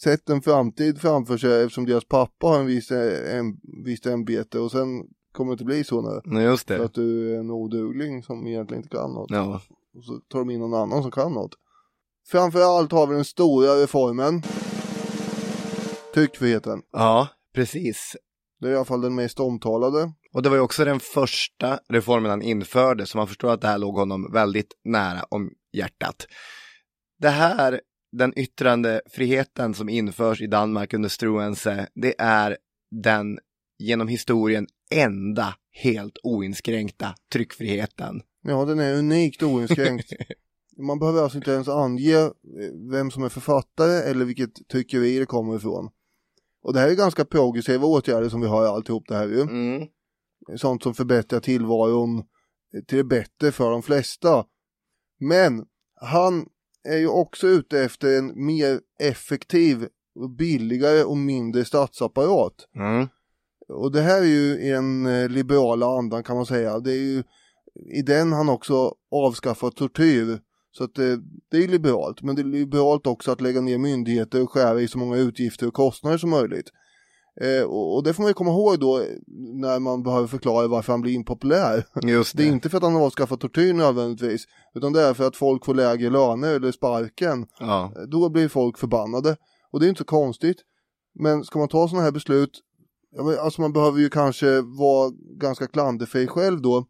sett 0.03 0.29
en 0.29 0.41
framtid 0.41 1.01
framför 1.01 1.37
sig 1.37 1.63
eftersom 1.63 1.85
deras 1.85 2.05
pappa 2.05 2.47
har 2.47 2.59
en 2.59 2.65
viss, 2.65 2.91
eh, 2.91 3.37
en, 3.37 3.57
visst 3.85 4.05
ämbete 4.05 4.59
och 4.59 4.71
sen 4.71 4.87
kommer 5.31 5.51
det 5.51 5.53
inte 5.53 5.65
bli 5.65 5.83
så 5.83 6.01
när, 6.01 6.21
Nej, 6.25 6.43
just 6.43 6.67
för 6.67 6.77
det. 6.77 6.85
att 6.85 6.93
du 6.93 7.35
är 7.35 7.39
en 7.39 7.51
odugling 7.51 8.23
som 8.23 8.47
egentligen 8.47 8.83
inte 8.83 8.97
kan 8.97 9.11
något. 9.13 9.31
Ja. 9.31 9.61
Och 9.97 10.03
så 10.05 10.19
tar 10.29 10.39
de 10.39 10.49
in 10.49 10.59
någon 10.59 10.73
annan 10.73 11.01
som 11.01 11.11
kan 11.11 11.33
något. 11.33 11.51
Framför 12.27 12.61
allt 12.61 12.91
har 12.91 13.07
vi 13.07 13.15
den 13.15 13.25
stora 13.25 13.83
reformen. 13.83 14.41
Tryckfriheten. 16.13 16.81
ja, 16.91 17.27
precis. 17.55 18.15
Det 18.61 18.67
är 18.67 18.71
i 18.71 18.75
alla 18.75 18.85
fall 18.85 19.01
den 19.01 19.15
mest 19.15 19.39
omtalade. 19.39 20.11
Och 20.33 20.41
det 20.43 20.49
var 20.49 20.55
ju 20.55 20.61
också 20.61 20.85
den 20.85 20.99
första 20.99 21.79
reformen 21.89 22.29
han 22.29 22.41
införde, 22.41 23.05
så 23.05 23.17
man 23.17 23.27
förstår 23.27 23.53
att 23.53 23.61
det 23.61 23.67
här 23.67 23.77
låg 23.77 23.95
honom 23.95 24.31
väldigt 24.33 24.73
nära 24.83 25.23
om 25.29 25.51
hjärtat. 25.73 26.27
Det 27.19 27.29
här, 27.29 27.81
den 28.11 28.39
yttrandefriheten 28.39 29.73
som 29.73 29.89
införs 29.89 30.41
i 30.41 30.47
Danmark 30.47 30.93
under 30.93 31.09
Struensee, 31.09 31.87
det 31.93 32.15
är 32.17 32.57
den 32.91 33.39
genom 33.79 34.07
historien 34.07 34.67
enda 34.91 35.55
helt 35.71 36.17
oinskränkta 36.23 37.15
tryckfriheten. 37.33 38.21
Ja, 38.41 38.65
den 38.65 38.79
är 38.79 38.97
unikt 38.97 39.43
oinskränkt. 39.43 40.13
Man 40.77 40.99
behöver 40.99 41.23
alltså 41.23 41.37
inte 41.37 41.51
ens 41.51 41.67
ange 41.67 42.15
eh, 42.15 42.31
vem 42.91 43.11
som 43.11 43.23
är 43.23 43.29
författare 43.29 44.09
eller 44.09 44.25
vilket 44.25 44.67
tryckeri 44.67 45.19
det 45.19 45.25
kommer 45.25 45.55
ifrån. 45.55 45.89
Och 46.63 46.73
det 46.73 46.79
här 46.79 46.89
är 46.89 46.95
ganska 46.95 47.25
progressiva 47.25 47.87
åtgärder 47.87 48.29
som 48.29 48.41
vi 48.41 48.47
har 48.47 48.63
i 48.63 48.67
alltihop 48.67 49.03
det 49.07 49.15
här 49.15 49.27
ju. 49.27 49.41
Mm. 49.41 49.87
Sånt 50.55 50.83
som 50.83 50.93
förbättrar 50.93 51.39
tillvaron 51.39 52.23
till 52.87 52.97
det 52.97 53.03
bättre 53.03 53.51
för 53.51 53.71
de 53.71 53.83
flesta. 53.83 54.45
Men 55.19 55.65
han 56.01 56.45
är 56.85 56.97
ju 56.97 57.07
också 57.07 57.47
ute 57.47 57.79
efter 57.79 58.17
en 58.17 58.45
mer 58.45 58.79
effektiv, 58.99 59.87
billigare 60.37 61.03
och 61.03 61.17
mindre 61.17 61.65
statsapparat. 61.65 62.55
Mm. 62.75 63.07
Och 63.67 63.91
det 63.91 64.01
här 64.01 64.21
är 64.21 64.25
ju 64.25 64.59
i 64.59 64.69
den 64.69 65.05
eh, 65.05 65.29
liberala 65.29 65.97
andan 65.97 66.23
kan 66.23 66.35
man 66.35 66.45
säga. 66.45 66.79
Det 66.79 66.91
är 66.91 67.03
ju 67.03 67.23
i 67.93 68.01
den 68.01 68.33
han 68.33 68.49
också 68.49 68.93
avskaffar 69.11 69.69
tortyr. 69.69 70.39
Så 70.71 70.83
att 70.83 70.95
det, 70.95 71.19
det 71.51 71.57
är 71.57 71.67
liberalt. 71.67 72.21
Men 72.21 72.35
det 72.35 72.41
är 72.41 72.43
liberalt 72.43 73.07
också 73.07 73.31
att 73.31 73.41
lägga 73.41 73.61
ner 73.61 73.77
myndigheter 73.77 74.43
och 74.43 74.51
skära 74.51 74.81
i 74.81 74.87
så 74.87 74.97
många 74.97 75.17
utgifter 75.17 75.67
och 75.67 75.73
kostnader 75.73 76.17
som 76.17 76.29
möjligt. 76.29 76.69
Eh, 77.41 77.63
och, 77.63 78.03
det 78.03 78.13
får 78.13 78.23
man 78.23 78.29
ju 78.29 78.33
komma 78.33 78.51
ihåg 78.51 78.79
då 78.79 78.99
eh, 78.99 79.05
när 79.53 79.79
man 79.79 80.03
behöver 80.03 80.27
förklara 80.27 80.67
varför 80.67 80.93
han 80.93 81.01
blir 81.01 81.13
impopulär. 81.13 81.85
Just 82.03 82.37
Det 82.37 82.43
det. 82.43 82.49
är 82.49 82.51
inte 82.51 82.69
för 82.69 82.77
att 82.77 82.83
han 82.83 82.93
har 82.95 83.01
avskaffat 83.05 83.39
tortyr 83.39 83.73
nödvändigtvis. 83.73 84.45
Utan 84.75 84.93
det 84.93 85.01
är 85.01 85.13
för 85.13 85.27
att 85.27 85.35
folk 85.35 85.65
får 85.65 85.73
lägre 85.73 86.09
löner 86.09 86.55
eller 86.55 86.71
sparken. 86.71 87.45
Ja. 87.59 87.93
Då 88.11 88.29
blir 88.29 88.47
folk 88.47 88.77
förbannade. 88.77 89.37
Och 89.71 89.79
det 89.79 89.85
är 89.85 89.89
inte 89.89 89.99
så 89.99 90.05
konstigt. 90.05 90.57
Men 91.19 91.43
ska 91.43 91.59
man 91.59 91.67
ta 91.67 91.87
sådana 91.87 92.03
här 92.03 92.11
beslut, 92.11 92.61
alltså 93.39 93.61
man 93.61 93.73
behöver 93.73 93.99
ju 93.99 94.09
kanske 94.09 94.61
vara 94.61 95.11
ganska 95.39 95.67
klanderfri 95.67 96.27
själv 96.27 96.61
då. 96.61 96.85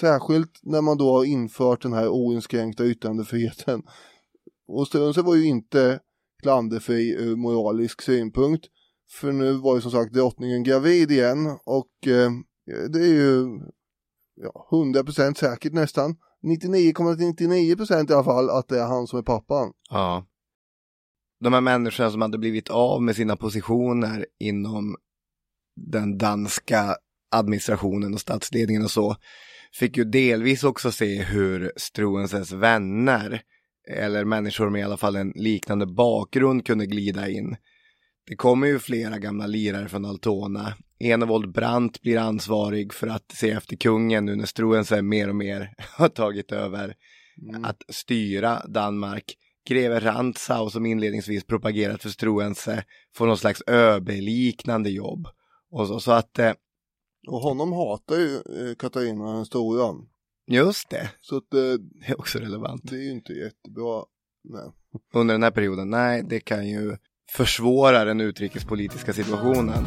Särskilt 0.00 0.50
när 0.62 0.80
man 0.80 0.98
då 0.98 1.12
har 1.12 1.24
infört 1.24 1.82
den 1.82 1.92
här 1.92 2.08
oinskränkta 2.08 2.86
yttrandefriheten. 2.86 3.82
Och 4.68 4.86
Struensee 4.86 5.22
var 5.22 5.34
ju 5.34 5.46
inte 5.46 6.00
klanderfri 6.42 7.10
ur 7.18 7.36
moralisk 7.36 8.02
synpunkt. 8.02 8.66
För 9.10 9.32
nu 9.32 9.52
var 9.52 9.74
ju 9.74 9.80
som 9.80 9.90
sagt 9.90 10.12
drottningen 10.12 10.62
gravid 10.62 11.10
igen 11.10 11.58
och 11.64 12.06
eh, 12.06 12.30
det 12.88 12.98
är 12.98 13.14
ju 13.14 13.60
ja, 14.34 14.68
100% 14.70 15.34
säkert 15.34 15.72
nästan. 15.72 16.16
99,99% 16.42 18.10
i 18.10 18.14
alla 18.14 18.24
fall 18.24 18.50
att 18.50 18.68
det 18.68 18.80
är 18.80 18.86
han 18.86 19.06
som 19.06 19.18
är 19.18 19.22
pappan. 19.22 19.72
Ja. 19.90 20.26
De 21.40 21.52
här 21.52 21.60
människorna 21.60 22.10
som 22.10 22.22
hade 22.22 22.38
blivit 22.38 22.70
av 22.70 23.02
med 23.02 23.16
sina 23.16 23.36
positioner 23.36 24.26
inom 24.38 24.96
den 25.76 26.18
danska 26.18 26.96
administrationen 27.30 28.14
och 28.14 28.20
statsledningen 28.20 28.84
och 28.84 28.90
så, 28.90 29.16
fick 29.72 29.96
ju 29.96 30.04
delvis 30.04 30.64
också 30.64 30.92
se 30.92 31.22
hur 31.22 31.72
Struensens 31.76 32.52
vänner, 32.52 33.42
eller 33.88 34.24
människor 34.24 34.70
med 34.70 34.80
i 34.80 34.84
alla 34.84 34.96
fall 34.96 35.16
en 35.16 35.32
liknande 35.34 35.86
bakgrund 35.86 36.66
kunde 36.66 36.86
glida 36.86 37.28
in. 37.28 37.56
Det 38.30 38.36
kommer 38.36 38.66
ju 38.66 38.78
flera 38.78 39.18
gamla 39.18 39.46
lirare 39.46 39.88
från 39.88 40.04
Altona. 40.04 40.74
Enevold 40.98 41.52
Brandt 41.52 42.02
blir 42.02 42.18
ansvarig 42.18 42.92
för 42.94 43.06
att 43.06 43.32
se 43.32 43.50
efter 43.50 43.76
kungen 43.76 44.24
nu 44.24 44.36
när 44.36 44.46
Struense 44.46 45.02
mer 45.02 45.28
och 45.28 45.36
mer 45.36 45.74
har 45.96 46.08
tagit 46.08 46.52
över 46.52 46.94
Mm. 47.50 47.64
att 47.64 47.82
styra 47.88 48.62
Danmark. 48.68 49.24
Greve 49.68 50.00
Rantzau 50.00 50.70
som 50.70 50.86
inledningsvis 50.86 51.44
propagerat 51.44 52.02
för 52.02 52.08
Struense 52.08 52.84
får 53.14 53.26
någon 53.26 53.38
slags 53.38 53.62
ÖB-liknande 53.66 54.90
jobb. 54.90 55.26
Och 55.70 55.86
så, 55.86 56.00
så 56.00 56.12
att, 56.12 56.38
eh, 56.38 56.52
Och 57.28 57.40
honom 57.40 57.72
hatar 57.72 58.16
ju 58.16 58.34
eh, 58.36 58.74
Katarina 58.78 59.32
den 59.32 59.46
stora. 59.46 59.94
just 60.46 60.90
det, 60.90 61.10
Så 61.20 61.36
att 61.36 61.54
eh, 61.54 61.60
det 62.00 62.06
är 62.06 62.18
också 62.20 62.38
relevant. 62.38 62.82
det 62.90 62.96
är 62.96 63.02
ju 63.02 63.10
inte 63.12 63.32
jättebra. 63.32 64.04
Nej. 64.44 64.72
Under 65.14 65.34
den 65.34 65.42
här 65.42 65.50
perioden, 65.50 65.90
nej, 65.90 66.22
det 66.28 66.40
kan 66.40 66.68
ju 66.68 66.96
försvåra 67.32 68.04
den 68.04 68.20
utrikespolitiska 68.20 69.12
situationen. 69.12 69.84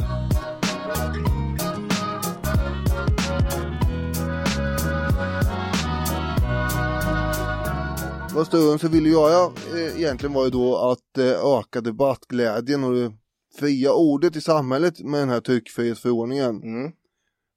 Vad 8.35 8.47
Sturrense 8.47 8.87
ville 8.87 9.09
göra 9.09 9.53
eh, 9.75 9.99
egentligen 9.99 10.33
var 10.33 10.43
ju 10.43 10.49
då 10.49 10.77
att 10.77 11.17
eh, 11.17 11.59
öka 11.59 11.81
debattglädjen 11.81 12.83
och 12.83 12.93
det 12.93 13.11
fria 13.59 13.93
ordet 13.93 14.35
i 14.35 14.41
samhället 14.41 14.99
med 14.99 15.19
den 15.19 15.29
här 15.29 15.41
tryckfrihetsförordningen. 15.41 16.63
Mm. 16.63 16.91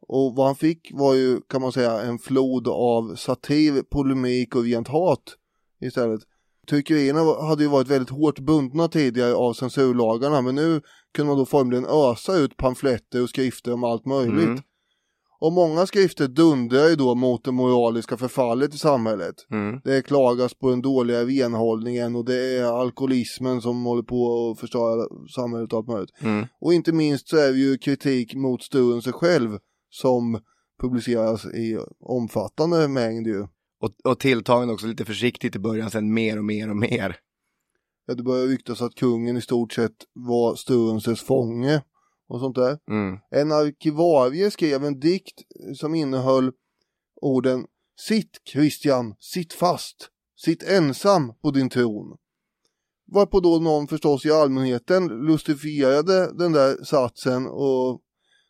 Och 0.09 0.37
vad 0.37 0.47
han 0.47 0.57
fick 0.57 0.91
var 0.95 1.15
ju, 1.15 1.41
kan 1.41 1.63
man 1.63 1.73
säga, 1.73 2.01
en 2.01 2.19
flod 2.19 2.69
av 2.69 3.15
satir, 3.17 3.83
polemik 3.83 4.57
och 4.57 4.63
rent 4.63 4.89
hat 4.89 5.37
istället. 5.81 6.21
Tryckerierna 6.71 7.47
hade 7.49 7.63
ju 7.63 7.69
varit 7.69 7.89
väldigt 7.89 8.11
hårt 8.11 8.39
bundna 8.39 8.89
tidigare 8.89 9.35
av 9.35 9.53
censurlagarna 9.53 10.41
men 10.43 10.55
nu 10.55 10.81
kunde 11.15 11.31
man 11.31 11.39
då 11.39 11.47
formligen 11.47 11.87
ösa 11.87 12.37
ut 12.37 12.57
pamfletter 12.57 13.23
och 13.23 13.29
skrifter 13.29 13.73
om 13.73 13.85
allt 13.85 14.07
möjligt. 14.07 14.47
Mm. 14.47 14.61
Och 15.41 15.53
många 15.53 15.87
skrifter 15.87 16.29
dundrar 16.29 16.89
ju 16.89 16.97
då 16.97 17.15
mot 17.15 17.45
det 17.45 17.53
moraliska 17.53 18.17
förfallet 18.17 18.75
i 18.75 18.79
samhället. 18.79 19.35
Mm. 19.51 19.81
Det 19.85 20.03
klagas 20.03 20.55
på 20.55 20.71
den 20.71 20.83
dåliga 20.83 21.25
renhållningen 21.25 22.17
och 22.17 22.25
det 22.25 22.59
är 22.59 22.81
alkoholismen 22.81 23.61
som 23.61 23.85
håller 23.85 24.03
på 24.03 24.51
att 24.51 24.61
förstöra 24.61 25.07
samhället 25.35 25.73
och 25.73 25.79
allt 25.79 25.89
möjligt. 25.89 26.11
Mm. 26.21 26.47
Och 26.61 26.75
inte 26.75 26.93
minst 26.93 27.29
så 27.29 27.37
är 27.37 27.53
det 27.53 27.59
ju 27.59 27.79
kritik 27.79 28.35
mot 28.35 28.63
Sturen 28.63 29.03
sig 29.03 29.13
själv 29.13 29.59
som 29.91 30.41
publiceras 30.83 31.45
i 31.45 31.79
omfattande 32.01 32.89
mängd 32.89 33.27
ju. 33.27 33.47
Och, 33.81 33.91
och 34.05 34.21
tilltagen 34.21 34.71
också 34.71 34.87
lite 34.87 35.05
försiktigt 35.05 35.57
i 35.57 35.59
början, 35.59 35.91
sen 35.91 36.15
mer 36.15 36.39
och 36.39 36.45
mer 36.45 36.71
och 36.71 36.77
mer. 36.77 37.17
Ja, 38.07 38.15
det 38.15 38.23
börjar 38.23 38.47
ryktas 38.47 38.83
att 38.83 38.95
kungen 38.95 39.37
i 39.37 39.41
stort 39.41 39.73
sett 39.73 39.97
var 40.13 40.55
Sturensens 40.55 41.21
fånge 41.21 41.83
och 42.29 42.41
sånt 42.41 42.57
där. 42.57 42.79
Mm. 42.91 43.19
En 43.31 43.53
arkivarie 43.53 44.51
skrev 44.51 44.85
en 44.85 45.01
dikt 45.01 45.43
som 45.77 45.95
innehöll 45.95 46.53
orden 47.21 47.67
Sitt 47.99 48.41
Christian, 48.53 49.15
sitt 49.19 49.53
fast, 49.53 50.09
sitt 50.37 50.63
ensam 50.63 51.33
på 51.43 51.51
din 51.51 51.69
tron. 51.69 52.17
Varpå 53.13 53.41
då 53.41 53.59
någon 53.59 53.89
förstås 53.89 54.27
i 54.27 54.31
allmänheten 54.31 55.09
lustifierade 55.09 56.39
den 56.39 56.53
där 56.53 56.85
satsen 56.85 57.47
och 57.47 58.01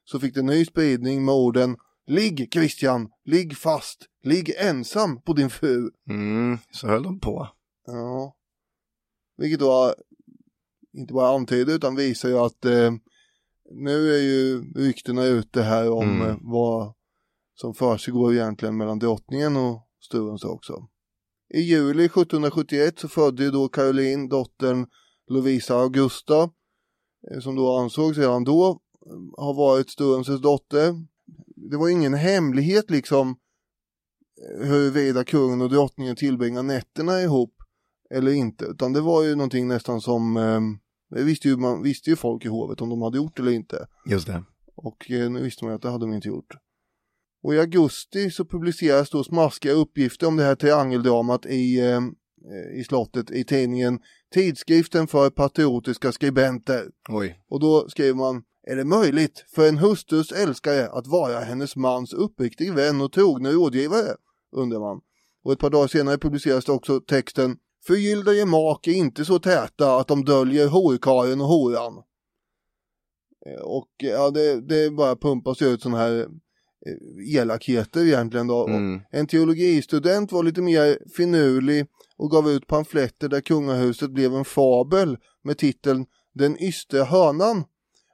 så 0.05 0.21
fick 0.21 0.35
det 0.35 0.43
ny 0.43 0.65
spridning 0.65 1.25
med 1.25 1.35
orden 1.35 1.77
Ligg 2.07 2.49
Christian, 2.53 3.09
ligg 3.25 3.57
fast, 3.57 4.07
ligg 4.27 4.53
ensam 4.59 5.21
på 5.21 5.33
din 5.33 5.51
fru. 5.51 5.91
Mm. 6.09 6.59
Så 6.71 6.87
höll 6.87 7.03
de 7.03 7.21
på. 7.21 7.49
Ja. 7.87 8.37
Vilket 9.37 9.61
då 9.61 9.95
inte 10.97 11.13
bara 11.15 11.35
antyder 11.35 11.75
utan 11.75 11.97
visar 11.97 12.29
ju 12.29 12.39
att 12.39 12.65
eh, 12.65 12.93
nu 13.71 14.15
är 14.15 14.23
ju 14.23 14.73
ryktena 14.75 15.25
ute 15.25 15.63
här 15.63 15.91
om 15.91 16.11
Mm. 16.11 16.31
eh, 16.31 16.37
vad 16.41 16.95
som 17.55 17.75
försiggår 17.75 18.35
egentligen 18.35 18.77
mellan 18.77 18.99
drottningen 18.99 19.57
och 19.57 19.89
Sturensson 20.01 20.51
också. 20.51 20.89
I 21.55 21.61
juli 21.61 22.05
1771 22.05 22.99
så 22.99 23.09
födde 23.09 23.45
ju 23.45 23.51
då 23.51 23.69
Caroline 23.69 24.29
dottern 24.29 24.87
Lovisa 25.29 25.75
Augusta 25.77 26.43
eh, 27.31 27.41
som 27.41 27.57
då 27.57 27.77
ansågs 27.77 28.19
redan 28.19 28.45
då 28.45 28.69
eh, 29.07 29.45
ha 29.45 29.53
varit 29.53 29.91
Sturensens 29.91 30.41
dotter. 30.43 30.95
Det 31.71 31.77
var 31.77 31.89
ingen 31.89 32.15
hemlighet 32.15 32.91
liksom 32.91 33.37
huruvida 34.59 35.25
kungen 35.25 35.63
och 35.63 35.71
drottningen 35.71 36.17
tillbringar 36.17 36.63
nätterna 36.63 37.23
ihop 37.23 37.55
eller 38.11 38.33
inte, 38.33 38.65
utan 38.65 38.93
det 38.93 39.01
var 39.01 39.23
ju 39.23 39.35
någonting 39.35 39.69
nästan 39.69 40.01
som, 40.01 40.37
eh, 40.37 41.25
visste 41.25 41.49
ju, 41.49 41.57
man 41.57 41.83
visste 41.83 42.11
ju 42.11 42.17
folk 42.17 42.45
i 42.45 42.49
hovet 42.49 42.81
om 42.81 42.89
de 42.89 43.03
hade 43.03 43.17
gjort 43.17 43.39
eller 43.39 43.53
inte. 43.53 43.87
Just 44.07 44.27
det. 44.27 44.45
Och 44.77 45.11
eh, 45.11 45.31
nu 45.31 45.43
visste 45.43 45.65
man 45.65 45.73
ju 45.73 45.77
att 45.77 45.83
det 45.83 45.91
hade 45.91 46.07
de 46.07 46.13
inte 46.15 46.29
gjort. 46.29 46.55
Och 47.43 47.55
i 47.55 47.59
augusti 47.59 48.31
så 48.31 48.45
publiceras 48.45 49.11
då 49.11 49.25
smaskiga 49.25 49.73
uppgifter 49.73 50.27
om 50.27 50.37
det 50.37 50.45
här 50.45 50.55
triangeldramat 50.55 51.47
i, 51.47 51.81
eh, 51.81 52.01
i 52.81 52.85
slottet 52.85 53.31
i 53.31 53.45
tidningen 53.45 54.01
Tidskriften 54.35 55.07
för 55.07 55.31
patriotiska 55.31 56.13
skribenter. 56.13 56.87
Oj. 57.09 57.41
Och 57.49 57.61
då 57.61 57.89
skriver 57.89 58.15
man 58.15 58.43
Är 58.69 58.77
det 58.77 58.85
möjligt 58.85 59.45
för 59.55 59.69
en 59.69 59.79
hustrus 59.79 60.33
älskare 60.33 60.89
att 60.89 61.07
vara 61.07 61.41
hennes 61.41 61.77
mans 61.77 62.13
uppriktig 62.13 62.75
vän 62.75 63.01
och 63.01 63.13
trogne 63.13 63.51
rådgivare? 63.51 64.17
Undrar 64.57 64.81
man. 64.81 65.01
Och 65.45 65.53
ett 65.53 65.59
par 65.59 65.71
dagar 65.71 65.87
senare 65.89 66.19
publiceras 66.19 66.65
det 66.65 66.73
också 66.73 67.01
texten 67.01 67.57
Förgyllda 67.87 68.33
gemak 68.33 68.87
är 68.87 68.93
inte 68.93 69.25
så 69.25 69.39
täta 69.39 69.97
att 69.97 70.09
de 70.09 70.25
döljer 70.25 70.69
horkaren 70.69 71.41
och 71.41 71.47
horan. 71.47 72.03
Eh, 73.47 73.63
Och 73.63 73.89
ja, 73.97 74.31
det, 74.31 74.61
det 74.61 74.91
bara 74.91 75.17
pumpas 75.17 75.63
ut 75.63 75.83
sådana 75.83 75.99
här 75.99 76.19
eh, 76.19 77.37
elakheter 77.37 78.07
egentligen 78.07 78.47
då. 78.47 78.67
Mm. 78.67 79.01
en 79.11 79.27
teologistudent 79.27 80.33
var 80.33 80.43
lite 80.43 80.63
mer 80.63 80.99
finurlig 81.17 81.87
och 82.17 82.31
gav 82.31 82.51
ut 82.51 82.67
pamfletter 82.67 83.29
där 83.29 83.41
kungahuset 83.41 84.11
blev 84.11 84.35
en 84.35 84.45
fabel 84.45 85.19
med 85.45 85.59
titeln 85.59 86.07
Den 86.35 86.63
ystre 86.63 86.99
hönan. 86.99 87.65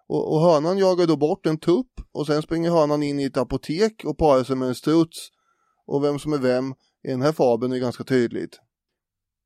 Och, 0.08 0.34
och 0.34 0.40
hönan 0.40 0.78
jagar 0.78 1.06
då 1.06 1.16
bort 1.16 1.46
en 1.46 1.58
tupp 1.58 1.92
och 2.12 2.26
sen 2.26 2.42
springer 2.42 2.70
hönan 2.70 3.02
in 3.02 3.20
i 3.20 3.24
ett 3.24 3.36
apotek 3.36 4.04
och 4.04 4.18
parar 4.18 4.44
sig 4.44 4.56
med 4.56 4.68
en 4.68 4.74
struts. 4.74 5.28
Och 5.86 6.04
vem 6.04 6.18
som 6.18 6.32
är 6.32 6.38
vem 6.38 6.74
i 7.04 7.10
den 7.10 7.22
här 7.22 7.32
fabeln 7.32 7.72
är 7.72 7.78
ganska 7.78 8.04
tydligt. 8.04 8.60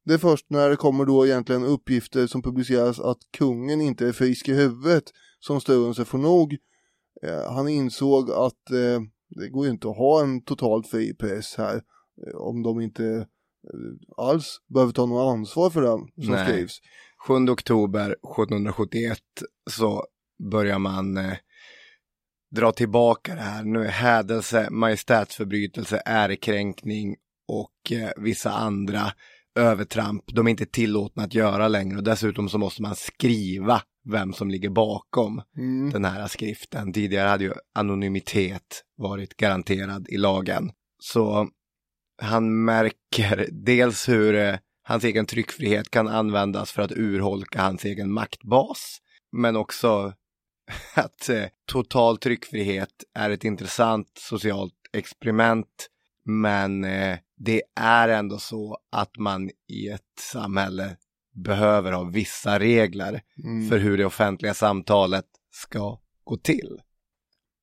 Det 0.05 0.14
är 0.14 0.18
först 0.18 0.47
när 0.49 0.70
det 0.70 0.76
kommer 0.76 1.05
då 1.05 1.26
egentligen 1.26 1.64
uppgifter 1.64 2.26
som 2.26 2.43
publiceras 2.43 3.01
att 3.01 3.18
kungen 3.39 3.80
inte 3.80 4.09
är 4.09 4.12
frisk 4.12 4.49
i 4.49 4.55
huvudet 4.55 5.05
som 5.41 5.61
Sturrense 5.61 6.05
får 6.05 6.18
nog. 6.18 6.57
Eh, 7.22 7.53
han 7.53 7.68
insåg 7.68 8.30
att 8.30 8.70
eh, 8.70 9.01
det 9.28 9.49
går 9.49 9.68
inte 9.68 9.89
att 9.89 9.97
ha 9.97 10.22
en 10.22 10.45
totalt 10.45 10.89
fri 10.89 11.14
press 11.14 11.55
här 11.59 11.74
eh, 12.26 12.37
om 12.37 12.62
de 12.62 12.80
inte 12.80 13.26
alls 14.16 14.61
behöver 14.74 14.93
ta 14.93 15.07
något 15.07 15.32
ansvar 15.32 15.70
för 15.70 15.82
det 15.82 15.89
som 16.24 16.34
Nej. 16.34 16.49
skrivs. 16.49 16.80
7 17.26 17.34
oktober 17.34 18.11
1771 18.11 19.18
så 19.70 20.05
börjar 20.51 20.78
man 20.78 21.18
dra 22.51 22.72
tillbaka 22.72 23.34
det 23.34 23.40
här. 23.40 23.64
Nu 23.64 23.84
är 23.84 23.88
hädelse, 23.90 24.68
majestätsförbrytelse, 24.70 26.03
ärekränkning 26.05 27.16
och 27.49 27.92
eh, 27.92 28.11
vissa 28.16 28.53
andra 28.53 29.12
övertramp. 29.59 30.24
De 30.26 30.47
är 30.47 30.51
inte 30.51 30.66
tillåtna 30.66 31.22
att 31.22 31.34
göra 31.34 31.68
längre 31.68 31.97
och 31.97 32.05
dessutom 32.05 32.49
så 32.49 32.59
måste 32.59 32.82
man 32.82 32.97
skriva 32.97 33.82
vem 34.11 34.32
som 34.32 34.51
ligger 34.51 34.70
bakom 34.70 35.42
Mm. 35.57 35.90
den 35.90 36.05
här 36.05 36.26
skriften. 36.26 36.92
Tidigare 36.92 37.28
hade 37.28 37.44
ju 37.44 37.53
anonymitet 37.74 38.82
varit 38.97 39.36
garanterad 39.36 40.07
i 40.09 40.16
lagen. 40.16 40.70
Så 40.99 41.49
han 42.22 42.64
märker 42.64 43.49
dels 43.53 44.09
hur 44.09 44.34
eh, 44.34 44.55
hans 44.82 45.05
egen 45.05 45.26
tryckfrihet 45.26 45.90
kan 45.90 46.09
användas 46.09 46.72
för 46.72 46.82
att 46.82 46.92
urholka 46.92 47.62
hans 47.62 47.84
egen 47.84 48.12
maktbas. 48.12 48.99
Men 49.32 49.57
också 49.57 50.12
att 50.94 51.28
eh, 51.28 51.44
total 51.66 52.18
tryckfrihet 52.18 53.04
är 53.14 53.30
ett 53.30 53.44
intressant 53.44 54.08
socialt 54.18 54.74
experiment. 54.92 55.88
Men 56.24 56.84
eh, 56.84 57.18
det 57.36 57.62
är 57.80 58.08
ändå 58.08 58.38
så 58.38 58.78
att 58.92 59.16
man 59.18 59.50
i 59.68 59.88
ett 59.88 60.00
samhälle 60.32 60.96
behöver 61.34 61.92
ha 61.92 62.04
vissa 62.04 62.58
regler 62.58 63.22
Mm. 63.44 63.68
för 63.68 63.78
hur 63.78 63.98
det 63.98 64.04
offentliga 64.04 64.54
samtalet 64.54 65.24
ska 65.50 66.00
gå 66.24 66.36
till. 66.36 66.80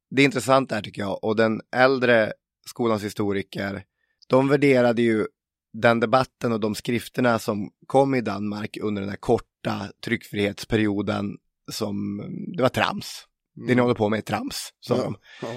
Det 0.10 0.22
är 0.22 0.26
intressant 0.26 0.70
där 0.70 0.82
tycker 0.82 1.02
jag 1.02 1.24
och 1.24 1.36
den 1.36 1.62
äldre 1.76 2.34
skolans 2.66 3.04
historiker, 3.04 3.84
de 4.28 4.48
värderade 4.48 5.02
ju 5.02 5.28
den 5.74 6.00
debatten 6.00 6.52
och 6.52 6.60
de 6.60 6.76
skrifterna 6.76 7.40
som 7.40 7.72
kom 7.88 8.16
i 8.16 8.22
Danmark 8.22 8.78
under 8.82 9.02
den 9.02 9.10
här 9.10 9.18
korta 9.18 9.92
tryckfrihetsperioden 10.06 11.38
som 11.72 12.18
det 12.58 12.62
var 12.62 12.70
trams. 12.70 13.26
Det 13.68 13.76
ni 13.76 13.82
håller 13.82 13.96
på 13.96 14.10
med 14.10 14.18
är 14.18 14.22
trams, 14.22 14.70
sa 14.80 14.98
de. 14.98 15.16
Ja. 15.42 15.48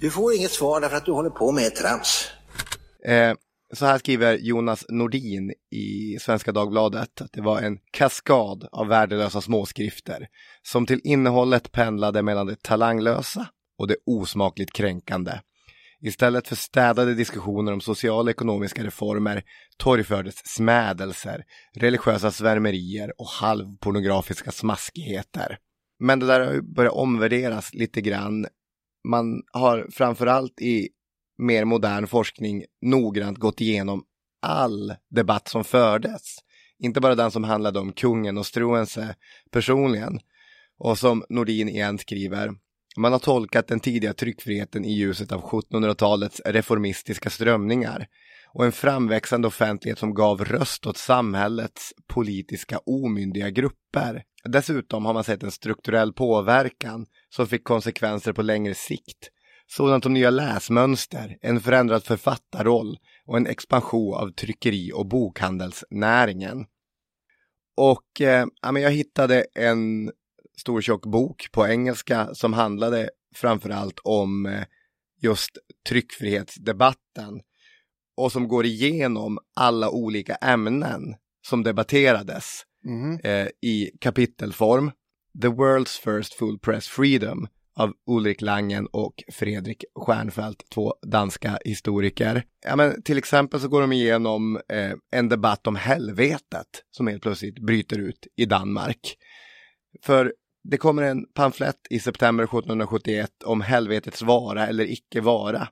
Du 0.00 0.10
får 0.10 0.34
inget 0.34 0.50
svar 0.50 0.80
därför 0.80 0.96
att 0.96 1.04
du 1.04 1.12
håller 1.12 1.30
på 1.30 1.52
med 1.52 1.74
trams. 1.74 2.28
Eh, 3.06 3.34
så 3.74 3.86
här 3.86 3.98
skriver 3.98 4.38
Jonas 4.38 4.84
Nordin 4.88 5.52
i 5.70 6.18
Svenska 6.20 6.52
Dagbladet 6.52 7.20
att 7.20 7.32
det 7.32 7.40
var 7.40 7.60
en 7.60 7.78
kaskad 7.90 8.68
av 8.72 8.86
värdelösa 8.86 9.40
småskrifter 9.40 10.28
som 10.62 10.86
till 10.86 11.00
innehållet 11.04 11.72
pendlade 11.72 12.22
mellan 12.22 12.46
det 12.46 12.62
talanglösa 12.62 13.46
och 13.78 13.88
det 13.88 13.96
osmakligt 14.06 14.72
kränkande. 14.72 15.32
Istället 16.04 16.48
för 16.48 16.56
städade 16.56 17.14
diskussioner 17.14 17.72
om 17.72 17.80
sociala 17.80 18.22
och 18.22 18.30
ekonomiska 18.30 18.84
reformer 18.84 19.42
torgfördes 19.76 20.46
smädelser, 20.46 21.44
religiösa 21.74 22.30
svärmerier 22.30 23.12
och 23.20 23.26
halvpornografiska 23.26 24.50
smaskigheter. 24.50 25.58
Men 25.98 26.18
det 26.18 26.26
där 26.26 26.40
har 26.40 26.52
ju 26.52 26.62
börjat 26.62 26.92
omvärderas 26.92 27.74
lite 27.74 28.00
grann. 28.00 28.46
Man 29.08 29.42
har 29.52 29.86
framförallt 29.90 30.60
i 30.60 30.88
mer 31.38 31.64
modern 31.64 32.06
forskning 32.06 32.64
noggrant 32.80 33.38
gått 33.38 33.60
igenom 33.60 34.04
all 34.42 34.94
debatt 35.10 35.48
som 35.48 35.64
fördes. 35.64 36.36
Inte 36.78 37.00
bara 37.00 37.14
den 37.14 37.30
som 37.30 37.44
handlade 37.44 37.80
om 37.80 37.92
kungen 37.92 38.38
och 38.38 38.46
Struense 38.46 39.14
personligen. 39.50 40.20
Och 40.78 40.98
som 40.98 41.24
Nordin 41.28 41.68
igen 41.68 41.98
skriver, 41.98 42.50
man 42.96 43.12
har 43.12 43.18
tolkat 43.18 43.68
den 43.68 43.80
tidiga 43.80 44.14
tryckfriheten 44.14 44.84
i 44.84 44.92
ljuset 44.92 45.32
av 45.32 45.42
1700-talets 45.42 46.40
reformistiska 46.44 47.30
strömningar 47.30 48.06
och 48.54 48.64
en 48.64 48.72
framväxande 48.72 49.48
offentlighet 49.48 49.98
som 49.98 50.14
gav 50.14 50.44
röst 50.44 50.86
åt 50.86 50.96
samhällets 50.96 51.92
politiska 52.06 52.78
omyndiga 52.78 53.50
grupper. 53.50 54.22
Dessutom 54.44 55.04
har 55.06 55.14
man 55.14 55.24
sett 55.24 55.42
en 55.42 55.50
strukturell 55.50 56.12
påverkan 56.12 57.06
som 57.28 57.46
fick 57.46 57.64
konsekvenser 57.64 58.32
på 58.32 58.42
längre 58.42 58.74
sikt 58.74 59.28
sådant 59.76 60.04
som 60.04 60.14
nya 60.14 60.30
läsmönster, 60.30 61.38
en 61.40 61.60
förändrad 61.60 62.04
författarroll 62.04 62.98
och 63.26 63.36
en 63.36 63.46
expansion 63.46 64.14
av 64.14 64.30
tryckeri 64.30 64.92
och 64.94 65.06
bokhandelsnäringen. 65.06 66.66
Och 67.76 68.20
eh, 68.20 68.46
jag 68.62 68.90
hittade 68.90 69.46
en 69.54 70.12
stor 70.56 70.80
tjock 70.80 71.06
bok 71.06 71.48
på 71.52 71.66
engelska 71.66 72.34
som 72.34 72.52
handlade 72.52 73.10
framförallt 73.34 73.98
om 74.04 74.46
eh, 74.46 74.64
just 75.20 75.58
tryckfrihetsdebatten 75.88 77.40
och 78.16 78.32
som 78.32 78.48
går 78.48 78.66
igenom 78.66 79.38
alla 79.56 79.90
olika 79.90 80.34
ämnen 80.34 81.14
som 81.46 81.62
debatterades 81.62 82.62
Mhm. 82.84 83.18
eh, 83.24 83.48
i 83.60 83.90
kapitelform. 84.00 84.90
The 85.42 85.48
World's 85.48 86.00
First 86.00 86.34
Full 86.34 86.58
Press 86.58 86.88
Freedom 86.88 87.48
av 87.76 87.92
Ulrik 88.10 88.40
Langen 88.40 88.86
och 88.86 89.14
Fredrik 89.32 89.84
Stjernfeldt, 89.94 90.70
två 90.70 90.94
danska 91.06 91.58
historiker. 91.64 92.44
Ja, 92.64 92.76
men 92.76 93.02
till 93.02 93.18
exempel 93.18 93.60
så 93.60 93.68
går 93.68 93.80
de 93.80 93.92
igenom 93.92 94.60
eh, 94.68 94.92
en 95.12 95.28
debatt 95.28 95.66
om 95.66 95.76
helvetet 95.76 96.66
som 96.90 97.06
helt 97.06 97.22
plötsligt 97.22 97.58
bryter 97.66 97.98
ut 97.98 98.26
i 98.36 98.44
Danmark. 98.44 99.16
För 100.02 100.34
det 100.64 100.76
kommer 100.76 101.02
en 101.02 101.26
pamflett 101.26 101.86
i 101.90 102.00
september 102.00 102.44
1771 102.44 103.42
om 103.44 103.60
helvetets 103.60 104.22
vara 104.22 104.66
eller 104.66 104.90
icke 104.90 105.20
vara. 105.20 105.68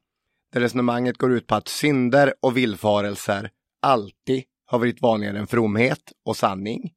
Där 0.52 0.60
resonemanget 0.60 1.16
går 1.16 1.32
ut 1.32 1.46
på 1.46 1.54
att 1.54 1.68
synder 1.68 2.34
och 2.42 2.56
villfarelser 2.56 3.50
alltid 3.82 4.44
har 4.64 4.78
varit 4.78 5.02
vanligare 5.02 5.38
än 5.38 5.46
fromhet 5.46 6.12
och 6.24 6.36
sanning. 6.36 6.92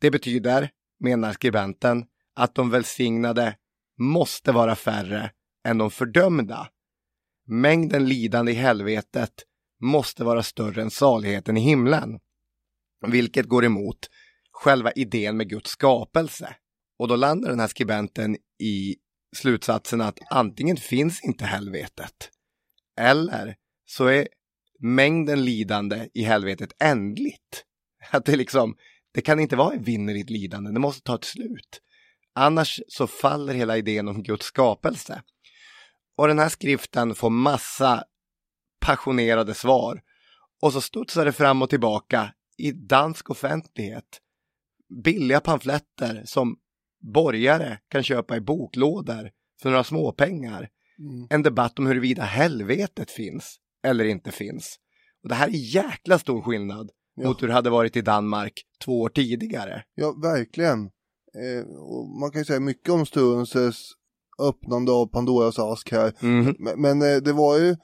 Det 0.00 0.10
betyder, 0.10 0.70
menar 1.00 1.32
skribenten, 1.32 2.06
att 2.36 2.54
de 2.54 2.70
välsignade 2.70 3.56
måste 3.98 4.52
vara 4.52 4.76
färre 4.76 5.30
än 5.64 5.78
de 5.78 5.90
fördömda. 5.90 6.68
Mängden 7.46 8.08
lidande 8.08 8.52
i 8.52 8.54
helvetet 8.54 9.32
måste 9.80 10.24
vara 10.24 10.42
större 10.42 10.82
än 10.82 10.90
saligheten 10.90 11.56
i 11.56 11.60
himlen. 11.60 12.20
Vilket 13.06 13.46
går 13.46 13.64
emot 13.64 13.98
själva 14.52 14.92
idén 14.92 15.36
med 15.36 15.48
Guds 15.48 15.70
skapelse. 15.70 16.56
Och 16.98 17.08
då 17.08 17.16
landar 17.16 17.50
den 17.50 17.60
här 17.60 17.68
skribenten 17.68 18.36
i 18.58 18.96
slutsatsen 19.36 20.00
att 20.00 20.18
antingen 20.30 20.76
finns 20.76 21.24
inte 21.24 21.44
helvetet 21.44 22.30
eller 22.98 23.56
så 23.86 24.06
är 24.06 24.28
mängden 24.78 25.44
lidande 25.44 26.08
i 26.14 26.22
helvetet 26.22 26.72
ändligt. 26.80 27.64
Att 28.10 28.24
det 28.24 28.36
liksom, 28.36 28.76
det 29.14 29.20
kan 29.20 29.40
inte 29.40 29.56
vara 29.56 29.74
evinnerligt 29.74 30.30
lidande, 30.30 30.70
det 30.70 30.80
måste 30.80 31.02
ta 31.02 31.14
ett 31.14 31.24
slut. 31.24 31.82
Annars 32.34 32.80
så 32.88 33.06
faller 33.06 33.54
hela 33.54 33.76
idén 33.76 34.08
om 34.08 34.22
Guds 34.22 34.46
skapelse. 34.46 35.22
Och 36.16 36.28
den 36.28 36.38
här 36.38 36.48
skriften 36.48 37.14
får 37.14 37.30
massa 37.30 38.04
passionerade 38.80 39.54
svar. 39.54 40.02
Och 40.62 40.72
så 40.72 40.80
studsar 40.80 41.24
det 41.24 41.32
fram 41.32 41.62
och 41.62 41.70
tillbaka 41.70 42.34
i 42.56 42.72
dansk 42.72 43.30
offentlighet. 43.30 44.20
Billiga 45.04 45.40
pamfletter 45.40 46.22
som 46.24 46.56
borgare 47.00 47.78
kan 47.88 48.02
köpa 48.02 48.36
i 48.36 48.40
boklådor 48.40 49.30
för 49.62 49.70
några 49.70 49.84
småpengar. 49.84 50.68
Mm. 50.98 51.26
En 51.30 51.42
debatt 51.42 51.78
om 51.78 51.86
huruvida 51.86 52.22
helvetet 52.22 53.10
finns 53.10 53.56
eller 53.84 54.04
inte 54.04 54.30
finns. 54.30 54.76
Och 55.22 55.28
det 55.28 55.34
här 55.34 55.48
är 55.48 55.74
jäkla 55.74 56.18
stor 56.18 56.42
skillnad 56.42 56.90
Ja. 57.14 57.28
mot 57.28 57.42
hur 57.42 57.48
det 57.48 57.54
hade 57.54 57.70
varit 57.70 57.96
i 57.96 58.00
Danmark 58.00 58.52
två 58.84 59.00
år 59.00 59.08
tidigare. 59.08 59.82
Ja, 59.94 60.12
verkligen. 60.22 60.80
Eh, 61.34 61.66
och 61.68 62.20
man 62.20 62.30
kan 62.30 62.40
ju 62.40 62.44
säga 62.44 62.60
mycket 62.60 62.88
om 62.92 63.06
Struenses 63.06 63.76
öppnande 64.42 64.92
av 64.92 65.06
Pandoras 65.06 65.58
ask 65.58 65.92
här. 65.92 66.12
Mhm. 66.20 66.56
Men, 66.58 66.80
men 66.80 67.02
eh, 67.12 67.16
det 67.16 67.32
var 67.32 67.58
ju 67.58 67.76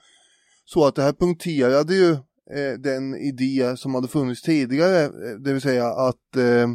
så 0.64 0.86
att 0.86 0.94
det 0.94 1.02
här 1.02 1.12
punkterade 1.12 1.94
ju 1.94 2.10
eh, 2.56 2.78
den 2.78 3.16
idé 3.16 3.76
som 3.76 3.94
hade 3.94 4.08
funnits 4.08 4.42
tidigare, 4.42 5.04
eh, 5.04 5.38
det 5.44 5.52
vill 5.52 5.62
säga 5.62 5.86
att 5.86 6.36
eh, 6.36 6.68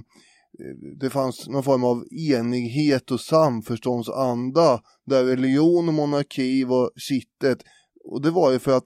det 0.99 1.09
fanns 1.09 1.47
någon 1.47 1.63
form 1.63 1.83
av 1.83 2.03
enighet 2.11 3.11
och 3.11 3.19
samförståndsanda 3.19 4.81
där 5.05 5.23
religion 5.23 5.87
och 5.87 5.93
monarki 5.93 6.63
var 6.63 6.91
kittet. 6.95 7.63
Och 8.03 8.21
det 8.21 8.31
var 8.31 8.51
ju 8.51 8.59
för 8.59 8.77
att 8.77 8.85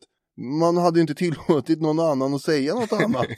man 0.59 0.77
hade 0.77 1.01
inte 1.01 1.15
tillåtit 1.15 1.81
någon 1.81 1.99
annan 1.99 2.33
att 2.33 2.41
säga 2.41 2.75
något 2.75 2.93
annat. 2.93 3.27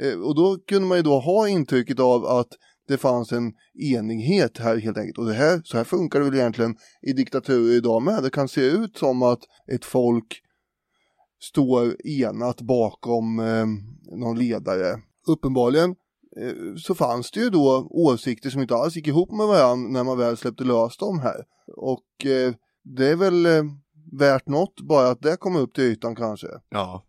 Eh, 0.00 0.20
och 0.20 0.36
då 0.36 0.58
kunde 0.68 0.88
man 0.88 0.96
ju 0.96 1.02
då 1.02 1.20
ha 1.20 1.48
intrycket 1.48 2.00
av 2.00 2.26
att 2.26 2.48
det 2.88 2.96
fanns 2.96 3.32
en 3.32 3.52
enighet 3.82 4.58
här 4.58 4.76
helt 4.76 4.98
enkelt. 4.98 5.18
Och 5.18 5.26
det 5.26 5.34
här, 5.34 5.60
så 5.64 5.76
här 5.76 5.84
funkar 5.84 6.18
det 6.18 6.24
väl 6.24 6.34
egentligen 6.34 6.76
i 7.02 7.12
diktaturer 7.12 7.76
idag 7.76 8.02
med. 8.02 8.22
Det 8.22 8.30
kan 8.30 8.48
se 8.48 8.60
ut 8.60 8.98
som 8.98 9.22
att 9.22 9.38
ett 9.72 9.84
folk 9.84 10.40
står 11.40 12.06
enat 12.06 12.60
bakom 12.60 13.38
eh, 13.38 13.66
någon 14.16 14.38
ledare. 14.38 15.00
Uppenbarligen 15.28 15.94
så 16.78 16.94
fanns 16.94 17.30
det 17.30 17.40
ju 17.40 17.50
då 17.50 17.88
åsikter 17.90 18.50
som 18.50 18.60
inte 18.62 18.74
alls 18.74 18.96
gick 18.96 19.06
ihop 19.06 19.30
med 19.30 19.46
varandra 19.46 19.88
när 19.90 20.04
man 20.04 20.18
väl 20.18 20.36
släppte 20.36 20.64
lös 20.64 20.96
dem 20.96 21.18
här. 21.18 21.44
Och 21.76 22.26
eh, 22.26 22.54
det 22.82 23.08
är 23.08 23.16
väl 23.16 23.46
eh, 23.46 23.62
värt 24.12 24.48
något 24.48 24.80
bara 24.80 25.08
att 25.08 25.22
det 25.22 25.36
kommer 25.36 25.60
upp 25.60 25.74
till 25.74 25.84
ytan 25.84 26.16
kanske. 26.16 26.46
Ja. 26.70 27.04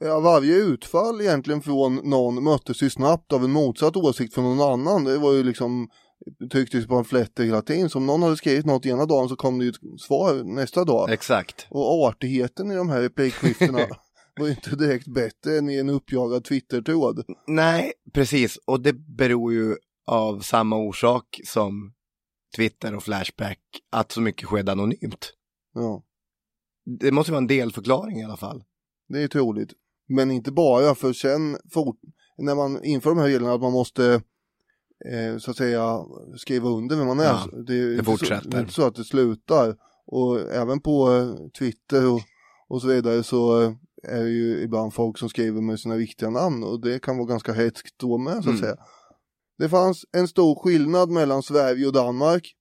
Ja, 0.00 0.20
varje 0.20 0.56
utfall 0.56 1.20
egentligen 1.20 1.62
från 1.62 1.94
någon 1.94 2.44
möttes 2.44 2.82
ju 2.82 2.90
snabbt 2.90 3.32
av 3.32 3.44
en 3.44 3.52
motsatt 3.52 3.96
åsikt 3.96 4.34
från 4.34 4.44
någon 4.56 4.72
annan. 4.72 5.04
Det 5.04 5.18
var 5.18 5.32
ju 5.32 5.42
liksom 5.42 5.88
trycktes 6.52 6.86
på 6.86 6.94
pamfletter 6.94 7.44
hela 7.44 7.62
tiden. 7.62 7.90
Så 7.90 7.98
om 7.98 8.06
någon 8.06 8.22
hade 8.22 8.36
skrivit 8.36 8.66
något 8.66 8.86
ena 8.86 9.06
dagen 9.06 9.28
så 9.28 9.36
kom 9.36 9.58
det 9.58 9.64
ju 9.64 9.70
ett 9.70 10.00
svar 10.00 10.54
nästa 10.54 10.84
dag. 10.84 11.10
Exakt. 11.10 11.66
Och 11.70 12.06
artigheten 12.06 12.70
i 12.70 12.74
de 12.74 12.88
här 12.88 13.00
replikskiftena 13.00 13.78
var 14.40 14.48
inte 14.48 14.76
direkt 14.76 15.06
bättre 15.06 15.58
än 15.58 15.70
i 15.70 15.76
en 15.78 15.88
uppjagad 15.90 16.44
Twitter-tråd. 16.44 17.24
Nej, 17.46 17.92
precis. 18.12 18.56
Och 18.56 18.80
det 18.80 18.92
beror 18.92 19.52
ju 19.52 19.76
av 20.06 20.40
samma 20.40 20.76
orsak 20.76 21.40
som 21.44 21.92
Twitter 22.56 22.94
och 22.94 23.02
Flashback, 23.02 23.60
att 23.90 24.12
så 24.12 24.20
mycket 24.20 24.48
skedde 24.48 24.72
anonymt. 24.72 25.32
Ja, 25.74 26.02
Det 27.00 27.12
måste 27.12 27.32
vara 27.32 27.40
en 27.40 27.46
delförklaring 27.46 28.20
i 28.20 28.24
alla 28.24 28.36
fall. 28.36 28.64
det 29.08 29.22
är 29.22 29.28
troligt. 29.28 29.72
Men 30.08 30.30
inte 30.30 30.52
bara, 30.52 30.94
för 30.94 31.12
sen 31.12 31.58
fort, 31.72 31.98
när 32.38 32.54
man 32.54 32.84
inför 32.84 33.10
de 33.10 33.18
här 33.18 33.26
reglerna 33.26 33.52
att 33.54 33.60
man 33.60 33.72
måste 33.72 34.22
eh, 35.12 35.38
så 35.38 35.50
att 35.50 35.56
säga 35.56 36.04
skriva 36.36 36.68
under 36.68 36.96
vem 36.96 37.06
man 37.06 37.20
är. 37.20 37.24
Ja, 37.24 37.48
det, 37.66 37.74
är 37.74 37.92
inte 37.92 38.04
fortsätter. 38.04 38.42
Så, 38.42 38.48
det 38.48 38.56
är 38.56 38.60
inte 38.60 38.72
så 38.74 38.86
att 38.86 38.94
det 38.94 39.04
slutar. 39.04 39.76
Och 40.06 40.40
även 40.40 40.80
på 40.80 41.12
eh, 41.12 41.50
Twitter 41.58 42.10
och, 42.12 42.20
och 42.68 42.82
så 42.82 42.88
vidare 42.88 43.22
så 43.22 43.62
eh, 43.62 43.72
är 44.02 44.22
det 44.24 44.30
ju 44.30 44.60
ibland 44.62 44.94
folk 44.94 45.18
som 45.18 45.28
skriver 45.28 45.60
med 45.60 45.80
sina 45.80 45.96
riktiga 45.96 46.30
namn 46.30 46.64
och 46.64 46.80
det 46.80 47.02
kan 47.02 47.16
vara 47.16 47.26
ganska 47.28 47.52
hetskt 47.52 47.94
då 47.98 48.18
med 48.18 48.32
så 48.34 48.38
att 48.38 48.46
Mm. 48.46 48.58
säga. 48.60 48.76
Det 49.58 49.68
fanns 49.68 50.04
en 50.12 50.28
stor 50.28 50.54
skillnad 50.54 51.10
mellan 51.10 51.42
Sverige 51.42 51.86
och 51.86 51.92
Danmark. 51.92 52.52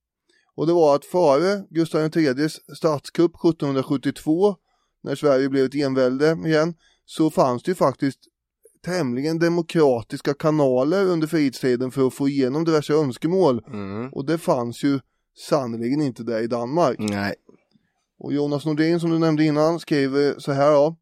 Och 0.56 0.68
det 0.68 0.74
var 0.74 0.96
att 0.96 1.06
före 1.06 1.64
Gustav 1.70 2.18
IIIs 2.18 2.60
statskupp 2.78 3.32
1772, 3.36 4.56
när 5.04 5.16
Sverige 5.16 5.50
blev 5.50 5.66
ett 5.66 5.76
envälde 5.76 6.38
igen, 6.46 6.74
så 7.06 7.30
fanns 7.30 7.64
det 7.64 7.72
ju 7.72 7.76
faktiskt 7.76 8.20
tämligen 8.86 9.40
demokratiska 9.40 10.34
kanaler 10.34 11.06
under 11.06 11.28
frihetstiden 11.28 11.92
för 11.92 12.08
att 12.08 12.14
få 12.14 12.28
igenom 12.30 12.66
diverse 12.66 12.94
önskemål. 12.94 13.64
Mm. 13.68 14.10
Och 14.14 14.26
det 14.26 14.38
fanns 14.38 14.84
ju 14.84 15.00
sannerligen 15.50 16.02
inte 16.02 16.24
det 16.24 16.40
i 16.40 16.48
Danmark. 16.48 16.96
Nej. 17.00 17.36
Och 18.20 18.34
Jonas 18.34 18.66
Nordin 18.66 19.00
som 19.00 19.10
du 19.10 19.20
nämnde 19.20 19.44
innan 19.44 19.80
skriver 19.80 20.36
så 20.40 20.52
här 20.52 20.72
då. 20.72 20.98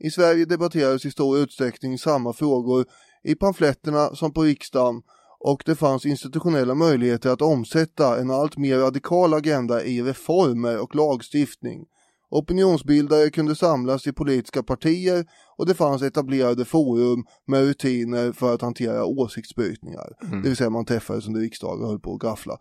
I 0.00 0.10
Sverige 0.10 0.44
debatterades 0.44 1.04
i 1.04 1.10
stor 1.10 1.38
utsträckning 1.38 1.98
samma 1.98 2.32
frågor 2.32 2.84
i 3.24 3.34
pamfletterna 3.34 4.14
som 4.14 4.32
på 4.32 4.42
riksdagen 4.42 5.02
och 5.40 5.62
det 5.66 5.76
fanns 5.76 6.06
institutionella 6.06 6.74
möjligheter 6.74 7.30
att 7.30 7.42
omsätta 7.42 8.20
en 8.20 8.30
allt 8.30 8.56
mer 8.56 8.78
radikal 8.78 9.34
agenda 9.34 9.84
i 9.84 10.02
reformer 10.02 10.78
och 10.78 10.94
lagstiftning. 10.94 11.86
Opinionsbildare 12.30 13.30
kunde 13.30 13.56
samlas 13.56 14.06
i 14.06 14.12
politiska 14.12 14.62
partier 14.62 15.26
och 15.56 15.66
det 15.66 15.74
fanns 15.74 16.02
etablerade 16.02 16.64
forum 16.64 17.24
med 17.46 17.60
rutiner 17.60 18.32
för 18.32 18.54
att 18.54 18.62
hantera 18.62 19.04
åsiktsbrytningar. 19.04 20.16
Mm. 20.22 20.42
Det 20.42 20.48
vill 20.48 20.56
säga 20.56 20.70
man 20.70 20.84
träffades 20.84 21.26
under 21.26 21.40
riksdagen 21.40 21.82
och 21.82 21.88
höll 21.88 22.00
på 22.00 22.14
att 22.14 22.20
gaffla. 22.20 22.52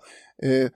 Eh, 0.44 0.70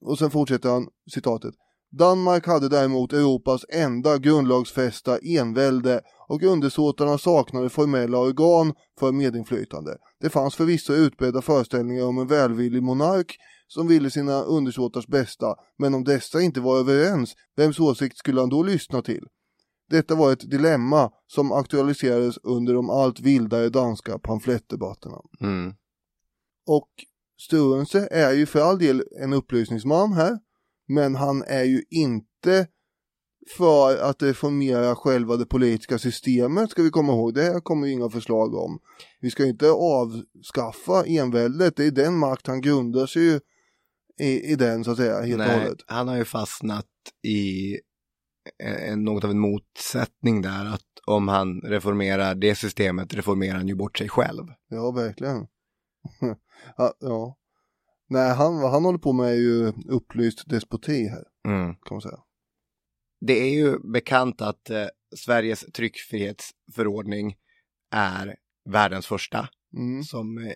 och 0.00 0.18
sen 0.18 0.30
fortsätter 0.30 0.70
han 0.70 0.88
citatet. 1.10 1.54
Danmark 1.90 2.46
hade 2.46 2.68
däremot 2.68 3.12
Europas 3.12 3.64
enda 3.68 4.18
grundlagsfästa 4.18 5.18
envälde 5.18 6.00
och 6.28 6.42
undersåtarna 6.42 7.18
saknade 7.18 7.68
formella 7.68 8.18
organ 8.18 8.74
för 9.00 9.12
medinflytande. 9.12 9.96
Det 10.20 10.30
fanns 10.30 10.54
förvisso 10.54 10.92
utbredda 10.92 11.42
föreställningar 11.42 12.04
om 12.04 12.18
en 12.18 12.26
välvillig 12.26 12.82
monark 12.82 13.36
som 13.66 13.88
ville 13.88 14.10
sina 14.10 14.42
undersåtars 14.42 15.06
bästa, 15.06 15.54
men 15.78 15.94
om 15.94 16.04
dessa 16.04 16.40
inte 16.40 16.60
var 16.60 16.78
överens, 16.78 17.34
vems 17.56 17.80
åsikt 17.80 18.18
skulle 18.18 18.40
han 18.40 18.48
då 18.48 18.62
lyssna 18.62 19.02
till? 19.02 19.24
Detta 19.90 20.14
var 20.14 20.32
ett 20.32 20.50
dilemma 20.50 21.10
som 21.26 21.52
aktualiserades 21.52 22.38
under 22.38 22.74
de 22.74 22.90
allt 22.90 23.20
vildare 23.20 23.68
danska 23.68 24.18
pamflettdebatterna. 24.18 25.16
Mm. 25.40 25.74
Och 26.66 26.88
Struensee 27.40 28.08
är 28.10 28.32
ju 28.32 28.46
för 28.46 28.60
all 28.60 28.78
del 28.78 29.04
en 29.22 29.32
upplysningsman 29.32 30.12
här, 30.12 30.38
men 30.88 31.14
han 31.14 31.42
är 31.46 31.64
ju 31.64 31.82
inte 31.90 32.66
för 33.56 33.96
att 34.10 34.22
reformera 34.22 34.94
själva 34.94 35.36
det 35.36 35.46
politiska 35.46 35.98
systemet 35.98 36.70
ska 36.70 36.82
vi 36.82 36.90
komma 36.90 37.12
ihåg. 37.12 37.34
Det 37.34 37.42
här 37.42 37.60
kommer 37.60 37.86
ju 37.86 37.92
inga 37.92 38.10
förslag 38.10 38.54
om. 38.54 38.78
Vi 39.20 39.30
ska 39.30 39.46
inte 39.46 39.70
avskaffa 39.70 41.04
enväldet, 41.06 41.76
det 41.76 41.84
är 41.84 41.90
den 41.90 42.14
makt 42.18 42.46
han 42.46 42.60
grundar 42.60 43.06
sig 43.06 43.22
ju 43.22 43.40
i, 44.20 44.52
i 44.52 44.54
den 44.54 44.84
så 44.84 44.90
att 44.90 44.96
säga 44.96 45.20
helt 45.20 45.40
och 45.40 45.46
Nej, 45.46 45.60
hållet. 45.60 45.78
han 45.86 46.08
har 46.08 46.16
ju 46.16 46.24
fastnat 46.24 46.86
i 47.22 47.76
en, 48.88 49.04
något 49.04 49.24
av 49.24 49.30
en 49.30 49.38
motsättning 49.38 50.42
där 50.42 50.64
att 50.74 50.82
om 51.06 51.28
han 51.28 51.60
reformerar 51.60 52.34
det 52.34 52.54
systemet 52.54 53.14
reformerar 53.14 53.56
han 53.56 53.68
ju 53.68 53.74
bort 53.74 53.98
sig 53.98 54.08
själv. 54.08 54.44
Ja, 54.68 54.90
verkligen. 54.90 55.46
ja, 56.76 56.92
ja. 57.00 57.36
Nej, 58.10 58.34
han, 58.34 58.60
vad 58.60 58.70
han 58.70 58.84
håller 58.84 58.98
på 58.98 59.12
med 59.12 59.28
är 59.28 59.34
ju 59.36 59.72
upplyst 59.88 60.42
despoti 60.48 61.08
här, 61.08 61.24
Mm. 61.48 61.74
kan 61.74 61.94
man 61.94 62.00
säga. 62.00 62.18
Det 63.20 63.32
är 63.40 63.50
ju 63.50 63.78
bekant 63.92 64.40
att 64.42 64.70
eh, 64.70 64.86
Sveriges 65.16 65.60
tryckfrihetsförordning 65.72 67.36
är 67.94 68.36
världens 68.70 69.06
första 69.06 69.48
Mm. 69.76 70.02
som 70.02 70.38
eh, 70.38 70.52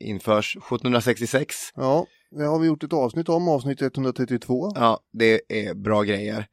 införs 0.00 0.56
1766. 0.56 1.54
Ja, 1.74 2.06
det 2.30 2.44
har 2.44 2.58
vi 2.58 2.66
gjort 2.66 2.82
ett 2.84 2.92
avsnitt 2.92 3.28
om, 3.28 3.48
avsnitt 3.48 3.82
132. 3.82 4.72
Ja, 4.74 5.00
det 5.12 5.40
är 5.48 5.74
bra 5.74 6.02
grejer. 6.02 6.46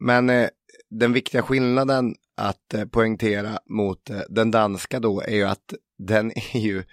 Men 0.00 0.30
eh, 0.30 0.48
den 0.90 1.12
viktiga 1.12 1.42
skillnaden 1.42 2.14
att 2.36 2.74
eh, 2.74 2.84
poängtera 2.84 3.58
mot 3.70 4.10
eh, 4.10 4.20
den 4.28 4.50
danska 4.50 5.00
då 5.00 5.20
är 5.20 5.34
ju 5.36 5.44
att 5.44 5.74
den 5.98 6.30
är 6.54 6.58
ju 6.58 6.84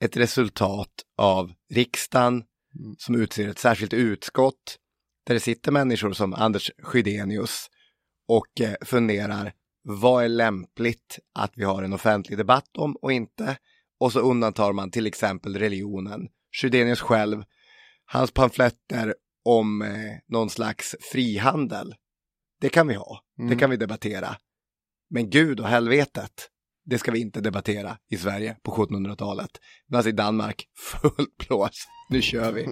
ett 0.00 0.16
resultat 0.16 0.92
av 1.16 1.52
riksdagen 1.70 2.44
Mm. 2.80 2.94
som 2.98 3.14
utser 3.14 3.48
ett 3.48 3.58
särskilt 3.58 3.92
utskott 3.92 4.76
där 5.26 5.34
det 5.34 5.40
sitter 5.40 5.72
människor 5.72 6.12
som 6.12 6.34
Anders 6.34 6.70
Skydenius 6.82 7.66
och 8.28 8.60
eh, 8.60 8.74
funderar 8.84 9.52
vad 9.82 10.24
är 10.24 10.28
lämpligt 10.28 11.18
att 11.34 11.52
vi 11.54 11.64
har 11.64 11.82
en 11.82 11.92
offentlig 11.92 12.38
debatt 12.38 12.76
om 12.78 12.96
och 12.96 13.12
inte. 13.12 13.56
Och 14.00 14.12
så 14.12 14.20
undantar 14.20 14.72
man 14.72 14.90
till 14.90 15.06
exempel 15.06 15.56
religionen. 15.58 16.28
Skydenius 16.62 17.00
själv, 17.00 17.44
hans 18.04 18.30
pamfletter 18.30 19.14
om 19.44 19.82
eh, 19.82 19.90
någon 20.28 20.50
slags 20.50 20.96
frihandel. 21.12 21.94
Det 22.60 22.68
kan 22.68 22.88
vi 22.88 22.94
ha, 22.94 23.20
det 23.36 23.42
Mm. 23.42 23.58
kan 23.58 23.70
vi 23.70 23.76
debattera. 23.76 24.36
Men 25.10 25.30
Gud 25.30 25.60
och 25.60 25.68
helvetet, 25.68 26.50
det 26.86 26.98
ska 26.98 27.10
vi 27.10 27.20
inte 27.20 27.40
debattera 27.40 27.96
i 28.10 28.16
Sverige 28.16 28.56
på 28.62 28.70
1700-talet. 28.70 29.50
Medan 29.88 30.08
i 30.08 30.12
Danmark, 30.12 30.64
full 30.78 31.26
blås, 31.38 31.86
nu 32.10 32.22
kör 32.22 32.52
vi. 32.52 32.68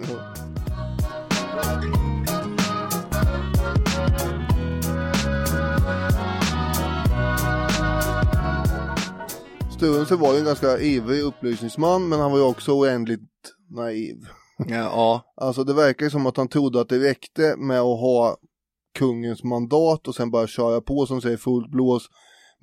Struensee 9.77 10.17
var 10.17 10.33
ju 10.33 10.39
en 10.39 10.45
ganska 10.45 10.79
ivrig 10.79 11.21
upplysningsman, 11.21 12.09
men 12.09 12.21
han 12.21 12.31
var 12.31 12.39
ju 12.39 12.45
också 12.45 12.73
oändligt 12.73 13.21
naiv. 13.71 14.17
Ja, 14.69 15.35
Alltså 15.37 15.65
det 15.65 15.75
verkar 15.75 16.09
som 16.09 16.27
att 16.27 16.37
han 16.37 16.49
trodde 16.49 16.81
att 16.81 16.89
det 16.89 16.99
räckte 16.99 17.57
med 17.57 17.81
att 17.81 18.01
ha 18.01 18.37
kungens 18.99 19.45
mandat 19.45 20.09
och 20.09 20.15
sen 20.15 20.31
bara 20.31 20.47
köra 20.47 20.81
på 20.81 21.07
som 21.07 21.21
säger 21.21 21.37
fullt 21.37 21.71
blås 21.71 22.09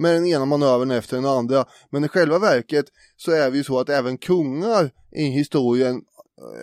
med 0.02 0.14
den 0.16 0.26
ena 0.26 0.45
manövern 0.45 0.91
efter 0.91 1.16
den 1.16 1.26
andra. 1.26 1.66
Men 1.89 2.04
i 2.04 2.08
själva 2.08 2.39
verket 2.39 2.86
så 3.18 3.32
är 3.32 3.52
det 3.52 3.58
ju 3.58 3.64
så 3.64 3.80
att 3.80 3.89
även 3.89 4.18
kungar 4.18 4.91
i 5.16 5.24
historien, 5.24 6.02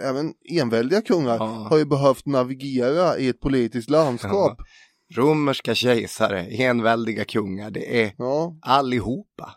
även 0.04 0.32
enväldiga 0.50 1.00
kungar, 1.02 1.36
Ja. 1.36 1.44
har 1.70 1.78
ju 1.78 1.84
behövt 1.84 2.26
navigera 2.26 3.18
i 3.18 3.28
ett 3.28 3.40
politiskt 3.40 3.90
landskap. 3.90 4.58
romerska 5.16 5.74
kejsare, 5.74 6.40
enväldiga 6.46 7.24
kungar, 7.24 7.70
det 7.70 8.02
är 8.04 8.12
Ja, 8.18 8.58
allihopa. 8.62 9.50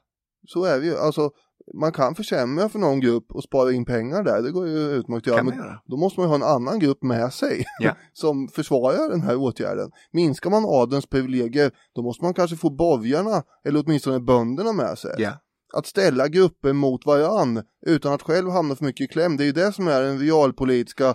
så 0.48 0.64
är 0.64 0.80
det 0.80 0.86
ju. 0.86 0.98
Alltså 0.98 1.32
man 1.74 1.92
kan 1.92 2.16
försämra 2.16 2.70
för 2.70 2.80
någon 2.80 3.00
grupp 3.00 3.32
och 3.32 3.44
spara 3.44 3.72
in 3.72 3.86
pengar 3.86 4.24
där, 4.24 4.42
det 4.42 4.52
går 4.52 4.68
ju 4.68 4.92
utmärkt 4.92 5.28
att 5.28 5.34
göra. 5.34 5.44
Men 5.44 5.58
göra. 5.58 5.82
då 5.86 5.98
måste 5.98 6.20
man 6.20 6.26
ju 6.28 6.30
ha 6.30 6.36
en 6.36 6.56
annan 6.56 6.80
grupp 6.80 7.04
med 7.04 7.34
sig 7.34 7.66
Ja. 7.80 7.96
som 8.14 8.48
försvarar 8.48 9.10
den 9.10 9.22
här 9.22 9.36
åtgärden. 9.36 9.92
Minskar 10.12 10.50
man 10.50 10.66
adelns 10.68 11.06
privilegier, 11.06 11.72
då 11.96 12.02
måste 12.02 12.24
man 12.24 12.34
kanske 12.34 12.56
få 12.56 12.70
borgarna 12.70 13.44
eller 13.66 13.84
åtminstone 13.86 14.20
bönderna 14.20 14.74
med 14.74 14.98
sig. 14.98 15.16
Ja, 15.18 15.32
Att 15.74 15.86
ställa 15.88 16.28
grupper 16.28 16.74
mot 16.74 17.06
varann 17.06 17.64
utan 17.86 18.14
att 18.14 18.22
själv 18.22 18.50
hamna 18.50 18.76
för 18.76 18.86
mycket 18.86 19.06
i 19.06 19.08
kläm, 19.08 19.38
det 19.38 19.44
är 19.44 19.46
ju 19.46 19.52
det 19.52 19.74
som 19.74 19.88
är 19.88 20.02
den 20.02 20.20
realpolitiska 20.20 21.08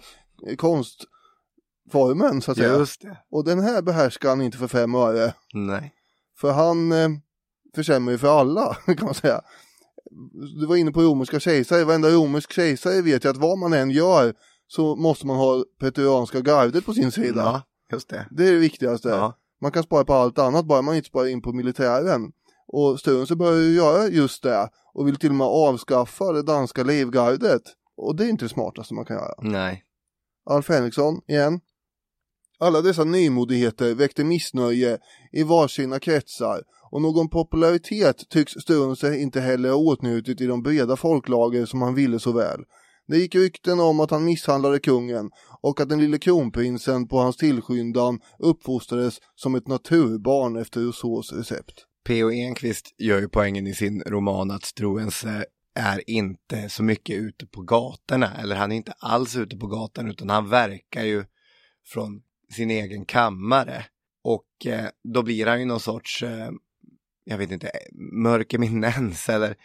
eh, 0.49 0.57
konstformen 0.57 2.43
så 2.43 2.51
att 2.51 2.57
säga. 2.57 2.79
just 2.79 3.03
det. 3.03 3.19
Och 3.31 3.45
den 3.45 3.61
här 3.61 3.83
behärskar 3.83 4.29
han 4.29 4.41
inte 4.43 4.59
för 4.59 4.69
fem 4.69 4.95
öre. 4.95 5.35
Nej. 5.55 5.93
För 6.41 6.53
han 6.53 6.93
eh, 6.93 7.09
försämrar 7.75 8.13
ju 8.13 8.19
för 8.19 8.41
alla 8.41 8.75
kan 8.87 9.05
man 9.05 9.15
säga. 9.15 9.41
Du 10.61 10.67
var 10.67 10.77
inne 10.77 10.93
på 10.93 11.03
romerska 11.03 11.41
kejsare, 11.41 11.85
varenda 11.85 12.09
romersk 12.09 12.53
kejsare 12.53 13.03
vet 13.03 13.25
ju 13.25 13.29
att 13.29 13.37
vad 13.37 13.59
man 13.59 13.73
än 13.73 13.91
gör 13.91 14.35
så 14.67 14.97
måste 14.97 15.27
man 15.27 15.37
ha 15.37 15.65
pretorianska 15.81 16.41
gardet 16.41 16.87
på 16.87 16.93
sin 16.93 17.13
sida. 17.13 17.43
Ja, 17.43 17.63
just 17.93 18.09
det. 18.09 18.27
Det 18.31 18.49
är 18.49 18.53
det 18.53 18.59
viktigaste. 18.59 19.09
Ja. 19.09 19.39
Man 19.61 19.73
kan 19.73 19.83
spara 19.83 20.05
på 20.05 20.15
allt 20.15 20.39
annat 20.39 20.67
bara 20.67 20.83
man 20.83 20.97
inte 20.97 21.09
sparar 21.09 21.27
in 21.27 21.43
på 21.43 21.53
militären. 21.53 22.33
Och 22.69 23.01
Struensee 23.01 23.37
börjar 23.37 23.63
ju 23.63 23.75
göra 23.75 24.09
just 24.09 24.43
det 24.43 24.69
och 24.95 25.09
vill 25.09 25.17
till 25.17 25.31
och 25.31 25.35
med 25.35 25.47
avskaffa 25.47 26.33
det 26.33 26.43
danska 26.43 26.83
livgardet. 26.83 27.63
Och 27.97 28.17
det 28.17 28.25
är 28.25 28.29
inte 28.29 28.45
det 28.45 28.49
smartaste 28.49 28.95
man 28.95 29.05
kan 29.05 29.17
göra. 29.17 29.35
Nej. 29.39 29.85
Alf 30.51 30.69
Henriksson 30.69 31.21
igen. 31.29 31.61
Alla 32.59 32.81
dessa 32.81 33.05
nymodigheter 33.05 33.95
väckte 33.95 34.25
missnöje 34.25 34.99
i 35.33 35.43
varsina 35.43 35.99
kretsar 35.99 36.63
och 36.91 37.03
någon 37.03 37.29
popularitet 37.29 38.29
tycks 38.29 38.53
Struensee 38.53 39.19
inte 39.19 39.41
heller 39.41 39.69
ha 39.69 39.77
åtnjutit 39.77 40.41
i 40.41 40.47
de 40.47 40.63
breda 40.63 40.97
folklager 40.97 41.67
som 41.67 41.83
han 41.83 41.95
ville 41.95 42.19
så 42.19 42.33
väl. 42.33 42.61
Det 43.09 43.19
gick 43.19 43.35
rykten 43.35 43.81
om 43.81 44.01
att 44.01 44.11
han 44.11 44.25
misshandlade 44.25 44.79
kungen 44.79 45.31
och 45.63 45.81
att 45.81 45.89
den 45.89 46.01
lille 46.01 46.19
kronprinsen 46.19 47.09
på 47.09 47.19
hans 47.19 47.37
tillskyndan 47.37 48.21
uppfostrades 48.39 49.19
som 49.35 49.55
ett 49.55 49.69
naturbarn 49.69 50.57
efter 50.57 50.81
Rousseaus 50.81 51.33
recept. 51.33 51.85
P.O. 52.07 52.31
Enquist 52.31 52.95
gör 52.99 53.21
ju 53.21 53.29
poängen 53.29 53.67
i 53.67 53.75
sin 53.75 54.03
roman 54.07 54.51
att 54.51 54.65
Struense 54.65 55.45
är 55.75 56.11
inte 56.11 56.69
så 56.69 56.83
mycket 56.83 57.17
ute 57.17 57.47
på 57.47 57.63
gatorna, 57.63 58.37
eller 58.37 58.57
han 58.57 58.73
är 58.73 58.77
inte 58.77 58.93
alls 58.99 59.37
ute 59.37 59.57
på 59.57 59.67
gatan, 59.67 60.11
utan 60.11 60.31
han 60.31 60.49
verkar 60.49 61.05
ju 61.05 61.25
från 61.87 62.23
sin 62.53 62.71
egen 62.71 63.05
kammare. 63.05 63.85
Och 64.25 64.67
eh, 64.67 64.89
då 65.15 65.23
blir 65.23 65.47
han 65.47 65.61
ju 65.61 65.67
någon 65.67 65.81
sorts, 65.81 66.23
eh, 66.23 66.51
jag 67.29 67.39
vet 67.39 67.51
inte, 67.51 67.71
mörkerminens 68.13 69.29
eller 69.29 69.57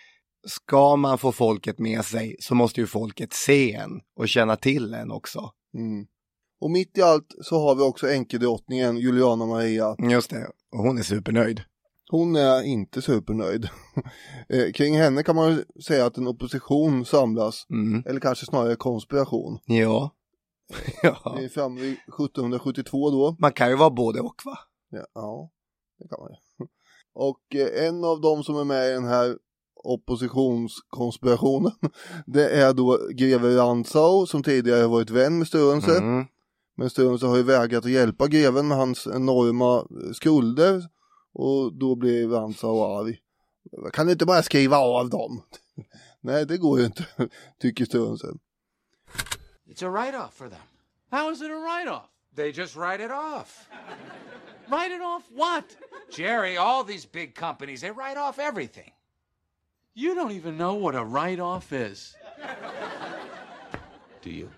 ska 0.48 0.96
man 0.96 1.18
få 1.18 1.32
folket 1.32 1.80
med 1.80 2.06
sig 2.06 2.36
så 2.40 2.56
måste 2.56 2.82
ju 2.82 2.88
folket 2.88 3.34
se 3.34 3.74
en 3.74 4.02
och 4.16 4.30
känna 4.30 4.56
till 4.56 4.94
en 4.94 5.12
också. 5.12 5.52
Mm. 5.78 6.06
Och 6.62 6.72
mitt 6.72 6.98
i 6.98 7.02
allt 7.02 7.28
så 7.42 7.60
har 7.60 7.76
vi 7.76 7.82
också 7.82 8.10
änkedrottningen 8.12 8.98
Juliana 8.98 9.46
Maria. 9.46 9.96
Just 10.12 10.30
det, 10.30 10.48
och 10.72 10.80
hon 10.84 10.98
är 10.98 11.04
supernöjd. 11.04 11.62
Hon 12.12 12.36
är 12.36 12.64
inte 12.64 13.02
supernöjd. 13.02 13.70
Eh, 14.50 14.72
Kring 14.72 14.98
henne 14.98 15.24
kan 15.24 15.36
man 15.36 15.64
säga 15.88 16.06
att 16.06 16.18
en 16.18 16.28
opposition 16.28 17.06
samlas, 17.06 17.66
Mm. 17.70 18.04
eller 18.06 18.20
kanske 18.20 18.46
snarare 18.46 18.76
konspiration. 18.76 19.60
Ja, 19.66 20.12
Ja. 21.04 21.36
Vi 21.40 21.46
är 21.46 21.50
framme 21.50 21.82
vid 21.82 21.94
1772 21.94 23.10
då. 23.10 23.36
Man 23.40 23.52
kan 23.54 23.70
ju 23.70 23.76
vara 23.76 23.90
både 23.90 24.20
och 24.22 24.42
va? 24.46 24.58
Ja, 24.90 25.06
ja 25.14 25.52
det 26.00 26.08
kan 26.08 26.20
man 26.20 26.30
ju. 26.32 26.36
Och 27.14 27.56
eh, 27.56 27.88
en 27.88 28.04
av 28.04 28.22
dem 28.22 28.44
som 28.44 28.58
är 28.58 28.64
med 28.64 28.90
i 28.90 28.92
den 28.92 29.06
här 29.06 29.38
oppositionskonspirationen 29.84 31.72
det 32.26 32.50
är 32.50 32.74
då 32.74 33.00
greve 33.12 33.56
Rantzau 33.56 34.26
som 34.26 34.44
tidigare 34.44 34.88
varit 34.88 35.10
vän 35.10 35.38
med 35.38 35.48
Sturönse. 35.48 35.98
Mm. 35.98 36.26
Men 36.76 36.90
Sturönse 36.90 37.26
har 37.26 37.38
ju 37.38 37.44
vägrat 37.44 37.86
att 37.86 37.92
hjälpa 37.92 38.28
greven 38.28 38.68
med 38.68 38.78
hans 38.78 39.08
enorma 39.08 39.78
eh, 39.78 40.12
skulder 40.14 40.84
och 41.34 41.74
då 41.74 41.96
blir 41.96 42.28
Rantzau 42.28 42.84
arg. 42.84 43.20
Kan 43.94 44.06
du 44.06 44.12
inte 44.12 44.26
bara 44.26 44.44
skriva 44.44 44.78
av 44.78 45.10
dem? 45.10 45.42
Nej, 46.22 46.46
det 46.46 46.58
går 46.58 46.80
ju 46.80 46.86
inte, 46.86 47.06
tycker 47.62 47.86
Sturönse. 47.86 48.28
It's 49.68 49.84
a 49.86 49.90
write-off 49.90 50.34
for 50.34 50.50
them. 50.50 50.60
How 51.12 51.32
is 51.32 51.42
it 51.42 51.52
a 51.52 51.60
write-off? 51.60 52.12
They 52.36 52.52
just 52.52 52.76
write 52.76 53.04
it 53.04 53.12
off. 53.12 53.70
write 54.70 54.92
it 54.92 55.02
off 55.02 55.24
what? 55.30 55.66
Jerry, 56.12 56.58
all 56.58 56.84
these 56.84 57.06
big 57.12 57.36
companies, 57.36 57.82
they 57.82 57.92
write 57.92 58.18
off 58.18 58.40
everything. 58.40 58.92
You 59.94 60.16
don't 60.16 60.32
even 60.32 60.58
know 60.58 60.76
what 60.76 60.96
a 60.96 61.04
write-off 61.04 61.74
is. 61.74 62.16
Do 64.24 64.30
you? 64.30 64.50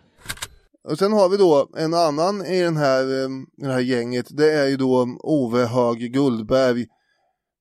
Och 0.84 1.00
sen 1.00 1.14
har 1.14 1.30
vi 1.30 1.38
då 1.38 1.70
en 1.78 1.94
annan 1.94 2.46
i 2.46 2.62
den 2.62 2.78
här, 2.78 3.24
eh, 3.24 3.30
det 3.58 3.72
här 3.72 3.80
gänget. 3.80 4.26
Det 4.30 4.52
är 4.54 4.68
ju 4.68 4.78
då 4.78 5.18
Ove 5.20 5.66
Hög 5.66 6.14
Guldberg 6.14 6.88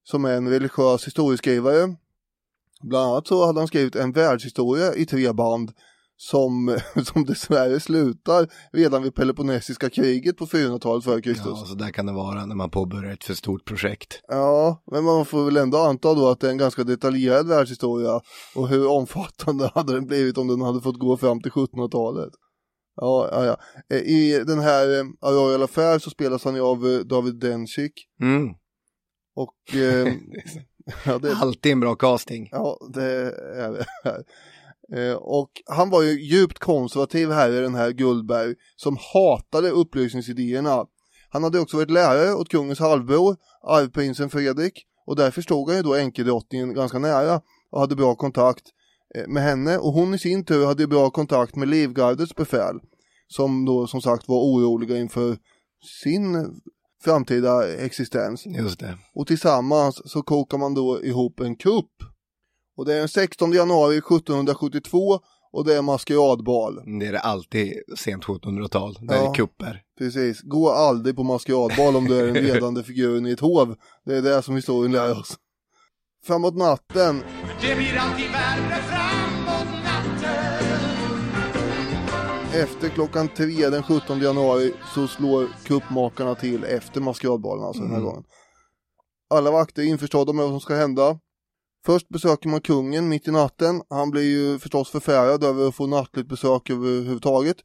som 0.05 0.25
är 0.25 0.33
en 0.33 0.49
religiös 0.49 1.07
historieskrivare. 1.07 1.97
Bland 2.83 3.11
annat 3.11 3.27
så 3.27 3.47
hade 3.47 3.61
han 3.61 3.69
skrivit 3.69 3.97
en 3.97 4.13
världshistoria 4.13 4.95
i 4.95 5.07
tre 5.07 5.33
band 5.33 5.73
som, 6.17 6.79
som 7.05 7.25
dessvärre 7.25 7.81
slutar 7.81 8.49
redan 8.73 9.03
vid 9.03 9.15
Peloponnesiska 9.15 9.91
kriget 9.91 10.37
på 10.37 10.47
400-talet 10.47 11.05
före 11.05 11.23
Kristus. 11.23 11.47
Ja, 11.47 11.65
så 11.67 11.75
där 11.75 11.91
kan 11.91 12.07
det 12.07 12.13
vara 12.13 12.47
när 12.47 12.55
man 12.57 12.71
påbörjar 12.71 13.13
ett 13.13 13.25
för 13.25 13.35
stort 13.35 13.65
projekt. 13.65 14.21
Ja, 14.29 14.83
men 14.93 15.05
man 15.05 15.27
får 15.27 15.45
väl 15.45 15.57
ändå 15.57 15.79
anta 15.79 16.15
då 16.15 16.29
att 16.29 16.41
det 16.41 16.47
är 16.47 16.51
en 16.51 16.59
ganska 16.59 16.85
detaljerad 16.85 17.49
världshistoria 17.49 18.21
och 18.55 18.69
hur 18.69 18.89
omfattande 18.91 19.71
hade 19.75 19.93
den 19.93 20.07
blivit 20.07 20.39
om 20.39 20.49
den 20.49 20.61
hade 20.61 20.81
fått 20.81 20.99
gå 20.99 21.17
fram 21.17 21.41
till 21.43 21.53
1700-talet. 21.53 22.31
Ja, 22.97 23.29
ja, 23.33 23.45
ja. 23.45 23.57
Eh, 23.97 24.03
I 24.03 24.45
den 24.47 24.59
här 24.59 24.99
eh, 25.01 25.31
Royal 25.31 25.63
Affair 25.63 25.99
så 25.99 26.11
spelas 26.11 26.45
han 26.45 26.55
ju 26.55 26.61
av 26.61 26.87
eh, 26.87 26.99
David 26.99 27.35
Dencik 27.41 27.93
Mm. 28.21 28.49
och 29.37 29.75
eh, 29.77 30.15
ja, 31.07 31.19
det, 31.19 31.35
Alltid 31.37 31.73
en 31.73 31.81
bra 31.81 31.95
casting. 31.95 32.49
ja, 32.53 32.79
det 32.95 33.05
är 33.57 33.71
det. 33.73 33.85
Eh, 34.97 35.15
och 35.15 35.51
han 35.67 35.91
var 35.91 36.03
ju 36.03 36.23
djupt 36.23 36.59
konservativ 36.59 37.31
här 37.31 37.51
i 37.51 37.61
den 37.61 37.75
här 37.75 37.91
Guldberg 37.91 38.55
som 38.77 38.97
hatade 39.15 39.71
upplysningsidéerna. 39.71 40.85
Han 41.31 41.45
hade 41.45 41.61
också 41.61 41.77
varit 41.77 41.91
lärare 41.91 42.35
åt 42.35 42.49
kungens 42.49 42.79
halvbror, 42.79 43.37
arvprinsen 43.63 44.31
Fredrik 44.31 44.87
och 45.07 45.17
därför 45.17 45.43
stod 45.43 45.69
han 45.69 45.77
ju 45.77 45.83
då 45.83 45.95
änkedrottningen 45.95 46.75
ganska 46.75 46.99
nära 46.99 47.41
och 47.71 47.81
hade 47.81 47.97
bra 47.97 48.15
kontakt 48.15 48.65
eh, 49.15 49.29
med 49.29 49.43
henne 49.43 49.79
och 49.79 49.93
hon 49.93 50.15
i 50.15 50.19
sin 50.19 50.45
tur 50.45 50.67
hade 50.67 50.87
bra 50.87 51.11
kontakt 51.11 51.57
med 51.57 51.69
Livgardets 51.69 52.35
befäl 52.35 52.81
som 53.29 53.65
då 53.65 53.87
som 53.87 54.01
sagt 54.03 54.29
var 54.29 54.37
oroliga 54.37 54.99
inför 54.99 55.39
sin 56.03 56.61
framtida 57.05 57.77
existens. 57.77 58.47
Just 58.47 58.81
det. 58.81 58.99
Och 59.15 59.27
tillsammans 59.27 60.03
så 60.05 60.23
kokar 60.23 60.59
man 60.59 60.75
då 60.75 61.05
ihop 61.05 61.41
en 61.41 61.57
kupp. 61.57 61.93
Och 62.83 62.87
det 62.87 62.95
är 62.95 62.99
den 62.99 63.09
16 63.09 63.53
januari 63.53 63.97
1772 63.99 65.21
och 65.53 65.65
det 65.65 65.75
är 65.77 65.83
maskeradbal. 65.83 66.75
Det 67.01 67.07
är 67.07 67.13
det 67.13 67.19
alltid 67.21 67.75
sent 67.97 68.25
1700-tal. 68.25 68.99
Där 69.01 69.15
Ja. 69.17 69.31
är 69.31 69.35
kupper. 69.35 69.83
Precis, 69.99 70.41
gå 70.43 70.71
aldrig 70.71 71.17
på 71.17 71.23
maskeradbal 71.23 71.97
om 71.97 72.05
du 72.05 72.19
är 72.19 72.27
den 72.33 72.45
ledande 72.45 72.83
figuren 72.83 73.27
i 73.27 73.31
ett 73.31 73.41
hov. 73.41 73.75
Det 74.05 74.17
är 74.17 74.23
det 74.23 74.43
som 74.43 74.57
historien 74.57 74.93
lär 74.93 75.19
oss. 75.21 75.37
Framåt 76.27 76.57
natten, 76.57 77.23
Det 77.61 77.75
blir 77.77 77.97
alltid 77.99 78.31
värre 78.31 78.83
framåt 78.83 79.67
natten. 79.85 80.69
efter 82.63 82.89
klockan 82.89 83.29
tre 83.29 83.69
den 83.69 83.83
17 83.83 84.21
januari 84.21 84.73
så 84.95 85.09
slår 85.09 85.49
kuppmakarna 85.65 86.35
till 86.35 86.65
efter 86.65 87.01
maskeradbalen 87.01 87.65
alltså 87.65 87.83
den 87.83 87.91
här 87.91 87.99
Mm. 87.99 88.09
gången. 88.11 88.25
Alla 89.31 89.51
vakter 89.51 89.83
är 89.83 89.87
införstådda 89.87 90.33
med 90.33 90.43
vad 90.45 90.53
som 90.53 90.61
ska 90.61 90.75
hända. 90.75 91.19
Först 91.87 92.09
besöker 92.09 92.49
man 92.49 92.61
kungen 92.61 93.09
mitt 93.09 93.29
i 93.29 93.31
natten. 93.31 93.83
Han 93.91 94.11
blir 94.11 94.23
ju 94.23 94.59
förstås 94.59 94.91
förfärad 94.91 95.45
över 95.45 95.69
att 95.69 95.75
få 95.75 95.87
nattligt 95.87 96.29
besök 96.29 96.71
överhuvudtaget. 96.71 97.57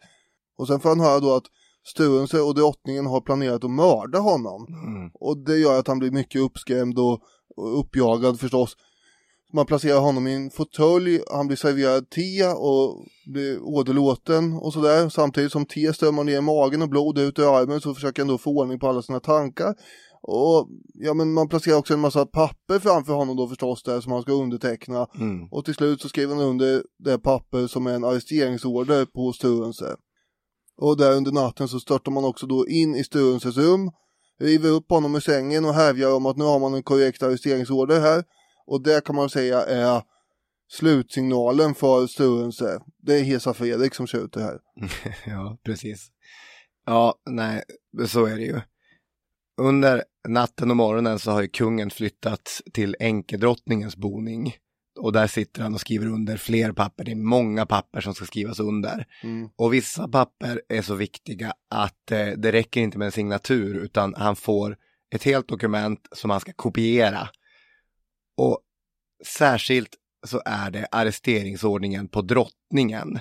Och 0.58 0.68
sen 0.68 0.80
får 0.80 0.90
han 0.90 1.00
höra 1.00 1.20
då 1.20 1.36
att 1.36 1.46
Sturönse 1.88 2.42
och 2.42 2.56
drottningen 2.56 3.06
har 3.06 3.22
planerat 3.22 3.64
att 3.64 3.72
mörda 3.72 4.20
honom. 4.20 4.68
Mm. 4.70 5.12
Och 5.14 5.38
det 5.38 5.58
gör 5.58 5.80
att 5.80 5.88
han 5.88 6.00
blir 6.00 6.12
mycket 6.12 6.42
uppskrämd 6.42 7.00
och, 7.00 7.22
och 7.56 7.80
uppjagad 7.80 8.40
förstås. 8.40 8.78
Man 9.54 9.66
placerar 9.66 10.00
honom 10.00 10.28
i 10.28 10.34
en 10.34 10.50
fåtölj, 10.50 11.20
han 11.32 11.48
blir 11.48 11.58
serverad 11.58 12.10
te 12.10 12.48
och 12.48 13.06
blir 13.26 13.60
åderlåten 13.64 14.54
och 14.54 14.74
sådär. 14.74 15.10
Samtidigt 15.10 15.52
som 15.52 15.66
te 15.66 15.94
strömmar 15.94 16.24
ner 16.24 16.38
i 16.38 16.42
magen 16.42 16.82
och 16.82 16.90
blod 16.90 17.18
ut 17.18 17.40
ur 17.40 17.58
armen 17.58 17.82
så 17.82 17.94
försöker 17.94 18.22
han 18.22 18.28
då 18.28 18.38
få 18.38 18.50
ordning 18.50 18.80
på 18.80 18.88
alla 18.88 19.02
sina 19.02 19.20
tankar. 19.20 19.76
Och 20.30 20.70
ja 20.94 21.14
men 21.14 21.34
man 21.34 21.50
placerar 21.50 21.78
också 21.78 21.94
en 21.94 22.00
massa 22.00 22.26
papper 22.26 22.80
framför 22.80 23.14
honom 23.14 23.36
då 23.36 23.48
förstås 23.48 23.84
där 23.84 24.02
som 24.02 24.12
han 24.12 24.22
ska 24.22 24.32
underteckna. 24.32 25.08
Mm. 25.16 25.48
Och 25.52 25.66
till 25.66 25.74
slut 25.74 26.02
så 26.02 26.10
skriver 26.10 26.36
han 26.36 26.44
under 26.44 26.84
det 27.00 27.20
papper 27.20 27.68
som 27.68 27.88
är 27.88 27.94
en 27.94 28.04
arresteringsorder 28.04 29.06
på 29.06 29.34
Sturönse. 29.34 29.96
Och 30.78 30.98
där 30.98 31.16
under 31.16 31.32
natten 31.32 31.68
så 31.68 31.80
störtar 31.80 32.12
man 32.12 32.26
också 32.26 32.48
då 32.48 32.68
in 32.68 32.96
i 32.96 33.04
Sturönses 33.04 33.58
rum, 33.58 33.92
river 34.40 34.70
upp 34.70 34.90
honom 34.90 35.16
ur 35.16 35.20
sängen 35.20 35.66
och 35.66 35.74
hävjar 35.74 36.14
om 36.16 36.26
att 36.26 36.38
nu 36.38 36.44
har 36.44 36.60
man 36.60 36.74
en 36.74 36.84
korrekt 36.84 37.24
arresteringsorder 37.24 38.00
här. 38.00 38.24
Och 38.66 38.84
det 38.84 39.06
kan 39.06 39.16
man 39.16 39.30
säga 39.30 39.62
är 39.62 40.02
slutsignalen 40.72 41.76
för 41.76 42.08
Sturönse. 42.08 42.80
Det 42.98 43.20
är 43.20 43.24
Hesa 43.24 43.54
Fredrik 43.54 43.96
som 43.96 44.08
skjuter 44.08 44.42
här. 44.42 44.60
Ja, 45.26 45.58
precis. 45.66 46.08
Ja, 46.86 47.16
nej, 47.30 47.64
så 48.08 48.26
är 48.26 48.36
det 48.36 48.44
ju. 48.44 48.62
Under 49.62 50.04
natten 50.28 50.72
och 50.72 50.78
morgonen 50.78 51.20
så 51.20 51.32
har 51.32 51.42
ju 51.42 51.48
kungen 51.48 51.90
flyttat 51.90 52.62
till 52.74 52.96
enkedrottningens 53.00 53.96
boning. 53.96 54.56
Och 55.00 55.14
där 55.14 55.28
sitter 55.28 55.62
han 55.64 55.74
och 55.74 55.82
skriver 55.82 56.08
under 56.08 56.38
fler 56.38 56.72
papper. 56.72 57.04
Det 57.04 57.12
är 57.12 57.16
många 57.16 57.66
papper 57.66 58.02
som 58.02 58.14
ska 58.14 58.26
skrivas 58.26 58.60
under. 58.60 59.06
Mm. 59.24 59.50
Och 59.56 59.74
vissa 59.74 60.08
papper 60.08 60.62
är 60.70 60.82
så 60.82 60.96
viktiga 60.96 61.54
att 61.70 62.12
eh, 62.12 62.28
det 62.28 62.52
räcker 62.52 62.82
inte 62.82 62.98
med 62.98 63.06
en 63.06 63.12
signatur 63.12 63.76
utan 63.76 64.14
han 64.18 64.36
får 64.36 64.78
ett 65.16 65.24
helt 65.24 65.48
dokument 65.48 66.08
som 66.12 66.30
han 66.30 66.40
ska 66.40 66.54
kopiera. 66.54 67.30
Och 68.38 68.60
särskilt 69.26 69.96
så 70.26 70.42
är 70.46 70.72
det 70.72 70.88
arresteringsordningen 70.92 72.08
på 72.08 72.22
drottningen 72.22 73.20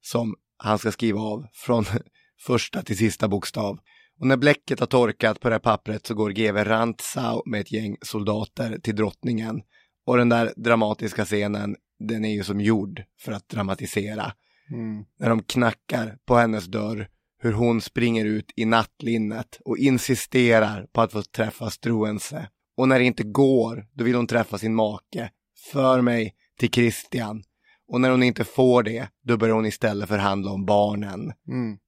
som 0.00 0.34
han 0.56 0.78
ska 0.78 0.92
skriva 0.92 1.20
av 1.20 1.46
från 1.52 1.84
första 2.46 2.82
till 2.82 2.96
sista 2.96 3.28
bokstav. 3.28 3.78
Och 4.20 4.26
när 4.26 4.36
bläcket 4.36 4.80
har 4.80 4.86
torkat 4.86 5.40
på 5.40 5.48
det 5.48 5.54
här 5.54 5.60
pappret 5.60 6.06
så 6.06 6.14
går 6.14 6.30
GW 6.30 6.64
Rantzau 6.64 7.42
med 7.46 7.60
ett 7.60 7.72
gäng 7.72 7.96
soldater 8.02 8.78
till 8.82 8.96
drottningen. 8.96 9.62
Och 10.06 10.16
den 10.16 10.28
där 10.28 10.52
dramatiska 10.56 11.24
scenen, 11.24 11.76
den 11.98 12.24
är 12.24 12.32
ju 12.32 12.44
som 12.44 12.60
gjord 12.60 13.02
för 13.20 13.32
att 13.32 13.48
dramatisera. 13.48 14.32
Mm. 14.70 15.04
När 15.18 15.28
de 15.28 15.42
knackar 15.42 16.18
på 16.26 16.36
hennes 16.36 16.66
dörr, 16.66 17.08
hur 17.40 17.52
hon 17.52 17.80
springer 17.80 18.24
ut 18.24 18.52
i 18.56 18.64
nattlinnet 18.64 19.58
och 19.64 19.78
insisterar 19.78 20.86
på 20.92 21.00
att 21.00 21.12
få 21.12 21.22
träffa 21.22 21.70
Struense. 21.70 22.48
Och 22.76 22.88
när 22.88 22.98
det 22.98 23.04
inte 23.04 23.22
går, 23.22 23.86
då 23.92 24.04
vill 24.04 24.14
hon 24.14 24.26
träffa 24.26 24.58
sin 24.58 24.74
make. 24.74 25.30
För 25.72 26.00
mig 26.00 26.34
till 26.58 26.70
Christian. 26.70 27.42
Och 27.88 28.00
när 28.00 28.10
hon 28.10 28.22
inte 28.22 28.44
får 28.44 28.82
det, 28.82 29.08
då 29.22 29.36
börjar 29.36 29.54
hon 29.54 29.66
istället 29.66 30.08
förhandla 30.08 30.50
om 30.50 30.64
barnen. 30.64 31.32
Mm. 31.48 31.78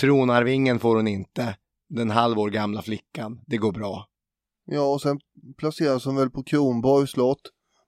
Tronarvingen 0.00 0.78
får 0.78 0.96
hon 0.96 1.08
inte. 1.08 1.56
Den 1.88 2.10
halvår 2.10 2.50
gamla 2.50 2.82
flickan, 2.82 3.40
det 3.46 3.56
går 3.56 3.72
bra. 3.72 4.06
Ja, 4.66 4.80
och 4.92 5.00
sen 5.02 5.20
placeras 5.58 6.04
hon 6.04 6.16
väl 6.16 6.30
på 6.30 6.42
Kronborgs 6.42 7.10
slott. 7.10 7.40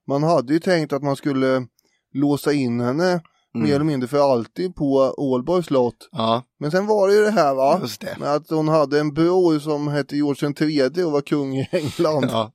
Man 0.06 0.22
hade 0.22 0.52
ju 0.52 0.58
tänkt 0.60 0.92
att 0.92 1.02
man 1.02 1.16
skulle 1.16 1.66
låsa 2.14 2.52
in 2.52 2.80
henne 2.80 3.20
Mm. 3.54 3.66
mer 3.68 3.74
eller 3.74 3.84
mindre 3.84 4.08
för 4.08 4.32
alltid 4.32 4.74
på 4.74 5.14
Ålborgs 5.16 5.66
slott. 5.66 6.08
Ja, 6.12 6.42
Men 6.58 6.70
sen 6.70 6.86
var 6.86 7.08
det 7.08 7.14
ju 7.14 7.20
det 7.22 7.30
här 7.30 7.54
va? 7.54 7.78
just 7.82 8.00
det. 8.00 8.16
Med 8.20 8.34
att 8.34 8.50
hon 8.50 8.68
hade 8.68 9.00
en 9.00 9.14
bror 9.14 9.58
som 9.58 9.88
hette 9.88 10.16
George 10.16 10.48
III 10.60 11.04
och 11.04 11.12
var 11.12 11.20
kung 11.20 11.56
i 11.56 11.68
England. 11.72 12.24
Ja, 12.30 12.52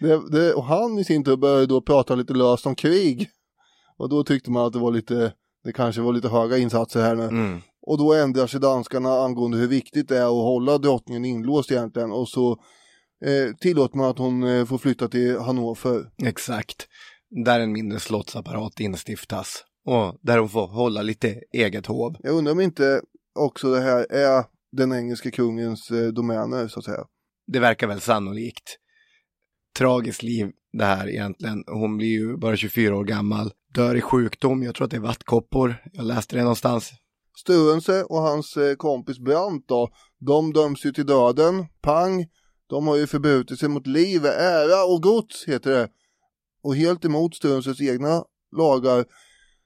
Det, 0.00 0.30
det, 0.30 0.54
och 0.54 0.64
han 0.64 0.98
i 0.98 1.04
sin 1.04 1.24
tur 1.24 1.36
började 1.36 1.66
då 1.66 1.80
prata 1.80 2.14
lite 2.14 2.32
löst 2.32 2.66
om 2.66 2.74
krig. 2.74 3.28
Och 3.96 4.08
då 4.08 4.24
tyckte 4.24 4.50
man 4.50 4.66
att 4.66 4.72
det 4.72 4.78
var 4.78 4.90
lite, 4.92 5.32
det 5.64 5.72
kanske 5.72 6.00
var 6.00 6.12
lite 6.12 6.28
höga 6.28 6.58
insatser 6.58 7.02
här 7.02 7.14
nu. 7.14 7.24
mm. 7.24 7.60
Och 7.86 7.98
då 7.98 8.14
ändrar 8.14 8.46
sig 8.46 8.60
danskarna 8.60 9.10
angående 9.10 9.58
hur 9.58 9.68
viktigt 9.68 10.08
det 10.08 10.18
är 10.18 10.24
att 10.24 10.28
hålla 10.28 10.78
drottningen 10.78 11.24
inlåst 11.24 11.70
egentligen. 11.70 12.12
Och 12.12 12.28
så 12.28 12.50
eh, 13.24 13.56
tillåter 13.60 13.96
man 13.96 14.10
att 14.10 14.18
hon 14.18 14.42
eh, 14.42 14.64
får 14.64 14.78
flytta 14.78 15.08
till 15.08 15.38
Hannover. 15.38 16.04
exakt. 16.22 16.86
Där 17.44 17.60
en 17.60 17.72
mindre 17.72 18.00
slottsapparat 18.00 18.80
instiftas. 18.80 19.64
Och 19.86 20.18
där 20.22 20.38
hon 20.38 20.48
får 20.48 20.66
hålla 20.66 21.02
lite 21.02 21.40
eget 21.52 21.86
hov. 21.86 22.16
Jag 22.18 22.34
undrar 22.34 22.52
om 22.52 22.60
inte 22.60 23.00
också 23.38 23.70
det 23.70 23.80
här 23.80 24.12
är 24.12 24.44
den 24.72 24.92
engelska 24.92 25.30
kungens 25.30 25.90
eh, 25.90 26.06
domäner 26.06 26.68
så 26.68 26.78
att 26.78 26.84
säga. 26.84 27.04
Det 27.52 27.58
verkar 27.58 27.86
väl 27.86 28.00
sannolikt. 28.00 28.78
Tragiskt 29.78 30.22
liv 30.22 30.50
det 30.72 30.84
här 30.84 31.08
egentligen. 31.08 31.64
Hon 31.66 31.96
blir 31.96 32.08
ju 32.08 32.36
bara 32.36 32.56
24 32.56 32.96
år 32.96 33.04
gammal, 33.04 33.52
dör 33.74 33.94
i 33.94 34.00
sjukdom, 34.00 34.62
jag 34.62 34.74
tror 34.74 34.84
att 34.84 34.90
det 34.90 34.96
är 34.96 35.00
vattkoppor. 35.00 35.76
Jag 35.92 36.04
läste 36.04 36.36
det 36.36 36.42
någonstans. 36.42 36.92
Sturence 37.36 38.04
och 38.04 38.20
hans 38.20 38.56
eh, 38.56 38.76
kompis 38.76 39.18
Brandt 39.18 39.68
då, 39.68 39.88
de 40.18 40.52
döms 40.52 40.84
ju 40.84 40.92
till 40.92 41.06
döden, 41.06 41.66
pang. 41.82 42.26
De 42.66 42.86
har 42.86 42.96
ju 42.96 43.06
förbrutit 43.06 43.58
sig 43.58 43.68
mot 43.68 43.86
liv, 43.86 44.26
ära 44.26 44.84
och 44.84 45.02
gods 45.02 45.44
heter 45.44 45.70
det. 45.70 45.88
Och 46.62 46.76
helt 46.76 47.04
emot 47.04 47.34
Sturences 47.34 47.80
egna 47.80 48.24
lagar 48.56 49.04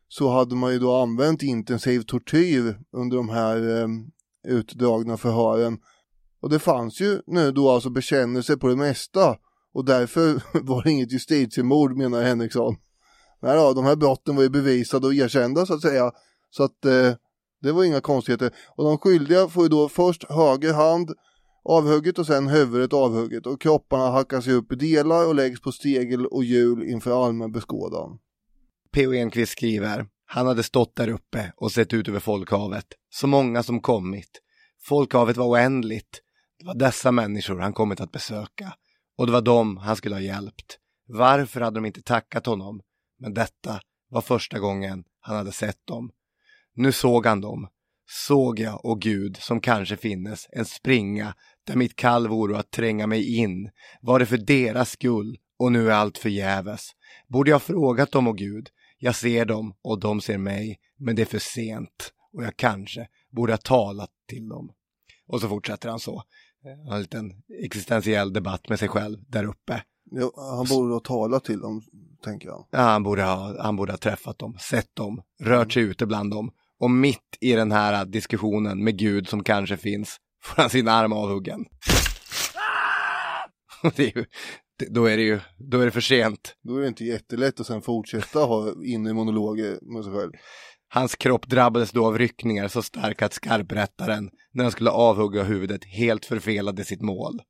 så 0.08 0.28
hade 0.30 0.54
man 0.56 0.72
ju 0.72 0.78
då 0.78 0.94
använt 0.94 1.42
intensiv 1.42 2.00
tortyr 2.02 2.78
under 2.92 3.16
de 3.16 3.28
här 3.28 3.82
eh, 3.82 3.88
utdragna 4.48 5.16
förhören. 5.16 5.78
Och 6.40 6.50
det 6.50 6.58
fanns 6.58 7.00
ju 7.00 7.22
nu 7.26 7.52
då 7.52 7.70
alltså 7.70 7.90
bekännelse 7.90 8.56
på 8.56 8.68
det 8.68 8.76
mesta 8.76 9.36
och 9.74 9.84
därför 9.84 10.42
var 10.62 10.82
det 10.82 10.90
inget 10.90 11.12
justitiemord 11.12 11.96
menar 11.96 12.22
Henriksson. 12.22 12.76
Nej 13.42 13.56
då, 13.56 13.72
de 13.72 13.84
här 13.84 13.96
brotten 13.96 14.36
var 14.36 14.42
ju 14.42 14.48
bevisade 14.48 15.06
och 15.06 15.14
erkända 15.14 15.66
så 15.66 15.74
att 15.74 15.82
säga. 15.82 16.12
Så 16.50 16.62
att 16.64 16.84
eh, 16.84 17.12
det 17.62 17.72
var 17.72 17.84
inga 17.84 18.00
konstigheter. 18.00 18.54
Och 18.76 18.84
de 18.84 18.98
skyldiga 18.98 19.48
får 19.48 19.62
ju 19.62 19.68
då 19.68 19.88
först 19.88 20.24
höger 20.30 20.72
hand 20.72 21.12
avhugget 21.64 22.18
och 22.18 22.26
sen 22.26 22.48
huvudet 22.48 22.92
avhugget 22.92 23.46
och 23.46 23.60
kropparna 23.60 24.10
hackas 24.10 24.46
upp 24.46 24.72
i 24.72 24.76
delar 24.76 25.26
och 25.26 25.34
läggs 25.34 25.60
på 25.60 25.72
stegel 25.72 26.26
och 26.26 26.44
hjul 26.44 26.82
inför 26.82 27.26
allmän 27.26 27.52
beskådan. 27.52 28.18
P.O. 28.92 29.12
Enquist 29.12 29.52
skriver, 29.52 30.06
han 30.26 30.46
hade 30.46 30.62
stått 30.62 30.96
där 30.96 31.08
uppe 31.08 31.52
och 31.56 31.72
sett 31.72 31.92
ut 31.92 32.08
över 32.08 32.20
folkhavet. 32.20 32.86
Så 33.10 33.26
många 33.26 33.62
som 33.62 33.80
kommit. 33.80 34.42
Folkhavet 34.82 35.36
var 35.36 35.46
oändligt. 35.46 36.22
Det 36.58 36.66
var 36.66 36.74
dessa 36.74 37.12
människor 37.12 37.58
han 37.58 37.72
kommit 37.72 38.00
att 38.00 38.12
besöka. 38.12 38.72
Och 39.16 39.26
det 39.26 39.32
var 39.32 39.40
dem 39.40 39.76
han 39.76 39.96
skulle 39.96 40.14
ha 40.14 40.20
hjälpt. 40.20 40.78
Varför 41.06 41.60
hade 41.60 41.76
de 41.80 41.86
inte 41.86 42.02
tackat 42.02 42.46
honom? 42.46 42.80
Men 43.18 43.34
detta 43.34 43.80
var 44.08 44.20
första 44.20 44.58
gången 44.58 45.04
han 45.20 45.36
hade 45.36 45.52
sett 45.52 45.86
dem. 45.86 46.10
Nu 46.78 46.92
såg 46.92 47.26
han 47.26 47.40
dem. 47.40 47.68
Såg 48.10 48.58
jag, 48.58 48.84
och 48.84 49.00
Gud, 49.00 49.36
som 49.36 49.60
kanske 49.60 49.96
finnes, 49.96 50.46
en 50.50 50.64
springa 50.64 51.34
där 51.66 51.76
mitt 51.76 51.96
kall 51.96 52.28
vore 52.28 52.58
att 52.58 52.70
tränga 52.70 53.06
mig 53.06 53.36
in. 53.36 53.70
Var 54.00 54.18
det 54.18 54.26
för 54.26 54.36
deras 54.36 54.90
skull 54.90 55.38
och 55.58 55.72
nu 55.72 55.90
är 55.90 55.94
allt 55.94 56.18
förgäves. 56.18 56.90
Borde 57.28 57.50
jag 57.50 57.62
frågat 57.62 58.12
dem, 58.12 58.26
och 58.26 58.38
Gud, 58.38 58.68
jag 58.98 59.14
ser 59.14 59.44
dem 59.44 59.74
och 59.82 60.00
de 60.00 60.20
ser 60.20 60.38
mig, 60.38 60.78
men 60.96 61.16
det 61.16 61.22
är 61.22 61.26
för 61.26 61.38
sent 61.38 62.12
och 62.32 62.44
jag 62.44 62.56
kanske 62.56 63.08
borde 63.30 63.52
ha 63.52 63.58
talat 63.58 64.10
till 64.28 64.48
dem. 64.48 64.72
Och 65.26 65.40
så 65.40 65.48
fortsätter 65.48 65.88
han 65.88 66.00
så. 66.00 66.22
Han 66.62 66.86
har 66.86 66.94
en 66.94 67.02
liten 67.02 67.42
existentiell 67.64 68.32
debatt 68.32 68.68
med 68.68 68.78
sig 68.78 68.88
själv 68.88 69.18
där 69.28 69.44
uppe. 69.44 69.82
Ja, 70.10 70.32
han 70.56 70.66
borde 70.66 70.92
ha 70.92 71.00
talat 71.00 71.44
till 71.44 71.60
dem, 71.60 71.82
tänker 72.24 72.48
jag. 72.48 72.66
Ja, 72.70 72.78
han, 72.78 73.02
borde 73.02 73.22
ha, 73.22 73.62
han 73.62 73.76
borde 73.76 73.92
ha 73.92 73.98
träffat 73.98 74.38
dem, 74.38 74.56
sett 74.60 74.94
dem, 74.94 75.22
rört 75.40 75.72
sig 75.72 75.82
ute 75.82 76.06
bland 76.06 76.30
dem. 76.30 76.50
Och 76.80 76.90
mitt 76.90 77.38
i 77.40 77.52
den 77.52 77.72
här 77.72 78.04
diskussionen 78.04 78.84
med 78.84 78.98
Gud 78.98 79.28
som 79.28 79.44
kanske 79.44 79.76
finns 79.76 80.16
får 80.44 80.62
han 80.62 80.70
sin 80.70 80.88
arm 80.88 81.12
avhuggen. 81.12 81.64
det 83.96 84.02
är 84.02 84.18
ju, 84.18 84.24
då 84.90 85.04
är 85.04 85.16
det 85.16 85.22
ju 85.22 85.40
då 85.58 85.80
är 85.80 85.84
det 85.84 85.90
för 85.90 86.00
sent. 86.00 86.54
Då 86.62 86.76
är 86.76 86.80
det 86.80 86.88
inte 86.88 87.04
jättelätt 87.04 87.60
att 87.60 87.66
sen 87.66 87.82
fortsätta 87.82 88.38
ha 88.38 88.74
inre 88.84 89.14
monologer 89.14 89.78
med 89.94 90.04
sig 90.04 90.12
själv. 90.12 90.32
Hans 90.90 91.16
kropp 91.16 91.46
drabbades 91.46 91.90
då 91.90 92.06
av 92.06 92.18
ryckningar 92.18 92.68
så 92.68 92.82
starka 92.82 93.26
att 93.26 93.32
skarprättaren, 93.32 94.30
när 94.52 94.64
han 94.64 94.72
skulle 94.72 94.90
avhugga 94.90 95.42
huvudet, 95.42 95.84
helt 95.84 96.24
förfelade 96.24 96.84
sitt 96.84 97.02
mål. 97.02 97.40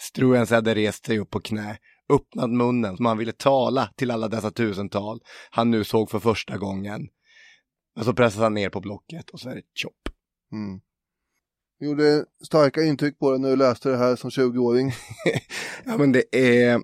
Struens 0.00 0.50
hade 0.50 0.74
rest 0.74 1.06
sig 1.06 1.18
upp 1.18 1.30
på 1.30 1.40
knä, 1.40 1.76
öppnat 2.12 2.50
munnen 2.50 2.96
som 2.96 3.06
han 3.06 3.18
ville 3.18 3.32
tala 3.32 3.88
till 3.96 4.10
alla 4.10 4.28
dessa 4.28 4.50
tusental 4.50 5.20
han 5.50 5.70
nu 5.70 5.84
såg 5.84 6.10
för 6.10 6.18
första 6.18 6.56
gången. 6.56 7.00
Och 7.98 8.04
så 8.04 8.14
pressade 8.14 8.44
han 8.44 8.54
ner 8.54 8.68
på 8.68 8.80
blocket 8.80 9.30
och 9.30 9.40
så 9.40 9.48
är 9.48 9.54
det 9.54 9.62
chop. 9.82 10.08
Mm. 10.52 10.80
Gjorde 11.80 12.24
starka 12.44 12.82
intryck 12.82 13.18
på 13.18 13.30
dig 13.30 13.40
när 13.40 13.50
du 13.50 13.56
läste 13.56 13.88
det 13.88 13.96
här 13.96 14.16
som 14.16 14.30
20-åring. 14.30 14.92
ja 15.84 15.96
men 15.96 16.12
det 16.12 16.36
är, 16.36 16.82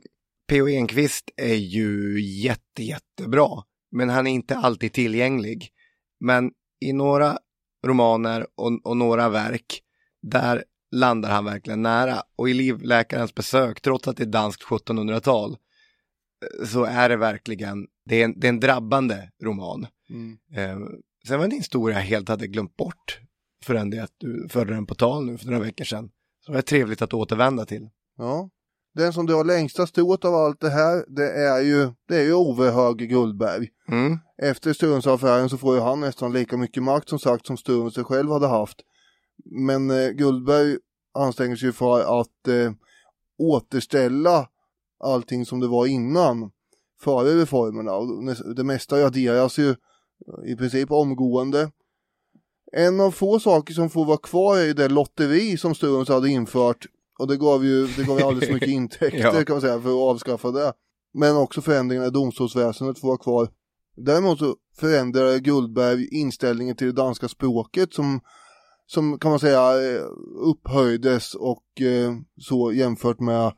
P.O. 0.48 0.68
Enquist 0.68 1.30
är 1.36 1.54
ju 1.54 2.20
jätte, 2.20 2.82
jättebra. 2.82 3.48
Men 3.90 4.08
han 4.08 4.26
är 4.26 4.30
inte 4.30 4.56
alltid 4.56 4.92
tillgänglig. 4.92 5.70
Men 6.20 6.50
i 6.80 6.92
några 6.92 7.38
romaner 7.86 8.46
och, 8.54 8.80
och 8.84 8.96
några 8.96 9.28
verk, 9.28 9.82
där 10.22 10.64
landar 10.92 11.30
han 11.30 11.44
verkligen 11.44 11.82
nära. 11.82 12.22
Och 12.36 12.48
i 12.48 12.54
Livläkarens 12.54 13.34
besök, 13.34 13.80
trots 13.80 14.08
att 14.08 14.16
det 14.16 14.22
är 14.22 14.26
danskt 14.26 14.62
1700-tal, 14.62 15.56
så 16.66 16.84
är 16.84 17.08
det 17.08 17.16
verkligen, 17.16 17.86
det 18.04 18.20
är 18.20 18.24
en, 18.24 18.40
det 18.40 18.46
är 18.46 18.48
en 18.48 18.60
drabbande 18.60 19.30
roman. 19.42 19.86
Mm. 20.10 20.38
Eh, 20.52 20.88
sen 21.28 21.38
var 21.38 21.48
det 21.48 21.54
en 21.54 21.58
historia 21.58 21.96
jag 21.96 22.04
helt 22.04 22.28
hade 22.28 22.46
glömt 22.46 22.76
bort 22.76 23.20
förrän 23.64 23.90
det 23.90 23.98
att 23.98 24.14
du 24.18 24.48
förde 24.48 24.74
den 24.74 24.86
på 24.86 24.94
tal 24.94 25.24
nu 25.26 25.38
för 25.38 25.46
några 25.46 25.64
veckor 25.64 25.84
sedan. 25.84 26.10
Så 26.46 26.52
det 26.52 26.58
är 26.58 26.62
trevligt 26.62 27.02
att 27.02 27.14
återvända 27.14 27.64
till. 27.64 27.88
Ja, 28.16 28.50
den 28.94 29.12
som 29.12 29.26
drar 29.26 29.44
längsta 29.44 29.86
strået 29.86 30.24
av 30.24 30.34
allt 30.34 30.60
det 30.60 30.70
här, 30.70 31.04
det 31.08 31.32
är 31.32 31.60
ju, 31.60 31.90
det 32.08 32.16
är 32.16 32.22
ju 32.22 32.32
Ove 32.32 32.70
Hög 32.70 32.96
Guldberg. 32.96 33.68
Mm. 33.88 34.18
Efter 34.42 34.72
Sturensö-affären 34.72 35.48
så 35.48 35.58
får 35.58 35.74
ju 35.74 35.80
han 35.80 36.00
nästan 36.00 36.32
lika 36.32 36.56
mycket 36.56 36.82
makt 36.82 37.08
som 37.08 37.18
sagt 37.18 37.46
som 37.46 37.56
Sturensö 37.56 38.04
själv 38.04 38.30
hade 38.30 38.46
haft. 38.46 38.80
Men 39.44 39.90
eh, 39.90 40.08
Guldberg 40.08 40.76
anstränger 41.14 41.56
sig 41.56 41.72
för 41.72 42.20
att 42.20 42.48
eh, 42.48 42.72
återställa 43.38 44.48
allting 45.00 45.46
som 45.46 45.60
det 45.60 45.68
var 45.68 45.86
innan, 45.86 46.50
före 47.00 47.42
reformerna. 47.42 47.92
Och 47.92 48.24
det 48.56 48.64
mesta 48.64 49.00
raderas 49.00 49.58
ju 49.58 49.74
i 50.46 50.56
princip 50.56 50.90
omgående. 50.90 51.70
En 52.72 53.00
av 53.00 53.10
få 53.10 53.40
saker 53.40 53.74
som 53.74 53.90
får 53.90 54.04
vara 54.04 54.18
kvar 54.18 54.58
är 54.58 54.74
det 54.74 54.88
lotteri 54.88 55.56
som 55.56 55.74
Sturums 55.74 56.08
hade 56.08 56.28
infört 56.28 56.86
och 57.18 57.28
det 57.28 57.36
gav 57.36 57.64
ju, 57.64 57.86
det 57.86 58.04
gav 58.04 58.18
ju 58.18 58.24
alldeles 58.24 58.50
mycket 58.50 58.68
intäkter 58.78 59.18
ja. 59.18 59.44
kan 59.44 59.54
man 59.54 59.60
säga 59.60 59.80
för 59.80 59.88
att 59.88 60.14
avskaffa 60.14 60.50
det. 60.50 60.72
Men 61.14 61.36
också 61.36 61.60
förändringarna 61.60 62.06
i 62.06 62.10
domstolsväsendet 62.10 62.98
får 62.98 63.08
vara 63.08 63.18
kvar. 63.18 63.48
Däremot 63.96 64.38
så 64.38 64.56
förändrade 64.76 65.40
Guldberg 65.40 66.08
inställningen 66.08 66.76
till 66.76 66.86
det 66.86 66.92
danska 66.92 67.28
språket 67.28 67.94
som, 67.94 68.20
som 68.86 69.18
kan 69.18 69.30
man 69.30 69.40
säga 69.40 69.92
eh, 69.92 70.02
upphöjdes 70.36 71.34
och 71.34 71.80
eh, 71.80 72.14
så 72.40 72.72
jämfört 72.72 73.20
med 73.20 73.46
eh, 73.46 73.52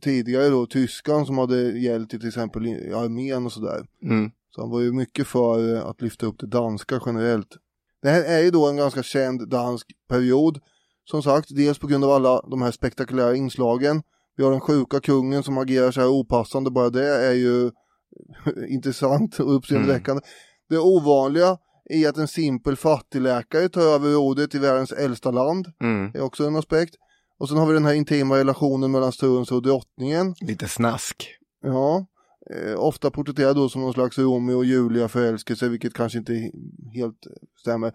tidigare 0.00 0.48
då 0.48 0.66
tyskan 0.66 1.26
som 1.26 1.38
hade 1.38 1.56
i 1.56 2.06
till 2.08 2.28
exempel 2.28 2.66
i 2.66 2.92
armén 2.92 3.46
och 3.46 3.52
sådär. 3.52 3.86
Mm. 4.02 4.30
Så 4.50 4.60
han 4.60 4.70
var 4.70 4.80
ju 4.80 4.92
mycket 4.92 5.26
för 5.26 5.74
att 5.74 6.02
lyfta 6.02 6.26
upp 6.26 6.38
det 6.38 6.46
danska 6.46 7.00
generellt. 7.06 7.56
Det 8.02 8.08
här 8.08 8.24
är 8.24 8.40
ju 8.42 8.50
då 8.50 8.68
en 8.68 8.76
ganska 8.76 9.02
känd 9.02 9.48
dansk 9.48 9.86
period. 10.08 10.60
Som 11.04 11.22
sagt, 11.22 11.48
dels 11.56 11.78
på 11.78 11.86
grund 11.86 12.04
av 12.04 12.10
alla 12.10 12.42
de 12.50 12.62
här 12.62 12.70
spektakulära 12.70 13.36
inslagen. 13.36 14.02
Vi 14.36 14.44
har 14.44 14.50
den 14.50 14.60
sjuka 14.60 15.00
kungen 15.00 15.42
som 15.42 15.58
agerar 15.58 15.90
så 15.90 16.00
här 16.00 16.08
opassande, 16.08 16.70
bara 16.70 16.90
det 16.90 17.08
är 17.08 17.32
ju 17.32 17.70
intressant 18.68 19.40
och 19.40 19.56
uppseendeväckande. 19.56 20.22
Mm. 20.22 20.30
Det 20.68 20.78
ovanliga 20.78 21.58
är 21.84 22.08
att 22.08 22.16
en 22.16 22.28
simpel 22.28 22.76
fattigläkare 22.76 23.68
tar 23.68 23.82
över 23.82 24.16
ordet 24.16 24.54
i 24.54 24.58
världens 24.58 24.92
äldsta 24.92 25.30
land. 25.30 25.66
Mm. 25.80 26.12
Det 26.12 26.18
är 26.18 26.22
också 26.22 26.46
en 26.46 26.56
aspekt. 26.56 26.94
Och 27.38 27.48
sen 27.48 27.58
har 27.58 27.66
vi 27.66 27.74
den 27.74 27.84
här 27.84 27.94
intima 27.94 28.36
relationen 28.36 28.90
mellan 28.90 29.12
Sturens 29.12 29.52
och 29.52 29.62
drottningen. 29.62 30.34
Lite 30.40 30.68
snask. 30.68 31.34
Ja 31.62 32.06
eh, 32.50 32.78
ofta 32.78 33.10
porträtterad 33.10 33.56
då 33.56 33.68
som 33.68 33.82
någon 33.82 33.92
slags 33.92 34.18
Romeo 34.18 34.56
och 34.56 34.64
Julia 34.64 35.08
förälskelse, 35.08 35.68
vilket 35.68 35.94
kanske 35.94 36.18
inte 36.18 36.50
helt 36.94 37.26
stämmer. 37.60 37.92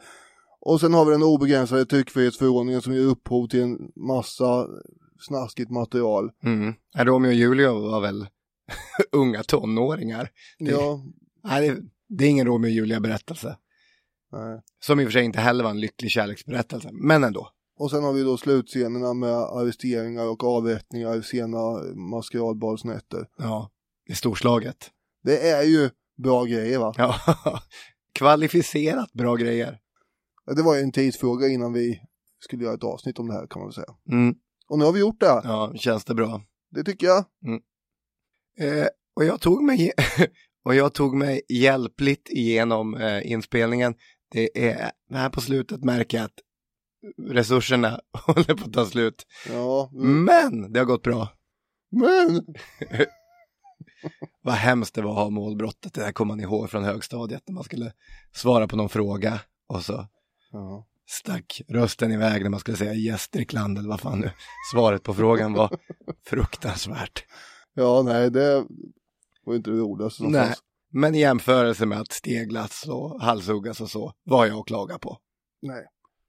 Och 0.60 0.80
sen 0.80 0.94
har 0.94 1.06
vi 1.06 1.12
den 1.12 1.24
obegränsade 1.24 1.86
tryckfrihetsförordningen 1.86 2.82
som 2.82 2.94
ger 2.94 3.02
upphov 3.02 3.48
till 3.48 3.62
en 3.62 3.92
massa 3.96 4.68
snaskigt 5.20 5.72
material. 5.72 6.32
Mm. 6.44 6.74
Romeo 6.98 7.30
och 7.30 7.34
Julia 7.34 7.74
var 7.74 8.02
väl 8.02 8.28
unga 9.12 9.44
tonåringar? 9.44 10.30
Det, 10.60 10.72
ja. 10.72 11.04
Nej, 11.44 11.70
det, 11.70 11.82
det 12.10 12.26
är 12.26 12.30
ingen 12.30 12.48
Romeo 12.48 12.68
och 12.68 12.74
Julia 12.74 13.00
berättelse. 13.00 13.58
Nej. 14.32 14.62
Som 14.80 15.00
i 15.00 15.04
och 15.04 15.08
för 15.08 15.12
sig 15.12 15.24
inte 15.24 15.40
heller 15.40 15.64
var 15.64 15.72
en 15.72 15.80
lycklig 15.80 16.12
kärleksberättelse, 16.12 16.90
men 16.92 17.24
ändå. 17.24 17.50
Och 17.84 17.92
sen 17.92 18.04
har 18.04 18.14
vi 18.14 18.24
då 18.24 18.38
slutscenerna 18.38 19.14
med 19.14 19.34
arresteringar 19.34 20.28
och 20.28 20.44
avrättningar, 20.44 21.22
sena 21.22 21.94
maskeradbalsnätter. 21.96 23.28
Ja. 23.38 23.72
Det 24.06 24.12
är 24.12 24.16
storslaget. 24.16 24.92
Det 25.24 25.50
är 25.50 25.64
ju 25.64 25.90
bra 26.24 26.44
grejer 26.44 26.80
va? 26.80 26.94
Ja, 26.98 27.20
kvalificerat 28.14 29.14
bra 29.14 29.36
grejer. 29.36 29.80
Det 30.56 30.62
var 30.62 30.76
ju 30.76 30.82
en 30.82 30.92
tidsfråga 30.92 31.48
innan 31.48 31.74
vi 31.74 32.02
skulle 32.40 32.64
göra 32.64 32.74
ett 32.74 32.84
avsnitt 32.84 33.20
om 33.20 33.28
det 33.28 33.34
här 33.34 33.48
kan 33.48 33.60
man 33.60 33.68
väl 33.68 33.74
säga. 33.74 33.96
Mm. 34.12 34.36
Och 34.68 34.80
nu 34.80 34.86
har 34.86 34.92
vi 34.92 35.00
gjort 35.00 35.20
det. 35.20 35.42
Ja, 35.44 35.74
känns 35.76 36.06
det 36.06 36.16
bra. 36.16 36.42
Det 36.72 36.84
tycker 36.84 37.08
jag. 37.08 37.26
Mm. 37.46 37.62
Eh, 38.60 38.88
och 39.16 39.26
jag 39.26 39.42
tog 39.42 39.64
mig 39.64 39.92
och 40.66 40.76
jag 40.76 40.94
tog 40.94 41.16
mig 41.16 41.42
hjälpligt 41.50 42.30
igenom 42.30 42.96
eh, 42.96 43.32
inspelningen. 43.32 43.96
Det 44.32 44.68
är, 44.70 44.92
här 45.14 45.30
på 45.30 45.42
slutet 45.42 45.84
märker 45.84 46.18
jag 46.18 46.26
att 46.26 46.40
resurserna 47.30 48.00
håller 48.26 48.56
på 48.56 48.66
att 48.66 48.74
ta 48.74 48.86
slut. 48.86 49.26
Ja, 49.50 49.90
mm. 49.94 50.24
Men 50.26 50.74
det 50.74 50.80
har 50.80 50.86
gått 50.86 51.04
bra. 51.04 51.28
men. 51.92 52.46
Vad 54.42 54.54
hemskt 54.56 54.96
det 54.96 55.02
var 55.02 55.12
att 55.12 55.18
ha 55.18 55.30
målbrottet. 55.30 55.94
Det 55.94 56.02
där 56.02 56.12
kommer 56.12 56.36
man 56.36 56.40
ihåg 56.44 56.70
från 56.70 56.84
högstadiet 56.84 57.44
när 57.48 57.54
man 57.54 57.64
skulle 57.64 57.94
svara 58.36 58.68
på 58.68 58.76
någon 58.76 58.90
fråga 58.90 59.40
och 59.68 59.84
så 59.84 60.08
Ja. 60.52 60.88
stack 61.06 61.62
rösten 61.70 62.12
iväg 62.12 62.44
när 62.44 62.50
man 62.50 62.60
skulle 62.60 62.78
säga 62.78 62.94
Gästrikland 62.94 63.78
eller 63.78 63.90
vad 63.90 64.00
fan 64.02 64.20
nu 64.20 64.32
svaret 64.74 65.04
på 65.04 65.14
frågan 65.14 65.54
var. 65.54 65.78
Fruktansvärt. 66.26 67.26
ja, 67.74 68.02
nej, 68.06 68.32
det 68.32 68.66
var 69.46 69.56
inte 69.56 69.72
det 69.72 69.78
roligaste 69.78 70.18
som 70.18 70.32
Nej, 70.32 70.46
fanns. 70.48 70.60
men 70.92 71.16
i 71.16 71.20
jämförelse 71.20 71.86
med 71.86 72.00
att 72.02 72.12
steglas 72.12 72.86
och 72.88 73.22
halshuggas 73.22 73.82
och 73.82 73.90
så, 73.90 74.14
vad 74.24 74.48
jag 74.48 74.60
att 74.60 74.68
klaga 74.68 74.98
på. 75.00 75.18
Nej. 75.62 75.86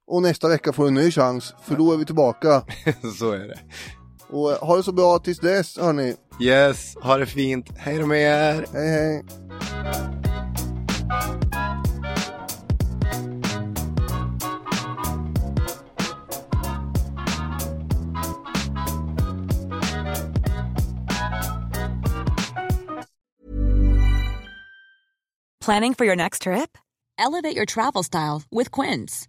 Och 0.06 0.22
nästa 0.22 0.48
vecka 0.48 0.72
får 0.72 0.82
du 0.82 0.88
en 0.88 0.94
ny 0.94 1.10
chans, 1.10 1.54
för 1.62 1.76
då 1.76 1.92
är 1.92 1.96
vi 1.96 2.04
tillbaka. 2.04 2.62
så 3.18 3.32
är 3.32 3.48
det. 3.48 3.58
Och 4.28 4.52
eh, 4.52 4.58
ha 4.58 4.76
det 4.76 4.82
så 4.82 4.92
bra 4.92 5.18
tills 5.18 5.38
dess, 5.38 5.78
hörni. 5.78 6.14
Yes, 6.40 6.96
ha 6.96 7.16
det 7.16 7.26
fint. 7.26 7.66
Hej 7.76 7.98
då 7.98 8.06
med 8.06 8.20
er. 8.20 8.66
Hej, 8.72 8.88
hej. 8.88 9.24
Planning 25.60 25.94
for 25.94 26.04
your 26.04 26.16
next 26.16 26.42
trip? 26.42 26.76
Elevate 27.18 27.56
your 27.56 27.64
travel 27.64 28.02
style 28.02 28.42
with 28.50 28.70
Quince. 28.70 29.28